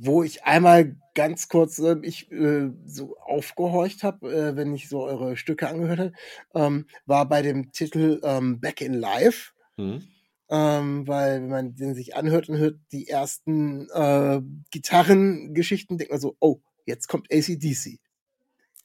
wo 0.00 0.22
ich 0.22 0.44
einmal 0.44 0.96
ganz 1.14 1.48
kurz 1.48 1.78
äh, 1.78 1.96
ich 2.02 2.30
äh, 2.30 2.70
so 2.86 3.16
aufgehorcht 3.18 4.02
habe, 4.02 4.32
äh, 4.32 4.56
wenn 4.56 4.74
ich 4.74 4.88
so 4.88 5.04
eure 5.04 5.36
Stücke 5.36 5.68
angehört 5.68 5.98
habe, 5.98 6.12
ähm, 6.54 6.86
war 7.06 7.28
bei 7.28 7.42
dem 7.42 7.72
Titel 7.72 8.20
ähm, 8.22 8.60
Back 8.60 8.80
in 8.80 8.94
Life. 8.94 9.52
Mhm. 9.76 10.02
Ähm, 10.50 11.06
weil 11.06 11.42
wenn 11.42 11.48
man 11.48 11.74
den 11.74 11.94
sich 11.94 12.16
anhört 12.16 12.48
und 12.48 12.56
hört 12.58 12.78
die 12.92 13.08
ersten 13.08 13.88
äh, 13.90 14.40
Gitarrengeschichten, 14.70 15.98
denkt 15.98 16.10
man 16.12 16.20
so, 16.20 16.36
oh, 16.40 16.60
jetzt 16.86 17.06
kommt 17.08 17.30
ACDC. 17.32 17.98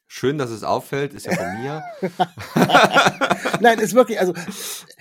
Schön, 0.08 0.38
dass 0.38 0.52
es 0.52 0.63
auffällt, 0.63 1.13
ist 1.13 1.26
ja 1.26 1.34
von 1.36 1.62
mir. 1.62 1.82
Nein, 3.62 3.80
ist 3.80 3.93
wirklich, 3.95 4.19
also 4.19 4.34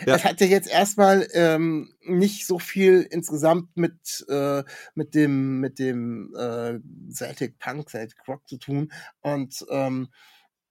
Ja. 0.06 0.16
es 0.16 0.24
hat 0.24 0.40
ja 0.40 0.46
jetzt 0.46 0.68
erstmal 0.70 1.28
ähm, 1.34 1.92
nicht 2.02 2.46
so 2.46 2.58
viel 2.58 3.06
insgesamt 3.10 3.76
mit 3.76 4.24
äh, 4.28 4.62
mit 4.94 5.14
dem 5.14 5.60
mit 5.60 5.78
dem 5.78 6.34
äh, 6.36 6.78
Celtic 7.12 7.58
Punk, 7.58 7.90
Celtic 7.90 8.26
Rock 8.26 8.48
zu 8.48 8.56
tun 8.56 8.90
und 9.20 9.64
ähm, 9.70 10.08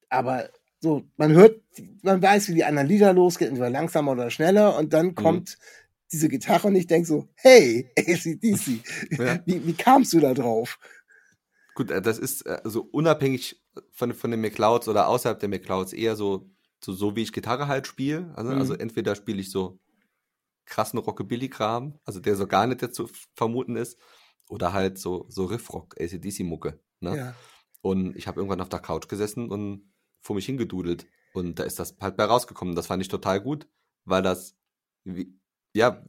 aber 0.10 0.50
so 0.80 1.04
man 1.18 1.34
hört, 1.34 1.62
man 2.02 2.22
weiß, 2.22 2.50
wie 2.50 2.56
die 2.56 2.64
anderen 2.66 2.88
Lieder 2.88 3.14
losgehen, 3.14 3.52
entweder 3.52 3.70
langsamer 3.70 4.14
oder 4.14 4.32
schneller 4.32 4.76
und 4.78 4.86
Mhm. 4.86 4.90
dann 4.90 5.16
kommt 5.16 5.58
diese 6.12 6.30
Gitarre 6.30 6.68
und 6.68 6.76
ich 6.76 6.88
denk 6.88 7.06
so, 7.08 7.28
hey, 7.36 7.90
ACDC, 7.98 8.84
Ja. 9.18 9.40
wie, 9.46 9.66
wie 9.66 9.74
kamst 9.74 10.14
du 10.14 10.20
da 10.20 10.34
drauf? 10.34 10.80
Gut, 11.76 11.90
äh, 11.92 12.02
das 12.02 12.20
ist 12.20 12.46
äh, 12.46 12.62
so 12.66 12.82
unabhängig 12.82 13.62
von, 13.92 14.14
von 14.14 14.32
den 14.32 14.42
McClouds 14.42 14.88
oder 14.88 15.08
außerhalb 15.08 15.40
der 15.40 15.50
McClouds 15.50 15.94
eher 15.94 16.16
so, 16.16 16.50
so, 16.84 16.92
so 16.94 17.16
wie 17.16 17.22
ich 17.24 17.32
Gitarre 17.32 17.68
halt 17.68 17.88
spiele. 17.88 18.34
Also, 18.36 18.52
Mhm. 18.52 18.58
also 18.60 18.74
entweder 18.74 19.16
spiele 19.16 19.40
ich 19.40 19.52
so 19.52 19.80
krassen 20.66 21.00
Rockabilly-Kram, 21.00 22.00
also 22.06 22.20
der 22.20 22.36
so 22.36 22.48
gar 22.48 22.68
nicht 22.68 22.94
zu 22.94 23.10
vermuten 23.36 23.76
ist, 23.76 23.98
oder 24.50 24.74
halt 24.74 24.98
so, 24.98 25.26
so 25.30 25.46
Riffrock, 25.46 25.96
ACDC-Mucke. 26.00 26.80
Ne? 27.00 27.18
Ja. 27.18 27.36
Und 27.82 28.16
ich 28.16 28.28
habe 28.28 28.40
irgendwann 28.40 28.62
auf 28.62 28.70
der 28.70 28.80
Couch 28.80 29.08
gesessen 29.08 29.50
und 29.50 29.92
vor 30.22 30.36
mich 30.36 30.46
hingedudelt. 30.46 31.08
Und 31.34 31.58
da 31.60 31.64
ist 31.64 31.80
das 31.80 31.96
halt 32.02 32.18
bei 32.18 32.26
rausgekommen. 32.26 32.76
Das 32.76 32.88
fand 32.88 33.02
ich 33.02 33.08
total 33.08 33.42
gut, 33.42 33.68
weil 34.06 34.22
das, 34.22 34.56
wie, 35.06 35.34
ja, 35.74 36.04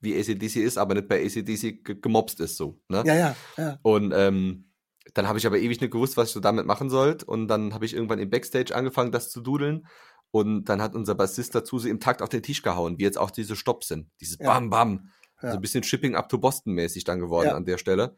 wie 0.00 0.18
ACDC 0.18 0.56
ist, 0.56 0.78
aber 0.78 0.94
nicht 0.94 1.08
bei 1.08 1.24
ACDC 1.24 1.84
ge- 1.84 1.96
gemobst 2.00 2.40
ist 2.40 2.56
so. 2.56 2.80
Ne? 2.88 3.02
ja, 3.06 3.14
ja, 3.14 3.36
ja. 3.56 3.78
Und 3.82 4.12
ähm, 4.14 4.68
dann 5.14 5.28
habe 5.28 5.38
ich 5.38 5.46
aber 5.46 5.58
ewig 5.58 5.80
nicht 5.80 5.92
gewusst, 5.92 6.16
was 6.16 6.28
ich 6.28 6.34
so 6.34 6.40
damit 6.40 6.66
machen 6.66 6.90
sollte. 6.90 7.24
Und 7.26 7.48
dann 7.48 7.74
habe 7.74 7.84
ich 7.84 7.94
irgendwann 7.94 8.18
im 8.18 8.30
Backstage 8.30 8.74
angefangen, 8.74 9.12
das 9.12 9.30
zu 9.30 9.40
dudeln. 9.40 9.86
Und 10.30 10.64
dann 10.64 10.80
hat 10.80 10.94
unser 10.94 11.14
Bassist 11.14 11.54
dazu 11.54 11.78
so 11.78 11.88
im 11.88 12.00
Takt 12.00 12.22
auf 12.22 12.28
den 12.30 12.42
Tisch 12.42 12.62
gehauen, 12.62 12.98
wie 12.98 13.02
jetzt 13.02 13.18
auch 13.18 13.30
diese 13.30 13.54
Stops 13.56 13.88
sind. 13.88 14.08
Dieses 14.20 14.38
Ja. 14.38 14.46
Bam, 14.46 14.70
Bam. 14.70 15.10
Ja. 15.42 15.50
So 15.50 15.56
ein 15.56 15.60
bisschen 15.60 15.82
Shipping 15.82 16.14
up 16.14 16.28
to 16.28 16.38
Boston 16.38 16.72
mäßig 16.74 17.04
dann 17.04 17.18
geworden 17.20 17.48
Ja. 17.48 17.54
an 17.56 17.64
der 17.64 17.78
Stelle. 17.78 18.16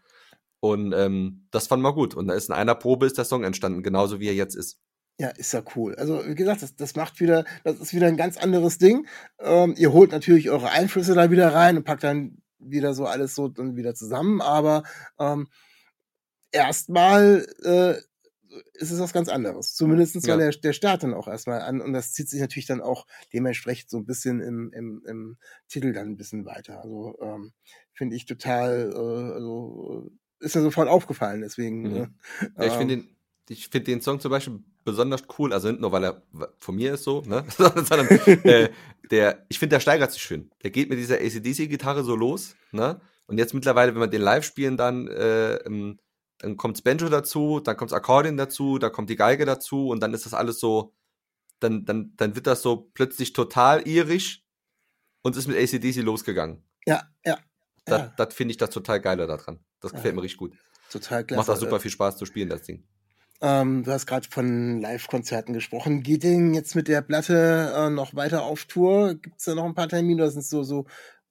Und 0.60 0.92
ähm, 0.94 1.48
das 1.50 1.66
fand 1.66 1.82
man 1.82 1.94
gut. 1.94 2.14
Und 2.14 2.28
da 2.28 2.34
ist 2.34 2.48
in 2.48 2.54
einer 2.54 2.74
Probe 2.74 3.06
ist 3.06 3.18
der 3.18 3.24
Song 3.24 3.44
entstanden, 3.44 3.82
genauso 3.82 4.20
wie 4.20 4.28
er 4.28 4.34
jetzt 4.34 4.54
ist. 4.54 4.78
Ja, 5.18 5.28
ist 5.28 5.52
ja 5.52 5.62
cool. 5.76 5.94
Also, 5.94 6.26
wie 6.26 6.34
gesagt, 6.34 6.62
das, 6.62 6.74
das 6.74 6.96
macht 6.96 7.20
wieder, 7.20 7.44
das 7.62 7.78
ist 7.78 7.94
wieder 7.94 8.08
ein 8.08 8.16
ganz 8.16 8.36
anderes 8.36 8.78
Ding. 8.78 9.06
Ähm, 9.38 9.74
ihr 9.76 9.92
holt 9.92 10.10
natürlich 10.10 10.50
eure 10.50 10.70
Einflüsse 10.70 11.14
da 11.14 11.30
wieder 11.30 11.54
rein 11.54 11.76
und 11.76 11.84
packt 11.84 12.02
dann 12.02 12.42
wieder 12.58 12.94
so 12.94 13.06
alles 13.06 13.34
so 13.34 13.48
dann 13.48 13.76
wieder 13.76 13.94
zusammen, 13.94 14.40
aber 14.40 14.82
ähm, 15.18 15.48
erstmal 16.50 17.46
äh, 17.62 17.94
ist 18.74 18.90
es 18.90 19.00
was 19.00 19.12
ganz 19.12 19.28
anderes. 19.28 19.74
Zumindest 19.74 20.14
Ja. 20.26 20.32
weil 20.32 20.38
der, 20.38 20.60
der 20.60 20.72
Start 20.72 21.02
dann 21.02 21.14
auch 21.14 21.28
erstmal 21.28 21.60
an 21.60 21.80
und 21.80 21.92
das 21.92 22.12
zieht 22.12 22.28
sich 22.28 22.40
natürlich 22.40 22.66
dann 22.66 22.80
auch 22.80 23.06
dementsprechend 23.32 23.90
so 23.90 23.98
ein 23.98 24.06
bisschen 24.06 24.40
im, 24.40 24.72
im, 24.72 25.02
im 25.06 25.36
Titel 25.68 25.92
dann 25.92 26.08
ein 26.08 26.16
bisschen 26.16 26.44
weiter. 26.44 26.82
Also 26.82 27.16
ähm, 27.20 27.52
finde 27.92 28.16
ich 28.16 28.26
total, 28.26 28.92
äh, 28.92 29.34
also 29.34 30.10
ist 30.40 30.54
mir 30.56 30.62
sofort 30.62 30.88
aufgefallen, 30.88 31.40
deswegen. 31.40 31.82
Mhm. 31.82 31.96
äh, 31.96 32.08
Ja, 32.58 32.64
ich 32.66 32.72
ähm, 32.72 32.78
finde 32.78 32.96
den, 32.96 33.16
ich 33.48 33.68
finde 33.68 33.84
den 33.84 34.00
Song 34.00 34.20
zum 34.20 34.30
Beispiel 34.30 34.60
besonders 34.84 35.22
cool, 35.38 35.52
also 35.52 35.68
nicht 35.68 35.80
nur, 35.80 35.92
weil 35.92 36.04
er 36.04 36.22
von 36.58 36.76
mir 36.76 36.94
ist 36.94 37.04
so, 37.04 37.22
ne? 37.22 37.44
sondern, 37.56 38.06
äh, 38.08 38.70
der, 39.10 39.44
ich 39.48 39.58
finde, 39.58 39.74
der 39.76 39.80
steigert 39.80 40.12
sich 40.12 40.22
schön. 40.22 40.50
Der 40.62 40.70
geht 40.70 40.88
mit 40.88 40.98
dieser 40.98 41.16
ACDC-Gitarre 41.16 42.04
so 42.04 42.14
los, 42.16 42.54
ne? 42.72 43.00
Und 43.26 43.38
jetzt 43.38 43.54
mittlerweile, 43.54 43.94
wenn 43.94 44.00
wir 44.02 44.06
den 44.08 44.20
live 44.22 44.44
spielen, 44.44 44.76
dann, 44.76 45.08
äh, 45.08 45.54
ähm, 45.66 45.98
dann 46.38 46.56
kommt's 46.56 46.82
Banjo 46.82 47.08
dazu, 47.08 47.60
dann 47.60 47.76
kommt's 47.76 47.94
Akkordeon 47.94 48.36
dazu, 48.36 48.78
dann 48.78 48.92
kommt 48.92 49.08
die 49.08 49.16
Geige 49.16 49.46
dazu 49.46 49.88
und 49.88 50.00
dann 50.00 50.12
ist 50.12 50.26
das 50.26 50.34
alles 50.34 50.60
so, 50.60 50.92
dann, 51.60 51.84
dann, 51.86 52.12
dann 52.16 52.34
wird 52.34 52.46
das 52.46 52.60
so 52.60 52.90
plötzlich 52.92 53.32
total 53.32 53.86
irisch 53.88 54.44
und 55.22 55.36
ist 55.36 55.48
mit 55.48 55.56
ACDC 55.56 56.02
losgegangen. 56.02 56.62
Ja, 56.86 57.08
ja. 57.24 57.38
Das, 57.86 58.00
ja, 58.00 58.14
das 58.16 58.34
finde 58.34 58.52
ich 58.52 58.58
das 58.58 58.70
total 58.70 59.00
geile 59.00 59.26
daran. 59.26 59.60
Das 59.80 59.92
gefällt 59.92 60.12
Ja. 60.12 60.16
mir 60.16 60.22
richtig 60.22 60.38
gut. 60.38 60.54
total 60.90 61.24
klasse. 61.24 61.38
Macht 61.38 61.50
auch 61.50 61.60
super 61.60 61.80
viel 61.80 61.90
Spaß 61.90 62.16
zu 62.16 62.26
spielen, 62.26 62.48
das 62.48 62.62
Ding. 62.62 62.84
Ähm, 63.44 63.82
du 63.84 63.92
hast 63.92 64.06
gerade 64.06 64.26
von 64.30 64.80
Live-Konzerten 64.80 65.52
gesprochen. 65.52 66.02
Geht 66.02 66.22
denn 66.22 66.54
jetzt 66.54 66.74
mit 66.74 66.88
der 66.88 67.02
Platte 67.02 67.74
äh, 67.76 67.90
noch 67.90 68.14
weiter 68.14 68.42
auf 68.42 68.64
Tour? 68.64 69.16
Gibt 69.16 69.38
es 69.38 69.44
da 69.44 69.54
noch 69.54 69.66
ein 69.66 69.74
paar 69.74 69.88
Termine 69.88 70.22
oder 70.22 70.30
sind 70.30 70.40
es 70.40 70.48
so, 70.48 70.62
so 70.62 70.86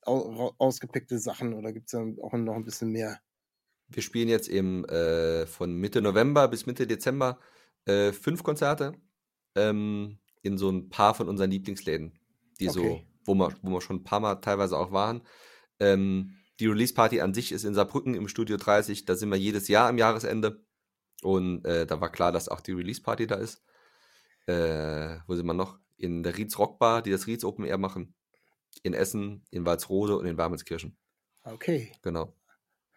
au 0.05 0.53
ausgepickte 0.59 1.17
Sachen 1.17 1.53
oder 1.53 1.73
gibt 1.73 1.87
es 1.87 1.91
da 1.93 2.05
auch 2.21 2.33
noch 2.33 2.53
ein 2.53 2.65
bisschen 2.65 2.91
mehr? 2.91 3.19
Wir 3.87 4.03
spielen 4.03 4.29
jetzt 4.29 4.47
eben 4.47 4.85
äh, 4.85 5.47
von 5.47 5.75
Mitte 5.75 6.03
November 6.03 6.47
bis 6.49 6.67
Mitte 6.67 6.85
Dezember 6.85 7.39
äh, 7.85 8.11
fünf 8.11 8.43
Konzerte 8.43 8.93
ähm, 9.55 10.19
in 10.43 10.59
so 10.59 10.69
ein 10.69 10.89
paar 10.89 11.15
von 11.15 11.27
unseren 11.27 11.49
Lieblingsläden, 11.49 12.19
die 12.59 12.69
so, 12.69 12.81
Okay. 12.81 13.07
wo 13.25 13.33
wir, 13.33 13.55
wo 13.63 13.71
wir 13.71 13.81
schon 13.81 13.97
ein 13.97 14.03
paar 14.03 14.19
Mal 14.19 14.35
teilweise 14.35 14.77
auch 14.77 14.91
waren. 14.91 15.23
Ähm, 15.79 16.35
die 16.59 16.67
Release-Party 16.67 17.21
an 17.21 17.33
sich 17.33 17.51
ist 17.51 17.63
in 17.63 17.73
Saarbrücken 17.73 18.13
im 18.13 18.27
Studio 18.27 18.57
30, 18.57 19.05
da 19.05 19.15
sind 19.15 19.29
wir 19.29 19.37
jedes 19.37 19.67
Jahr 19.67 19.89
am 19.89 19.97
Jahresende. 19.97 20.63
Und 21.23 21.65
äh, 21.65 21.85
da 21.85 22.01
war 22.01 22.11
klar, 22.11 22.31
dass 22.31 22.49
auch 22.49 22.61
die 22.61 22.73
Release-Party 22.73 23.27
da 23.27 23.35
ist. 23.35 23.63
Äh, 24.45 25.19
wo 25.27 25.35
sind 25.35 25.45
wir 25.45 25.53
noch? 25.53 25.79
In 25.97 26.23
der 26.23 26.37
Rieds 26.37 26.59
Rockbar, 26.59 27.01
die 27.01 27.11
das 27.11 27.27
Rieds 27.27 27.45
Open 27.45 27.65
Air 27.65 27.77
machen. 27.77 28.13
In 28.81 28.93
Essen, 28.93 29.45
in 29.51 29.65
Walsrode 29.65 30.17
und 30.17 30.25
in 30.25 30.37
Wermelskirchen. 30.37 30.97
Okay. 31.43 31.91
Genau. 32.01 32.33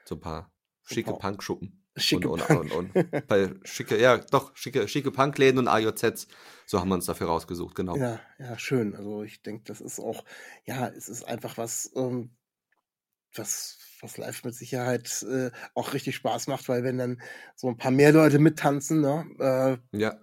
So 0.04 0.16
ein 0.16 0.20
paar 0.20 0.52
schicke 0.84 1.10
Super. 1.10 1.20
Punkschuppen. 1.20 1.82
Schicke 1.98 2.28
und, 2.28 2.46
Punk. 2.46 2.74
und, 2.74 2.94
und, 2.94 3.30
und 3.32 3.68
schicke, 3.68 3.98
ja, 3.98 4.18
doch, 4.18 4.54
schicke, 4.54 4.86
schicke 4.86 5.10
Punkläden 5.10 5.58
und 5.58 5.68
AJZs. 5.68 6.28
So 6.66 6.78
haben 6.78 6.88
wir 6.88 6.94
uns 6.94 7.06
dafür 7.06 7.28
rausgesucht, 7.28 7.74
genau. 7.74 7.96
Ja, 7.96 8.20
ja, 8.38 8.58
schön. 8.58 8.94
Also 8.94 9.22
ich 9.22 9.42
denke, 9.42 9.64
das 9.64 9.80
ist 9.80 9.98
auch, 9.98 10.24
ja, 10.66 10.88
es 10.88 11.08
ist 11.08 11.24
einfach 11.24 11.56
was, 11.56 11.90
ähm, 11.96 12.30
was, 13.38 13.78
was 14.00 14.16
live 14.18 14.44
mit 14.44 14.54
Sicherheit 14.54 15.22
äh, 15.30 15.50
auch 15.74 15.92
richtig 15.94 16.16
Spaß 16.16 16.46
macht, 16.48 16.68
weil 16.68 16.84
wenn 16.84 16.98
dann 16.98 17.20
so 17.56 17.68
ein 17.68 17.76
paar 17.78 17.90
mehr 17.90 18.12
Leute 18.12 18.38
mittanzen, 18.38 19.00
ne, 19.00 19.26
äh, 19.38 19.78
Ja, 19.92 20.20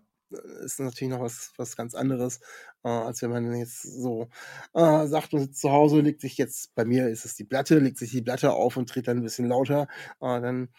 ist 0.63 0.79
natürlich 0.79 1.11
noch 1.13 1.21
was, 1.21 1.51
was 1.57 1.75
ganz 1.75 1.93
anderes, 1.93 2.39
äh, 2.83 2.89
als 2.89 3.21
wenn 3.21 3.29
man 3.31 3.53
jetzt 3.55 3.83
so 3.83 4.29
äh, 4.73 5.05
sagt, 5.07 5.33
man 5.33 5.43
sitzt 5.43 5.61
zu 5.61 5.71
Hause, 5.71 6.01
legt 6.01 6.21
sich 6.21 6.37
jetzt, 6.37 6.73
bei 6.75 6.85
mir 6.85 7.07
ist 7.09 7.25
es 7.25 7.35
die 7.35 7.43
Platte, 7.43 7.77
legt 7.79 7.97
sich 7.99 8.11
die 8.11 8.21
Platte 8.23 8.51
auf 8.51 8.75
und 8.77 8.93
dreht 8.93 9.07
dann 9.07 9.17
ein 9.17 9.23
bisschen 9.23 9.47
lauter, 9.47 9.87
äh, 10.21 10.41
dann 10.41 10.69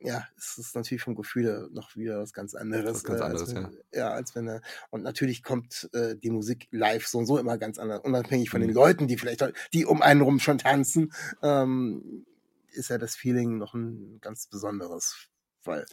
ja, 0.00 0.26
ist 0.36 0.58
es 0.58 0.74
natürlich 0.74 1.02
vom 1.02 1.14
Gefühl 1.16 1.68
noch 1.72 1.96
wieder 1.96 2.20
was 2.20 2.32
ganz 2.32 2.54
anderes. 2.54 2.94
Was 2.94 3.04
ganz 3.04 3.20
äh, 3.20 3.24
anderes, 3.24 3.54
wenn, 3.54 3.76
ja. 3.92 4.10
als 4.10 4.34
wenn 4.34 4.46
er, 4.48 4.62
und 4.90 5.02
natürlich 5.02 5.42
kommt 5.42 5.88
äh, 5.92 6.16
die 6.16 6.30
Musik 6.30 6.68
live 6.70 7.06
so 7.06 7.18
und 7.18 7.26
so 7.26 7.38
immer 7.38 7.58
ganz 7.58 7.78
anders, 7.78 8.00
unabhängig 8.04 8.50
von 8.50 8.60
den 8.60 8.70
Mhm. 8.70 8.76
Leuten, 8.76 9.06
die 9.08 9.16
vielleicht, 9.18 9.44
die 9.72 9.84
um 9.84 10.00
einen 10.02 10.20
rum 10.20 10.38
schon 10.38 10.58
tanzen, 10.58 11.12
ähm, 11.42 12.26
ist 12.70 12.90
ja 12.90 12.98
das 12.98 13.16
Feeling 13.16 13.58
noch 13.58 13.74
ein 13.74 14.18
ganz 14.20 14.46
besonderes, 14.46 15.28
weil 15.64 15.84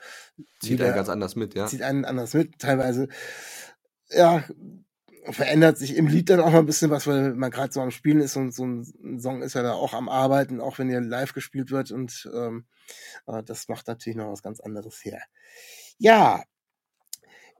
zieht 0.59 0.71
jeder- 0.71 0.85
einen 0.85 0.95
ganz 0.95 1.09
anders 1.09 1.35
mit, 1.35 1.55
ja. 1.55 1.65
zieht 1.65 1.81
einen 1.81 2.05
anders 2.05 2.33
mit. 2.35 2.59
Teilweise, 2.59 3.07
ja, 4.09 4.43
verändert 5.31 5.77
sich 5.77 5.95
im 5.95 6.07
Lied 6.07 6.29
dann 6.29 6.39
auch 6.39 6.51
mal 6.51 6.59
ein 6.59 6.65
bisschen 6.65 6.91
was, 6.91 7.07
weil 7.07 7.33
man 7.33 7.51
gerade 7.51 7.73
so 7.73 7.81
am 7.81 7.91
Spielen 7.91 8.21
ist 8.21 8.35
und 8.35 8.53
so 8.53 8.65
ein 8.65 9.19
Song 9.19 9.41
ist 9.41 9.55
ja 9.55 9.63
da 9.63 9.73
auch 9.73 9.93
am 9.93 10.09
Arbeiten, 10.09 10.61
auch 10.61 10.79
wenn 10.79 10.89
er 10.89 11.01
live 11.01 11.33
gespielt 11.33 11.71
wird 11.71 11.91
und 11.91 12.29
ähm, 12.33 12.65
äh, 13.27 13.43
das 13.43 13.67
macht 13.67 13.87
natürlich 13.87 14.17
noch 14.17 14.31
was 14.31 14.43
ganz 14.43 14.59
anderes 14.59 15.03
her. 15.03 15.21
Ja, 15.97 16.43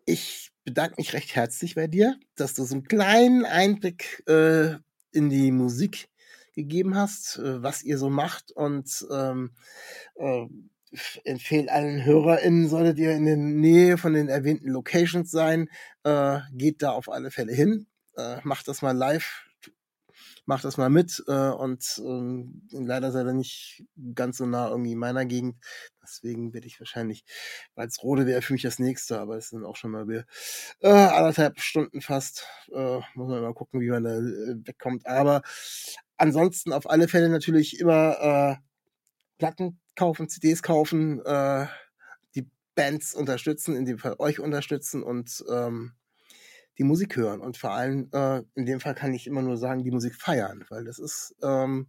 ich 0.05 0.51
bedanke 0.63 0.95
mich 0.97 1.13
recht 1.13 1.35
herzlich 1.35 1.75
bei 1.75 1.87
dir, 1.87 2.17
dass 2.35 2.53
du 2.53 2.63
so 2.63 2.75
einen 2.75 2.83
kleinen 2.83 3.45
Einblick 3.45 4.23
äh, 4.27 4.75
in 5.11 5.29
die 5.29 5.51
Musik 5.51 6.09
gegeben 6.53 6.95
hast, 6.95 7.37
äh, 7.37 7.61
was 7.61 7.83
ihr 7.83 7.97
so 7.97 8.09
macht 8.09 8.51
und 8.51 9.05
ähm, 9.11 9.55
äh, 10.15 10.45
empfehle 11.23 11.71
allen 11.71 12.03
HörerInnen, 12.03 12.69
solltet 12.69 12.97
ihr 12.99 13.11
in 13.11 13.25
der 13.25 13.37
Nähe 13.37 13.97
von 13.97 14.13
den 14.13 14.27
erwähnten 14.29 14.69
Locations 14.69 15.29
sein, 15.29 15.69
äh, 16.03 16.39
geht 16.53 16.81
da 16.81 16.91
auf 16.91 17.09
alle 17.09 17.31
Fälle 17.31 17.53
hin, 17.53 17.87
äh, 18.17 18.37
macht 18.43 18.67
das 18.67 18.81
mal 18.81 18.95
live, 18.95 19.45
macht 20.45 20.63
das 20.63 20.77
mal 20.77 20.89
mit 20.89 21.23
äh, 21.27 21.49
und 21.49 22.01
ähm, 22.05 22.67
leider 22.71 23.11
seid 23.11 23.25
ihr 23.25 23.33
nicht 23.33 23.83
ganz 24.13 24.37
so 24.37 24.45
nah 24.45 24.69
irgendwie 24.69 24.91
in 24.93 24.99
meiner 24.99 25.25
Gegend, 25.25 25.57
deswegen 26.03 26.53
werde 26.53 26.67
ich 26.67 26.79
wahrscheinlich, 26.79 27.25
Walsrode 27.75 28.25
wäre 28.25 28.41
für 28.41 28.53
mich 28.53 28.61
das 28.61 28.79
nächste, 28.79 29.19
aber 29.19 29.37
es 29.37 29.49
sind 29.49 29.65
auch 29.65 29.75
schon 29.75 29.91
mal 29.91 30.07
wieder 30.07 30.25
äh, 30.81 30.89
anderthalb 30.89 31.59
Stunden 31.59 32.01
fast, 32.01 32.45
äh, 32.71 32.99
muss 33.15 33.29
man 33.29 33.41
mal 33.41 33.53
gucken, 33.53 33.81
wie 33.81 33.89
man 33.89 34.03
da 34.03 34.17
äh, 34.17 34.55
wegkommt, 34.67 35.07
aber 35.07 35.41
ansonsten 36.17 36.73
auf 36.73 36.89
alle 36.89 37.07
Fälle 37.07 37.29
natürlich 37.29 37.79
immer 37.79 38.19
äh, 38.19 38.55
Platten 39.37 39.79
kaufen, 39.95 40.29
CDs 40.29 40.63
kaufen, 40.63 41.23
äh, 41.25 41.67
die 42.35 42.47
Bands 42.75 43.13
unterstützen, 43.13 43.75
in 43.75 43.85
dem 43.85 43.97
Fall 43.97 44.15
euch 44.19 44.39
unterstützen 44.39 45.03
und 45.03 45.43
ähm, 45.51 45.93
die 46.77 46.83
Musik 46.83 47.15
hören. 47.15 47.41
Und 47.41 47.57
vor 47.57 47.71
allem, 47.71 48.09
äh, 48.11 48.41
in 48.55 48.65
dem 48.65 48.79
Fall 48.79 48.95
kann 48.95 49.13
ich 49.13 49.27
immer 49.27 49.41
nur 49.41 49.57
sagen, 49.57 49.83
die 49.83 49.91
Musik 49.91 50.15
feiern, 50.15 50.65
weil 50.69 50.85
das 50.85 50.99
ist 50.99 51.35
ähm, 51.41 51.87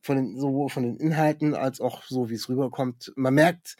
von 0.00 0.16
den, 0.16 0.38
sowohl 0.38 0.68
von 0.68 0.82
den 0.82 0.96
Inhalten 0.96 1.54
als 1.54 1.80
auch 1.80 2.02
so, 2.04 2.30
wie 2.30 2.34
es 2.34 2.48
rüberkommt. 2.48 3.12
Man 3.16 3.34
merkt, 3.34 3.76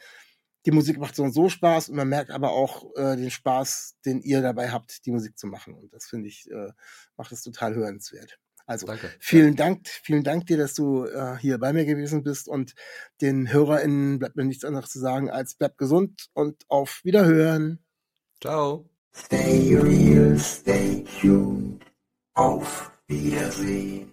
die 0.65 0.71
Musik 0.71 0.97
macht 0.97 1.15
so 1.15 1.23
und 1.23 1.33
so 1.33 1.49
Spaß 1.49 1.89
und 1.89 1.95
man 1.95 2.07
merkt 2.07 2.31
aber 2.31 2.51
auch 2.51 2.85
äh, 2.95 3.17
den 3.17 3.31
Spaß, 3.31 3.97
den 4.05 4.21
ihr 4.21 4.41
dabei 4.41 4.71
habt, 4.71 5.05
die 5.05 5.11
Musik 5.11 5.37
zu 5.37 5.47
machen. 5.47 5.73
Und 5.73 5.93
das 5.93 6.05
finde 6.05 6.29
ich, 6.29 6.49
äh, 6.49 6.71
macht 7.17 7.31
es 7.31 7.43
total 7.43 7.75
hörenswert. 7.75 8.39
Also 8.65 8.87
Danke. 8.87 9.09
Vielen 9.19 9.55
Dank, 9.55 9.87
vielen 9.87 10.23
Dank 10.23 10.47
dir, 10.47 10.57
dass 10.57 10.73
du 10.73 11.05
äh, 11.05 11.37
hier 11.37 11.57
bei 11.57 11.73
mir 11.73 11.85
gewesen 11.85 12.23
bist 12.23 12.47
und 12.47 12.73
den 13.21 13.51
HörerInnen 13.51 14.19
bleibt 14.19 14.35
mir 14.35 14.45
nichts 14.45 14.63
anderes 14.63 14.89
zu 14.89 14.99
sagen 14.99 15.29
als 15.29 15.55
bleibt 15.55 15.77
gesund 15.77 16.29
und 16.33 16.63
auf 16.69 17.01
Wiederhören. 17.03 17.83
Ciao. 18.41 18.89
Stay 19.15 19.75
real, 19.75 20.39
stay 20.39 21.03
tuned. 21.21 21.83
Auf 22.35 22.91
Wiedersehen. 23.07 24.12